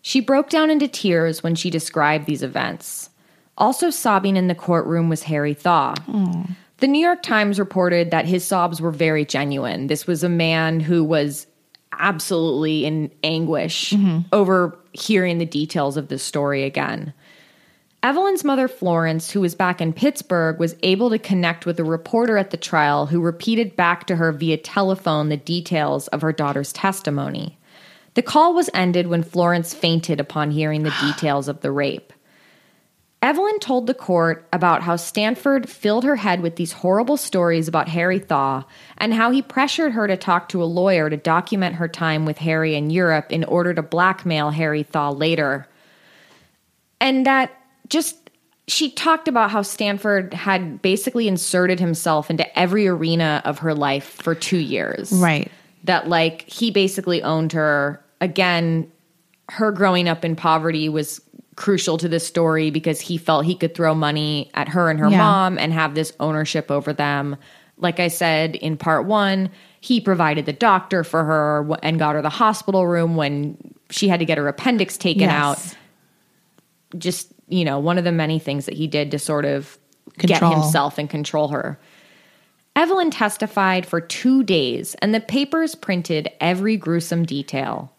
She 0.00 0.20
broke 0.20 0.48
down 0.48 0.70
into 0.70 0.88
tears 0.88 1.42
when 1.42 1.54
she 1.54 1.68
described 1.68 2.24
these 2.24 2.42
events. 2.42 3.10
Also 3.58 3.90
sobbing 3.90 4.36
in 4.36 4.48
the 4.48 4.54
courtroom 4.54 5.10
was 5.10 5.24
Harry 5.24 5.52
Thaw. 5.52 5.94
Hmm. 6.06 6.42
The 6.78 6.88
New 6.88 7.04
York 7.04 7.22
Times 7.22 7.58
reported 7.58 8.12
that 8.12 8.26
his 8.26 8.44
sobs 8.44 8.80
were 8.80 8.92
very 8.92 9.24
genuine. 9.24 9.88
This 9.88 10.06
was 10.06 10.22
a 10.22 10.28
man 10.28 10.78
who 10.80 11.02
was 11.02 11.46
absolutely 11.92 12.84
in 12.84 13.10
anguish 13.24 13.90
mm-hmm. 13.90 14.20
over 14.32 14.78
hearing 14.92 15.38
the 15.38 15.46
details 15.46 15.96
of 15.96 16.08
this 16.08 16.22
story 16.22 16.62
again. 16.62 17.12
Evelyn's 18.04 18.44
mother, 18.44 18.68
Florence, 18.68 19.32
who 19.32 19.40
was 19.40 19.56
back 19.56 19.80
in 19.80 19.92
Pittsburgh, 19.92 20.60
was 20.60 20.76
able 20.84 21.10
to 21.10 21.18
connect 21.18 21.66
with 21.66 21.80
a 21.80 21.84
reporter 21.84 22.38
at 22.38 22.50
the 22.50 22.56
trial 22.56 23.06
who 23.06 23.20
repeated 23.20 23.74
back 23.74 24.06
to 24.06 24.14
her 24.14 24.30
via 24.30 24.56
telephone 24.56 25.28
the 25.28 25.36
details 25.36 26.06
of 26.08 26.22
her 26.22 26.32
daughter's 26.32 26.72
testimony. 26.72 27.58
The 28.14 28.22
call 28.22 28.54
was 28.54 28.70
ended 28.72 29.08
when 29.08 29.24
Florence 29.24 29.74
fainted 29.74 30.20
upon 30.20 30.52
hearing 30.52 30.84
the 30.84 30.94
details 31.00 31.48
of 31.48 31.60
the 31.60 31.72
rape. 31.72 32.12
Evelyn 33.20 33.58
told 33.58 33.88
the 33.88 33.94
court 33.94 34.46
about 34.52 34.82
how 34.82 34.94
Stanford 34.94 35.68
filled 35.68 36.04
her 36.04 36.14
head 36.14 36.40
with 36.40 36.54
these 36.54 36.70
horrible 36.70 37.16
stories 37.16 37.66
about 37.66 37.88
Harry 37.88 38.20
Thaw 38.20 38.62
and 38.96 39.12
how 39.12 39.32
he 39.32 39.42
pressured 39.42 39.92
her 39.92 40.06
to 40.06 40.16
talk 40.16 40.48
to 40.50 40.62
a 40.62 40.64
lawyer 40.66 41.10
to 41.10 41.16
document 41.16 41.74
her 41.76 41.88
time 41.88 42.26
with 42.26 42.38
Harry 42.38 42.76
in 42.76 42.90
Europe 42.90 43.32
in 43.32 43.42
order 43.44 43.74
to 43.74 43.82
blackmail 43.82 44.50
Harry 44.50 44.84
Thaw 44.84 45.10
later. 45.10 45.66
And 47.00 47.26
that 47.26 47.50
just, 47.88 48.30
she 48.68 48.90
talked 48.92 49.26
about 49.26 49.50
how 49.50 49.62
Stanford 49.62 50.32
had 50.32 50.80
basically 50.80 51.26
inserted 51.26 51.80
himself 51.80 52.30
into 52.30 52.58
every 52.58 52.86
arena 52.86 53.42
of 53.44 53.58
her 53.58 53.74
life 53.74 54.04
for 54.22 54.36
two 54.36 54.58
years 54.58 55.10
Right. 55.12 55.50
that 55.84 56.08
like 56.08 56.42
he 56.42 56.70
basically 56.70 57.20
owned 57.22 57.52
her 57.52 58.04
again 58.20 58.92
her 59.50 59.72
growing 59.72 60.08
up 60.08 60.24
in 60.26 60.36
poverty 60.36 60.88
was 60.90 61.22
crucial 61.58 61.98
to 61.98 62.08
this 62.08 62.24
story 62.26 62.70
because 62.70 63.00
he 63.00 63.18
felt 63.18 63.44
he 63.44 63.54
could 63.56 63.74
throw 63.74 63.92
money 63.94 64.48
at 64.54 64.68
her 64.68 64.88
and 64.90 64.98
her 65.00 65.10
Yeah. 65.10 65.18
mom 65.18 65.58
and 65.58 65.72
have 65.72 65.94
this 65.96 66.12
ownership 66.20 66.70
over 66.70 66.92
them 66.92 67.36
like 67.78 67.98
i 67.98 68.06
said 68.08 68.54
in 68.56 68.76
part 68.76 69.06
1 69.06 69.50
he 69.80 70.00
provided 70.00 70.46
the 70.46 70.52
doctor 70.52 71.02
for 71.04 71.24
her 71.24 71.68
and 71.82 71.98
got 71.98 72.14
her 72.14 72.22
the 72.22 72.28
hospital 72.30 72.86
room 72.86 73.16
when 73.16 73.56
she 73.90 74.06
had 74.08 74.20
to 74.20 74.24
get 74.24 74.38
her 74.38 74.46
appendix 74.46 74.96
taken 74.96 75.22
Yes. 75.22 75.34
out 76.94 76.98
just 77.00 77.32
you 77.48 77.64
know 77.64 77.78
one 77.80 77.98
of 77.98 78.04
the 78.04 78.12
many 78.12 78.38
things 78.38 78.64
that 78.66 78.74
he 78.74 78.86
did 78.86 79.10
to 79.10 79.18
sort 79.18 79.44
of 79.44 79.76
Control. 80.16 80.50
get 80.52 80.58
himself 80.60 80.96
and 80.96 81.10
control 81.10 81.48
her 81.48 81.78
Evelyn 82.76 83.10
testified 83.10 83.84
for 83.84 84.00
two 84.00 84.44
days, 84.44 84.94
and 85.02 85.12
the 85.12 85.18
papers 85.18 85.74
printed 85.74 86.30
every 86.40 86.76
gruesome 86.76 87.24
detail. 87.24 87.92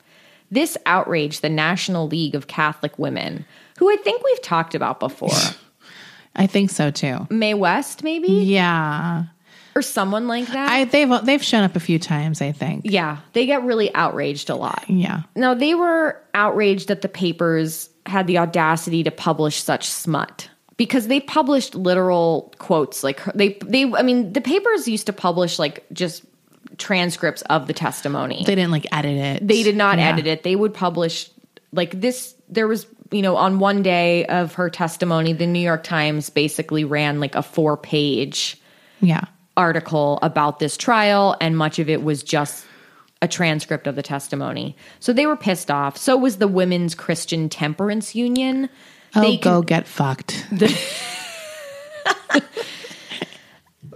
This 0.52 0.78
outraged 0.86 1.42
the 1.42 1.50
National 1.50 2.08
League 2.08 2.36
of 2.36 2.48
Catholic 2.48 2.98
Women, 2.98 3.46
who 3.78 3.92
I 3.92 3.98
think 3.98 4.24
we've 4.24 4.42
talked 4.42 4.76
about 4.76 5.00
before. 5.00 5.30
I 6.36 6.48
think 6.48 6.70
so 6.70 6.92
too. 6.92 7.28
Mae 7.30 7.54
West, 7.54 8.04
maybe? 8.04 8.28
Yeah. 8.28 9.26
Or 9.76 9.82
someone 9.82 10.28
like 10.28 10.48
that. 10.48 10.72
I 10.72 10.86
they've 10.86 11.10
they've 11.26 11.44
shown 11.44 11.64
up 11.64 11.76
a 11.76 11.80
few 11.80 12.00
times, 12.00 12.42
I 12.42 12.52
think. 12.52 12.82
yeah, 12.86 13.18
they 13.34 13.46
get 13.46 13.64
really 13.64 13.94
outraged 13.94 14.50
a 14.50 14.56
lot. 14.56 14.84
Yeah. 14.88 15.22
Now, 15.36 15.54
they 15.54 15.76
were 15.76 16.20
outraged 16.34 16.88
that 16.88 17.02
the 17.02 17.10
papers 17.10 17.90
had 18.06 18.26
the 18.26 18.38
audacity 18.40 19.04
to 19.04 19.12
publish 19.12 19.62
such 19.62 19.88
smut 19.88 20.50
because 20.78 21.08
they 21.08 21.20
published 21.20 21.76
literal 21.76 22.54
quotes 22.58 23.04
like 23.04 23.24
they 23.36 23.60
they 23.66 23.84
I 23.94 24.02
mean, 24.02 24.34
the 24.34 24.42
papers 24.42 24.88
used 24.88 25.06
to 25.06 25.14
publish 25.14 25.60
like 25.60 25.86
just 25.94 26.24
transcripts 26.78 27.42
of 27.44 27.68
the 27.68 27.74
testimony. 27.74 28.44
They 28.46 28.56
didn't 28.56 28.72
like 28.72 28.88
edit 28.92 29.18
it. 29.18 29.48
They 29.48 29.64
did 29.64 29.76
not 29.76 29.98
Yeah. 29.98 30.10
edit 30.10 30.28
it. 30.28 30.44
They 30.44 30.56
would 30.56 30.74
publish 30.74 31.30
like 31.72 32.00
this. 32.00 32.36
There 32.50 32.68
was, 32.68 32.86
you 33.12 33.22
know, 33.22 33.36
on 33.36 33.60
one 33.60 33.84
day 33.84 34.26
of 34.26 34.54
her 34.56 34.70
testimony, 34.70 35.34
the 35.34 35.48
New 35.48 35.60
York 35.60 35.84
Times 35.84 36.30
basically 36.30 36.84
ran 36.84 37.20
like 37.20 37.36
a 37.36 37.44
four 37.44 37.76
page 37.78 38.58
Yeah. 39.02 39.22
article 39.58 40.20
about 40.22 40.60
this 40.60 40.78
trial, 40.78 41.36
and 41.42 41.58
much 41.58 41.80
of 41.80 41.90
it 41.90 42.04
was 42.04 42.24
just 42.24 42.66
a 43.22 43.28
transcript 43.28 43.86
of 43.88 43.96
the 43.98 44.02
testimony. 44.04 44.76
So 45.02 45.12
they 45.12 45.26
were 45.26 45.36
pissed 45.36 45.70
off. 45.70 45.98
So 45.98 46.16
was 46.16 46.38
the 46.38 46.48
Women's 46.48 46.96
Christian 46.96 47.50
Temperance 47.50 48.16
Union. 48.16 48.70
Oh, 49.16 49.22
They 49.22 49.36
go 49.38 49.62
get 49.62 49.86
fucked. 49.88 50.46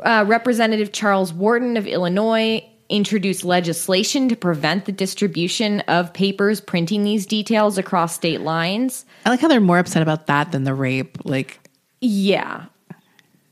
uh, 0.03 0.25
Representative 0.27 0.91
Charles 0.91 1.33
Wharton 1.33 1.77
of 1.77 1.87
Illinois 1.87 2.63
introduced 2.89 3.43
legislation 3.43 4.29
to 4.29 4.35
prevent 4.35 4.85
the 4.85 4.91
distribution 4.91 5.79
of 5.81 6.13
papers 6.13 6.61
printing 6.61 7.03
these 7.03 7.25
details 7.25 7.77
across 7.77 8.13
state 8.13 8.41
lines. 8.41 9.05
I 9.25 9.29
like 9.29 9.39
how 9.39 9.47
they're 9.47 9.59
more 9.61 9.79
upset 9.79 10.01
about 10.03 10.27
that 10.27 10.51
than 10.51 10.63
the 10.63 10.73
rape. 10.75 11.17
Like, 11.23 11.59
Yeah. 12.01 12.65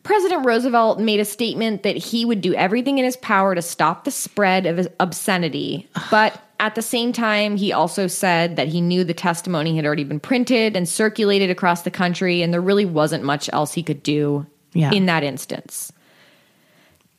President 0.03 0.45
Roosevelt 0.45 0.99
made 0.99 1.19
a 1.19 1.25
statement 1.25 1.83
that 1.83 1.95
he 1.95 2.25
would 2.25 2.41
do 2.41 2.53
everything 2.55 2.97
in 2.97 3.05
his 3.05 3.17
power 3.17 3.53
to 3.55 3.61
stop 3.61 4.03
the 4.03 4.11
spread 4.11 4.65
of 4.65 4.87
obscenity. 4.99 5.87
But 6.09 6.41
at 6.59 6.73
the 6.75 6.81
same 6.81 7.13
time, 7.13 7.55
he 7.55 7.71
also 7.71 8.07
said 8.07 8.55
that 8.55 8.67
he 8.67 8.81
knew 8.81 9.03
the 9.03 9.13
testimony 9.13 9.75
had 9.75 9.85
already 9.85 10.03
been 10.03 10.19
printed 10.19 10.75
and 10.75 10.89
circulated 10.89 11.49
across 11.51 11.83
the 11.83 11.91
country, 11.91 12.41
and 12.41 12.51
there 12.51 12.61
really 12.61 12.85
wasn't 12.85 13.23
much 13.23 13.49
else 13.53 13.73
he 13.73 13.83
could 13.83 14.01
do 14.03 14.45
Yeah. 14.73 14.91
in 14.91 15.05
that 15.05 15.23
instance. 15.23 15.91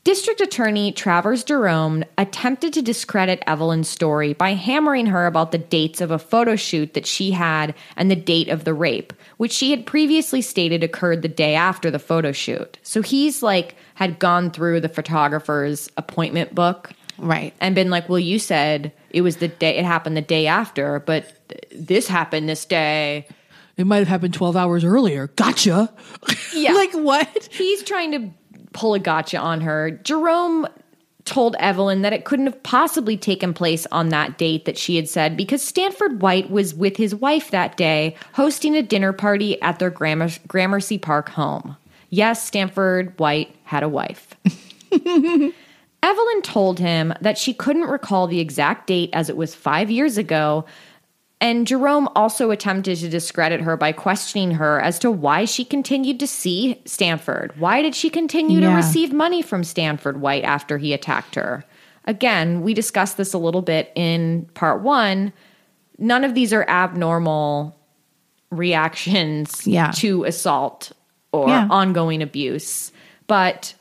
District 0.04 0.40
Attorney 0.40 0.90
Travers 0.90 1.44
Jerome 1.44 2.02
attempted 2.18 2.72
to 2.72 2.82
discredit 2.82 3.40
Evelyn's 3.46 3.88
story 3.88 4.32
by 4.32 4.54
hammering 4.54 5.06
her 5.06 5.26
about 5.26 5.52
the 5.52 5.58
dates 5.58 6.00
of 6.00 6.10
a 6.10 6.18
photo 6.18 6.56
shoot 6.56 6.94
that 6.94 7.06
she 7.06 7.30
had 7.30 7.72
and 7.96 8.10
the 8.10 8.16
date 8.16 8.48
of 8.48 8.64
the 8.64 8.74
rape, 8.74 9.12
which 9.36 9.52
she 9.52 9.70
had 9.70 9.86
previously 9.86 10.42
stated 10.42 10.82
occurred 10.82 11.22
the 11.22 11.28
day 11.28 11.54
after 11.54 11.88
the 11.88 12.00
photo 12.00 12.32
shoot. 12.32 12.78
So 12.82 13.00
he's 13.00 13.44
like 13.44 13.76
had 13.94 14.18
gone 14.18 14.50
through 14.50 14.80
the 14.80 14.88
photographer's 14.88 15.88
appointment 15.96 16.52
book 16.52 16.90
right. 17.18 17.54
and 17.60 17.76
been 17.76 17.90
like, 17.90 18.08
"Well, 18.08 18.18
you 18.18 18.40
said 18.40 18.92
it 19.10 19.20
was 19.20 19.36
the 19.36 19.48
day 19.48 19.76
it 19.76 19.84
happened 19.84 20.16
the 20.16 20.20
day 20.20 20.48
after, 20.48 20.98
but 20.98 21.32
this 21.70 22.08
happened 22.08 22.48
this 22.48 22.64
day." 22.64 23.28
It 23.76 23.86
might 23.86 23.98
have 23.98 24.08
happened 24.08 24.34
12 24.34 24.56
hours 24.56 24.84
earlier. 24.84 25.28
Gotcha. 25.28 25.92
Yeah. 26.54 26.74
like, 26.74 26.92
what? 26.92 27.48
He's 27.50 27.82
trying 27.82 28.12
to 28.12 28.30
pull 28.72 28.94
a 28.94 28.98
gotcha 28.98 29.38
on 29.38 29.60
her. 29.60 29.90
Jerome 29.90 30.66
told 31.24 31.54
Evelyn 31.58 32.02
that 32.02 32.12
it 32.12 32.24
couldn't 32.24 32.46
have 32.46 32.62
possibly 32.62 33.16
taken 33.16 33.54
place 33.54 33.86
on 33.92 34.08
that 34.08 34.38
date 34.38 34.64
that 34.64 34.76
she 34.76 34.96
had 34.96 35.08
said 35.08 35.36
because 35.36 35.62
Stanford 35.62 36.20
White 36.20 36.50
was 36.50 36.74
with 36.74 36.96
his 36.96 37.14
wife 37.14 37.50
that 37.50 37.76
day 37.76 38.16
hosting 38.34 38.74
a 38.74 38.82
dinner 38.82 39.12
party 39.12 39.60
at 39.62 39.78
their 39.78 39.90
Gramer- 39.90 40.44
Gramercy 40.48 40.98
Park 40.98 41.28
home. 41.28 41.76
Yes, 42.10 42.44
Stanford 42.44 43.18
White 43.18 43.54
had 43.64 43.82
a 43.82 43.88
wife. 43.88 44.34
Evelyn 46.02 46.42
told 46.42 46.80
him 46.80 47.14
that 47.20 47.38
she 47.38 47.54
couldn't 47.54 47.82
recall 47.82 48.26
the 48.26 48.40
exact 48.40 48.88
date 48.88 49.10
as 49.12 49.30
it 49.30 49.36
was 49.36 49.54
five 49.54 49.90
years 49.90 50.18
ago. 50.18 50.64
And 51.42 51.66
Jerome 51.66 52.08
also 52.14 52.52
attempted 52.52 52.98
to 52.98 53.08
discredit 53.08 53.62
her 53.62 53.76
by 53.76 53.90
questioning 53.90 54.52
her 54.52 54.80
as 54.80 55.00
to 55.00 55.10
why 55.10 55.44
she 55.44 55.64
continued 55.64 56.20
to 56.20 56.26
see 56.28 56.80
Stanford. 56.84 57.52
Why 57.58 57.82
did 57.82 57.96
she 57.96 58.10
continue 58.10 58.60
to 58.60 58.68
receive 58.68 59.12
money 59.12 59.42
from 59.42 59.64
Stanford 59.64 60.20
White 60.20 60.44
after 60.44 60.78
he 60.78 60.92
attacked 60.92 61.34
her? 61.34 61.64
Again, 62.04 62.62
we 62.62 62.74
discussed 62.74 63.16
this 63.16 63.32
a 63.32 63.38
little 63.38 63.60
bit 63.60 63.90
in 63.96 64.48
part 64.54 64.82
one. 64.82 65.32
None 65.98 66.22
of 66.22 66.34
these 66.34 66.52
are 66.52 66.64
abnormal 66.68 67.76
reactions 68.52 69.66
Yeah. 69.66 69.90
to 69.96 70.22
assault 70.22 70.92
or 71.32 71.48
Yeah. 71.48 71.66
ongoing 71.70 72.22
abuse. 72.22 72.92
But 73.26 73.74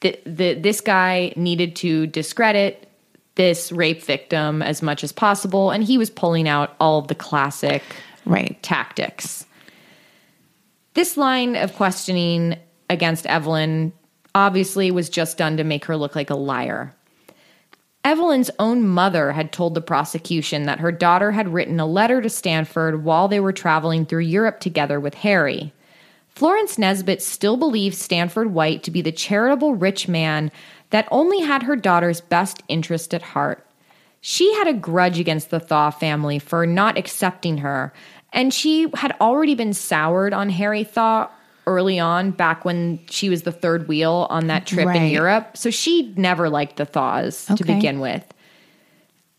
the, 0.00 0.18
the, 0.24 0.54
this 0.54 0.80
guy 0.80 1.34
needed 1.36 1.76
to 1.76 2.06
discredit 2.06 2.85
this 3.36 3.70
rape 3.70 4.02
victim 4.02 4.62
as 4.62 4.82
much 4.82 5.04
as 5.04 5.12
possible, 5.12 5.70
and 5.70 5.84
he 5.84 5.96
was 5.96 6.10
pulling 6.10 6.48
out 6.48 6.74
all 6.80 6.98
of 6.98 7.08
the 7.08 7.14
classic 7.14 7.82
Right. 8.24 8.60
tactics. 8.62 9.46
This 10.94 11.16
line 11.16 11.54
of 11.54 11.74
questioning 11.74 12.56
against 12.90 13.26
Evelyn 13.26 13.92
obviously 14.34 14.90
was 14.90 15.08
just 15.08 15.38
done 15.38 15.56
to 15.58 15.64
make 15.64 15.84
her 15.84 15.96
look 15.96 16.16
like 16.16 16.30
a 16.30 16.36
liar. 16.36 16.94
Evelyn's 18.04 18.50
own 18.58 18.86
mother 18.86 19.32
had 19.32 19.52
told 19.52 19.74
the 19.74 19.80
prosecution 19.80 20.64
that 20.64 20.80
her 20.80 20.92
daughter 20.92 21.32
had 21.32 21.52
written 21.52 21.80
a 21.80 21.86
letter 21.86 22.22
to 22.22 22.30
Stanford 22.30 23.04
while 23.04 23.28
they 23.28 23.40
were 23.40 23.52
traveling 23.52 24.06
through 24.06 24.20
Europe 24.20 24.60
together 24.60 25.00
with 25.00 25.14
Harry. 25.14 25.72
Florence 26.28 26.78
Nesbit 26.78 27.22
still 27.22 27.56
believes 27.56 27.98
Stanford 27.98 28.52
White 28.52 28.82
to 28.84 28.90
be 28.90 29.00
the 29.02 29.10
charitable 29.10 29.74
rich 29.74 30.06
man 30.06 30.52
that 30.90 31.08
only 31.10 31.40
had 31.40 31.62
her 31.62 31.76
daughter's 31.76 32.20
best 32.20 32.62
interest 32.68 33.14
at 33.14 33.22
heart. 33.22 33.66
She 34.20 34.52
had 34.54 34.66
a 34.66 34.74
grudge 34.74 35.18
against 35.18 35.50
the 35.50 35.60
Thaw 35.60 35.90
family 35.90 36.38
for 36.38 36.66
not 36.66 36.98
accepting 36.98 37.58
her, 37.58 37.92
and 38.32 38.52
she 38.52 38.88
had 38.94 39.16
already 39.20 39.54
been 39.54 39.72
soured 39.72 40.32
on 40.32 40.50
Harry 40.50 40.84
Thaw 40.84 41.28
early 41.66 41.98
on, 41.98 42.30
back 42.30 42.64
when 42.64 43.00
she 43.10 43.28
was 43.28 43.42
the 43.42 43.52
third 43.52 43.88
wheel 43.88 44.26
on 44.30 44.46
that 44.46 44.66
trip 44.66 44.88
in 44.94 45.10
Europe. 45.10 45.56
So 45.56 45.70
she 45.70 46.14
never 46.16 46.48
liked 46.48 46.76
the 46.76 46.84
Thaws 46.84 47.46
to 47.46 47.64
begin 47.64 47.98
with. 48.00 48.24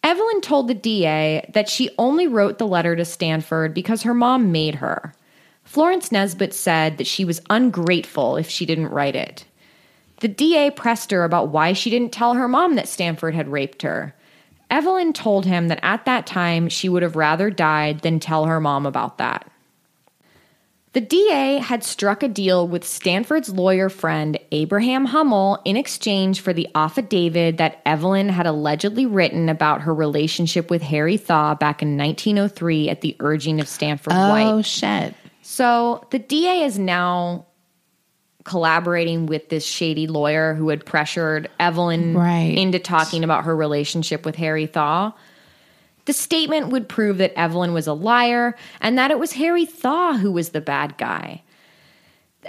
Evelyn 0.03 0.41
told 0.41 0.67
the 0.67 0.73
DA 0.73 1.49
that 1.53 1.69
she 1.69 1.89
only 1.97 2.27
wrote 2.27 2.59
the 2.59 2.67
letter 2.67 2.95
to 2.95 3.05
Stanford 3.05 3.73
because 3.73 4.03
her 4.03 4.13
mom 4.13 4.51
made 4.51 4.75
her. 4.75 5.13
Florence 5.63 6.11
Nesbit 6.11 6.53
said 6.53 6.97
that 6.97 7.07
she 7.07 7.25
was 7.25 7.41
ungrateful 7.49 8.37
if 8.37 8.49
she 8.49 8.65
didn't 8.65 8.87
write 8.87 9.15
it. 9.15 9.45
The 10.20 10.28
DA 10.28 10.72
pressed 10.72 11.11
her 11.11 11.24
about 11.24 11.49
why 11.49 11.74
she 11.74 11.89
didn't 11.89 12.11
tell 12.11 12.34
her 12.34 12.47
mom 12.47 12.76
that 12.76 12.88
Stanford 12.88 13.36
had 13.36 13.51
raped 13.51 13.84
her. 13.84 14.15
Evelyn 14.70 15.13
told 15.13 15.45
him 15.45 15.68
that 15.70 15.80
at 15.84 16.05
that 16.05 16.28
time 16.28 16.70
she 16.70 16.89
would 16.89 17.03
have 17.03 17.15
rather 17.15 17.49
died 17.49 18.01
than 18.01 18.20
tell 18.20 18.45
her 18.45 18.59
mom 18.59 18.86
about 18.86 19.18
that. 19.18 19.49
The 20.93 21.01
DA 21.01 21.59
had 21.59 21.84
struck 21.84 22.24
a 22.24 22.28
deal 22.28 22.68
with 22.68 22.84
Stanford's 22.84 23.49
lawyer 23.49 23.88
friend 23.88 24.39
Abraham 24.51 25.05
Hummel 25.05 25.61
in 25.63 25.78
exchange 25.78 26.41
for 26.41 26.53
the 26.53 26.68
affidavit 26.74 27.57
that 27.57 27.82
Evelyn 27.86 28.30
had 28.30 28.47
allegedly 28.47 29.05
written 29.05 29.47
about 29.47 29.82
her 29.82 29.93
relationship 29.93 30.72
with 30.72 30.82
Harry 30.82 31.18
Thaw 31.18 31.53
back 31.53 31.84
in 31.84 31.97
1903 31.97 32.89
at 32.89 33.01
the 33.01 33.15
urging 33.20 33.61
of 33.61 33.68
Stanford 33.68 34.13
Oh, 34.15 34.30
White. 34.30 34.47
Oh, 34.47 34.61
shit. 34.63 35.13
So 35.43 36.05
the 36.09 36.20
DA 36.20 36.63
is 36.63 36.80
now 36.80 37.45
collaborating 38.43 39.25
with 39.25 39.49
this 39.49 39.65
shady 39.65 40.07
lawyer 40.07 40.53
who 40.53 40.69
had 40.69 40.85
pressured 40.85 41.49
Evelyn 41.59 42.15
Right. 42.15 42.57
into 42.57 42.79
talking 42.79 43.23
about 43.23 43.43
her 43.43 43.55
relationship 43.55 44.25
with 44.25 44.35
Harry 44.35 44.65
Thaw. 44.67 45.11
The 46.05 46.13
statement 46.13 46.69
would 46.69 46.88
prove 46.88 47.17
that 47.17 47.38
Evelyn 47.38 47.73
was 47.73 47.88
a 47.88 47.93
liar 47.93 48.55
and 48.79 48.97
that 48.97 49.11
it 49.11 49.19
was 49.19 49.33
Harry 49.33 49.65
Thaw 49.65 50.13
who 50.13 50.31
was 50.31 50.49
the 50.49 50.61
bad 50.61 50.97
guy. 50.97 51.43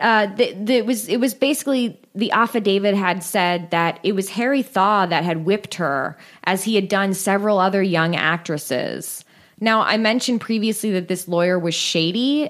Uh, 0.01 0.27
the, 0.37 0.53
the, 0.53 0.75
it 0.77 0.87
was 0.87 1.09
it 1.09 1.17
was 1.17 1.35
basically 1.35 2.01
the 2.15 2.31
affidavit 2.31 2.95
had 2.95 3.25
said 3.25 3.69
that 3.73 3.99
it 4.05 4.13
was 4.13 4.29
Harry 4.31 4.63
Thaw 4.63 5.07
that 5.07 5.25
had 5.25 5.45
whipped 5.45 5.75
her, 5.75 6.17
as 6.45 6.63
he 6.63 6.77
had 6.77 6.89
done 6.89 7.15
several 7.15 7.59
other 7.59 7.83
young 7.83 8.15
actresses. 8.15 9.25
Now, 9.61 9.81
I 9.81 9.97
mentioned 9.97 10.41
previously 10.41 10.93
that 10.93 11.09
this 11.09 11.27
lawyer 11.27 11.59
was 11.59 11.75
shady, 11.75 12.49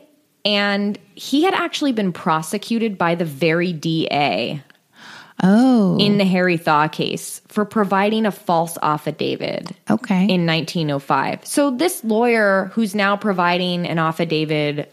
and 0.48 0.98
he 1.14 1.44
had 1.44 1.52
actually 1.52 1.92
been 1.92 2.10
prosecuted 2.10 2.96
by 2.96 3.14
the 3.14 3.26
very 3.26 3.72
DA 3.72 4.62
Oh. 5.40 5.96
in 6.00 6.18
the 6.18 6.24
Harry 6.24 6.56
Thaw 6.56 6.88
case 6.88 7.40
for 7.46 7.64
providing 7.64 8.26
a 8.26 8.32
false 8.32 8.76
affidavit 8.82 9.70
okay. 9.88 10.24
in 10.24 10.46
1905. 10.46 11.46
So 11.46 11.70
this 11.70 12.02
lawyer 12.02 12.70
who's 12.72 12.94
now 12.94 13.16
providing 13.16 13.86
an 13.86 13.98
affidavit 13.98 14.92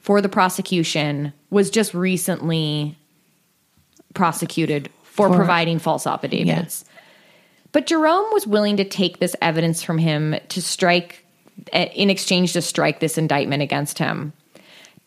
for 0.00 0.20
the 0.20 0.28
prosecution 0.28 1.32
was 1.48 1.70
just 1.70 1.94
recently 1.94 2.98
prosecuted 4.14 4.90
for, 5.04 5.28
For- 5.28 5.36
providing 5.36 5.78
false 5.78 6.06
affidavits. 6.06 6.84
But 7.72 7.86
Jerome 7.86 8.26
was 8.32 8.46
willing 8.46 8.76
to 8.78 8.84
take 8.84 9.20
this 9.20 9.36
evidence 9.40 9.82
from 9.82 9.98
him 9.98 10.36
to 10.48 10.60
strike 10.60 11.24
eh, 11.72 11.84
in 11.94 12.10
exchange 12.10 12.52
to 12.54 12.62
strike 12.62 13.00
this 13.00 13.16
indictment 13.16 13.62
against 13.62 13.98
him. 13.98 14.32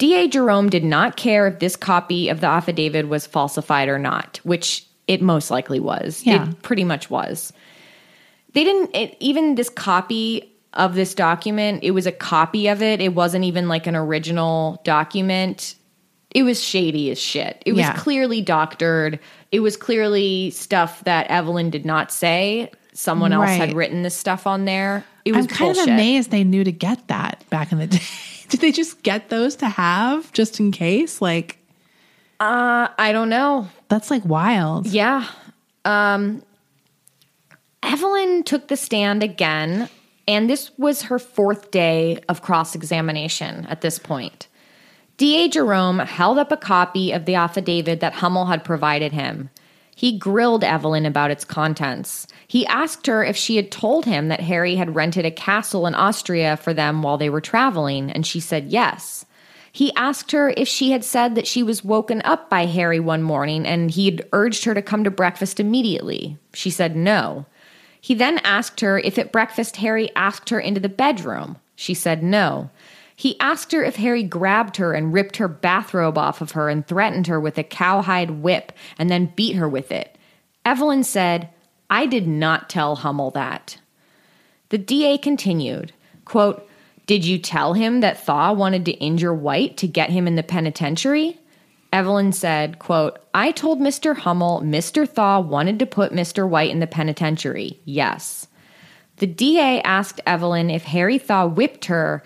DA 0.02 0.28
Jerome 0.28 0.70
did 0.70 0.84
not 0.84 1.16
care 1.16 1.46
if 1.48 1.60
this 1.60 1.76
copy 1.76 2.28
of 2.28 2.42
the 2.42 2.48
affidavit 2.48 3.08
was 3.08 3.28
falsified 3.28 3.88
or 3.88 4.00
not, 4.00 4.40
which 4.44 4.84
it 5.08 5.22
most 5.22 5.52
likely 5.52 5.80
was. 5.80 6.24
Yeah. 6.26 6.50
It 6.50 6.62
pretty 6.64 6.84
much 6.84 7.10
was 7.10 7.54
they 8.54 8.64
didn't 8.64 8.96
it, 8.96 9.16
even 9.20 9.56
this 9.56 9.70
copy 9.70 10.52
of 10.74 10.96
this 10.96 11.14
document 11.14 11.84
it 11.84 11.92
was 11.92 12.06
a 12.08 12.12
copy 12.12 12.68
of 12.68 12.82
it 12.82 13.00
it 13.02 13.14
wasn't 13.14 13.44
even 13.46 13.68
like 13.68 13.88
an 13.88 13.96
original 13.96 14.82
document 14.84 15.76
it 16.32 16.44
was 16.44 16.62
shady 16.64 17.12
as 17.12 17.20
shit 17.20 17.62
it 17.66 17.74
was 17.74 17.82
Yeah. 17.82 17.94
clearly 17.98 18.42
doctored 18.42 19.20
it 19.52 19.60
was 19.60 19.76
clearly 19.78 20.50
stuff 20.52 21.04
that 21.04 21.28
evelyn 21.28 21.70
did 21.70 21.86
not 21.86 22.10
say 22.12 22.72
someone 22.94 23.34
else 23.34 23.50
had 23.50 23.74
written 23.74 24.02
this 24.04 24.16
stuff 24.16 24.48
on 24.48 24.64
there 24.66 25.04
it 25.26 25.34
was 25.36 25.46
I'm 25.46 25.50
kind 25.50 25.68
bullshit. 25.76 25.88
of 25.90 25.94
amazed 25.94 26.32
they 26.32 26.44
knew 26.46 26.64
to 26.64 26.72
get 26.72 27.06
that 27.10 27.44
back 27.50 27.72
in 27.74 27.78
the 27.80 27.88
day. 27.98 28.00
Did 28.52 28.62
they 28.62 28.72
just 28.72 29.02
get 29.02 29.30
those 29.30 29.56
to 29.58 29.68
have 29.68 30.32
just 30.34 30.60
in 30.60 30.72
case? 30.72 31.22
Like, 31.22 31.58
uh, 32.40 32.88
i 32.98 33.12
don't 33.12 33.30
know 33.30 33.70
that's 33.92 34.10
like 34.10 34.24
wild. 34.26 34.88
Yeah. 34.88 35.28
Um, 35.84 36.44
Evelyn 37.84 38.44
took 38.44 38.70
the 38.70 38.78
stand 38.78 39.22
again, 39.22 39.90
and 40.30 40.50
this 40.50 40.72
was 40.78 41.04
her 41.04 41.20
fourth 41.20 41.72
day 41.72 42.20
of 42.30 42.42
cross 42.42 42.74
examination 42.74 43.66
at 43.66 43.82
this 43.82 44.00
point. 44.00 44.48
DA 45.18 45.50
Jerome 45.50 46.00
held 46.00 46.40
up 46.40 46.54
a 46.54 46.58
copy 46.58 47.12
of 47.12 47.26
the 47.26 47.36
affidavit 47.36 48.00
that 48.00 48.14
Hummel 48.14 48.46
had 48.46 48.64
provided 48.64 49.12
him. 49.12 49.50
He 49.96 50.18
grilled 50.18 50.64
Evelyn 50.64 51.06
about 51.06 51.32
its 51.32 51.46
contents. 51.46 52.28
He 52.48 52.66
asked 52.66 53.08
her 53.08 53.24
if 53.24 53.38
she 53.38 53.56
had 53.56 53.72
told 53.72 54.06
him 54.06 54.30
that 54.30 54.42
Harry 54.42 54.76
had 54.76 54.96
rented 54.96 55.26
a 55.26 55.32
castle 55.32 55.86
in 55.86 55.96
Austria 55.96 56.58
for 56.58 56.74
them 56.74 57.02
while 57.02 57.18
they 57.18 57.30
were 57.30 57.42
traveling, 57.42 58.12
and 58.12 58.26
she 58.26 58.40
said 58.40 58.70
yes. 58.72 59.26
He 59.72 59.96
asked 59.96 60.32
her 60.34 60.54
if 60.58 60.68
she 60.68 60.92
had 60.92 61.04
said 61.04 61.36
that 61.36 61.48
she 61.48 61.64
was 61.64 61.84
woken 61.84 62.22
up 62.24 62.50
by 62.50 62.66
Harry 62.66 63.00
one 63.00 63.24
morning 63.24 63.66
and 63.66 63.90
he 63.90 64.06
had 64.06 64.28
urged 64.34 64.66
her 64.66 64.74
to 64.74 64.82
come 64.82 65.06
to 65.06 65.12
breakfast 65.12 65.60
immediately. 65.60 66.38
She 66.54 66.70
said 66.70 66.96
no. 66.96 67.46
He 68.02 68.14
then 68.14 68.40
asked 68.40 68.82
her 68.82 69.00
if 69.00 69.18
at 69.18 69.32
breakfast 69.32 69.78
Harry 69.78 70.10
asked 70.16 70.50
her 70.50 70.60
into 70.60 70.82
the 70.82 70.90
bedroom. 70.90 71.58
She 71.76 71.94
said 71.94 72.22
no. 72.22 72.70
He 73.22 73.40
asked 73.40 73.72
her 73.72 73.84
if 73.84 73.98
Harry 73.98 74.24
grabbed 74.24 74.78
her 74.78 74.94
and 74.94 75.14
ripped 75.14 75.38
her 75.38 75.48
bathrobe 75.48 76.18
off 76.18 76.42
of 76.42 76.54
her 76.54 76.70
and 76.70 76.88
threatened 76.88 77.28
her 77.28 77.40
with 77.40 77.56
a 77.60 77.64
cowhide 77.64 78.32
whip 78.32 78.72
and 78.98 79.12
then 79.12 79.32
beat 79.36 79.56
her 79.58 79.70
with 79.70 79.92
it. 79.92 80.18
Evelyn 80.66 81.04
said, 81.04 81.48
I 81.88 82.08
did 82.08 82.28
not 82.28 82.68
tell 82.68 82.96
Hummel 82.96 83.30
that. 83.30 83.78
The 84.70 84.80
DA 84.80 85.20
continued, 85.20 85.94
quote, 86.26 86.68
Did 87.06 87.24
you 87.24 87.38
tell 87.38 87.74
him 87.74 88.00
that 88.00 88.26
Thaw 88.26 88.54
wanted 88.54 88.86
to 88.86 88.94
injure 88.94 89.36
White 89.36 89.78
to 89.78 89.88
get 89.88 90.10
him 90.10 90.26
in 90.26 90.34
the 90.34 90.42
penitentiary? 90.42 91.40
Evelyn 91.94 92.32
said, 92.32 92.80
quote, 92.80 93.20
I 93.36 93.52
told 93.52 93.80
Mr. 93.80 94.18
Hummel 94.18 94.62
Mr. 94.62 95.08
Thaw 95.08 95.42
wanted 95.42 95.78
to 95.78 95.86
put 95.86 96.12
Mr. 96.12 96.50
White 96.50 96.72
in 96.72 96.80
the 96.80 96.88
penitentiary. 96.88 97.80
Yes. 97.86 98.48
The 99.18 99.28
DA 99.28 99.80
asked 99.84 100.22
Evelyn 100.26 100.72
if 100.72 100.86
Harry 100.86 101.20
Thaw 101.20 101.46
whipped 101.46 101.86
her 101.86 102.24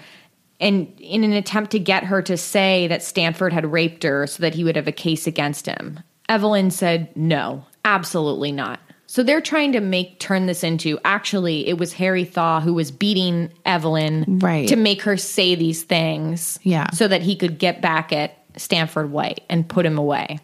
and 0.60 0.94
in 1.00 1.24
an 1.24 1.34
attempt 1.34 1.72
to 1.72 1.80
get 1.80 2.06
her 2.06 2.22
to 2.24 2.38
say 2.38 2.88
that 2.88 3.04
Stanford 3.04 3.52
had 3.54 3.72
raped 3.72 4.04
her 4.04 4.26
so 4.28 4.42
that 4.42 4.56
he 4.56 4.64
would 4.64 4.76
have 4.76 4.88
a 4.88 4.92
case 4.94 5.28
against 5.28 5.66
him. 5.66 6.00
Evelyn 6.30 6.72
said, 6.72 7.16
no, 7.16 7.66
absolutely 7.84 8.52
not. 8.52 8.80
So 9.08 9.22
they're 9.22 9.42
trying 9.42 9.74
to 9.74 9.80
make 9.82 10.20
turn 10.20 10.46
this 10.48 10.64
into 10.64 11.00
actually 11.06 11.68
it 11.68 11.78
was 11.78 11.94
Harry 11.94 12.26
Thaw 12.26 12.60
who 12.62 12.74
was 12.74 12.90
beating 12.92 13.52
Evelyn 13.66 14.40
Right. 14.42 14.68
to 14.70 14.76
make 14.76 15.04
her 15.04 15.16
say 15.18 15.56
these 15.56 15.84
things 15.84 16.58
Yeah. 16.64 16.90
so 16.92 17.08
that 17.08 17.22
he 17.22 17.36
could 17.36 17.58
get 17.60 17.82
back 17.82 18.12
at 18.12 18.38
Stanford 18.58 19.12
White 19.12 19.42
and 19.50 19.68
put 19.68 19.86
him 19.86 19.98
away. 19.98 20.40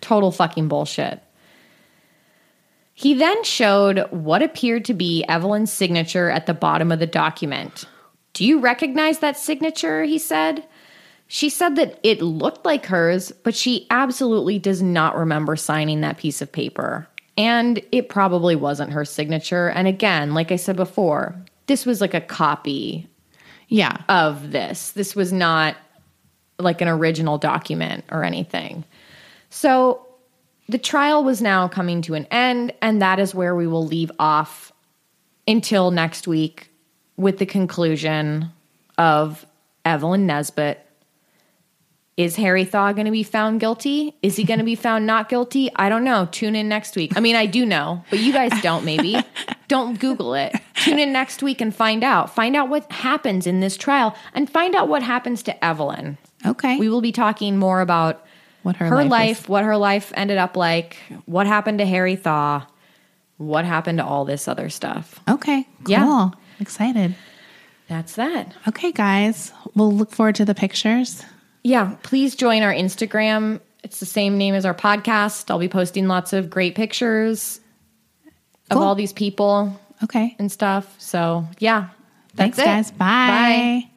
Total 0.00 0.30
fucking 0.32 0.68
bullshit. 0.68 1.20
He 2.94 3.14
then 3.14 3.42
showed 3.44 4.06
what 4.10 4.42
appeared 4.42 4.84
to 4.86 4.94
be 4.94 5.24
Evelyn's 5.28 5.72
signature 5.72 6.30
at 6.30 6.46
the 6.46 6.54
bottom 6.54 6.92
of 6.92 6.98
the 7.00 7.06
document. 7.06 7.84
Do 8.34 8.44
you 8.44 8.60
recognize 8.60 9.20
that 9.20 9.38
signature? 9.38 10.04
He 10.04 10.18
said. 10.18 10.64
She 11.26 11.48
said 11.48 11.76
that 11.76 11.98
it 12.02 12.20
looked 12.20 12.66
like 12.66 12.86
hers, 12.86 13.32
but 13.32 13.54
she 13.54 13.86
absolutely 13.90 14.58
does 14.58 14.82
not 14.82 15.16
remember 15.16 15.56
signing 15.56 16.02
that 16.02 16.18
piece 16.18 16.42
of 16.42 16.52
paper. 16.52 17.08
And 17.38 17.80
it 17.90 18.08
probably 18.08 18.54
wasn't 18.54 18.92
her 18.92 19.04
signature. 19.04 19.68
And 19.70 19.88
again, 19.88 20.34
like 20.34 20.52
I 20.52 20.56
said 20.56 20.76
before, 20.76 21.34
this 21.66 21.86
was 21.86 22.00
like 22.00 22.12
a 22.14 22.20
copy 22.20 23.08
Yeah. 23.68 23.96
of 24.08 24.52
this. 24.52 24.90
This 24.90 25.16
was 25.16 25.32
not 25.32 25.76
like 26.58 26.80
an 26.80 26.88
original 26.88 27.38
document 27.38 28.04
or 28.12 28.22
anything. 28.22 28.84
So 29.48 30.06
the 30.68 30.78
trial 30.78 31.24
was 31.24 31.40
now 31.40 31.68
coming 31.68 32.02
to 32.02 32.14
an 32.14 32.26
end, 32.30 32.72
and 32.82 33.00
that 33.02 33.18
is 33.18 33.34
where 33.34 33.56
we 33.56 33.66
will 33.66 33.84
leave 33.84 34.12
off 34.18 34.72
until 35.48 35.90
next 35.90 36.28
week 36.28 36.70
with 37.16 37.38
the 37.38 37.46
conclusion 37.46 38.50
of 38.98 39.46
Evelyn 39.84 40.26
Nesbit. 40.26 40.80
Is 42.16 42.36
Harry 42.36 42.64
Thaw 42.64 42.92
going 42.92 43.06
to 43.06 43.10
be 43.10 43.24
found 43.24 43.58
guilty? 43.58 44.14
Is 44.22 44.36
he 44.36 44.44
going 44.44 44.60
to 44.60 44.64
be 44.64 44.76
found 44.76 45.04
not 45.04 45.28
guilty? 45.28 45.68
I 45.74 45.88
don't 45.88 46.04
know. 46.04 46.28
Tune 46.30 46.54
in 46.54 46.68
next 46.68 46.94
week. 46.94 47.16
I 47.16 47.20
mean, 47.20 47.34
I 47.34 47.46
do 47.46 47.66
know, 47.66 48.04
but 48.08 48.20
you 48.20 48.32
guys 48.32 48.52
don't 48.62 48.84
maybe. 48.84 49.16
don't 49.68 49.98
Google 49.98 50.34
it. 50.34 50.54
Tune 50.76 51.00
in 51.00 51.12
next 51.12 51.42
week 51.42 51.60
and 51.60 51.74
find 51.74 52.04
out. 52.04 52.32
Find 52.32 52.54
out 52.54 52.68
what 52.68 52.90
happens 52.92 53.48
in 53.48 53.58
this 53.58 53.76
trial 53.76 54.14
and 54.32 54.48
find 54.48 54.76
out 54.76 54.88
what 54.88 55.02
happens 55.02 55.42
to 55.44 55.64
Evelyn. 55.64 56.16
Okay. 56.46 56.78
We 56.78 56.88
will 56.88 57.00
be 57.00 57.10
talking 57.10 57.56
more 57.56 57.80
about 57.80 58.24
what 58.62 58.76
her, 58.76 58.86
her, 58.86 59.04
life, 59.04 59.10
life, 59.10 59.48
what 59.48 59.64
her 59.64 59.76
life 59.76 60.12
ended 60.14 60.38
up 60.38 60.56
like, 60.56 60.96
what 61.26 61.46
happened 61.46 61.78
to 61.78 61.86
Harry 61.86 62.16
Thaw, 62.16 62.64
what 63.38 63.64
happened 63.64 63.98
to 63.98 64.04
all 64.04 64.24
this 64.24 64.46
other 64.46 64.68
stuff. 64.70 65.20
Okay. 65.28 65.66
Cool. 65.82 65.90
Yeah. 65.90 66.30
Excited. 66.60 67.14
That's 67.88 68.14
that. 68.16 68.54
Okay, 68.68 68.92
guys. 68.92 69.52
We'll 69.74 69.92
look 69.92 70.10
forward 70.10 70.36
to 70.36 70.44
the 70.44 70.54
pictures. 70.54 71.22
Yeah, 71.62 71.96
please 72.02 72.34
join 72.34 72.62
our 72.62 72.72
Instagram. 72.72 73.60
It's 73.82 74.00
the 74.00 74.06
same 74.06 74.38
name 74.38 74.54
as 74.54 74.64
our 74.64 74.74
podcast. 74.74 75.50
I'll 75.50 75.58
be 75.58 75.68
posting 75.68 76.08
lots 76.08 76.32
of 76.32 76.48
great 76.48 76.74
pictures 76.74 77.60
of 78.70 78.78
all 78.78 78.94
these 78.94 79.12
people 79.12 79.78
Okay. 80.02 80.34
and 80.38 80.50
stuff. 80.50 80.94
So, 80.98 81.46
yeah. 81.58 81.88
Thanks, 82.34 82.56
guys. 82.56 82.90
Bye. 82.90 82.96
Bye. 83.86 83.90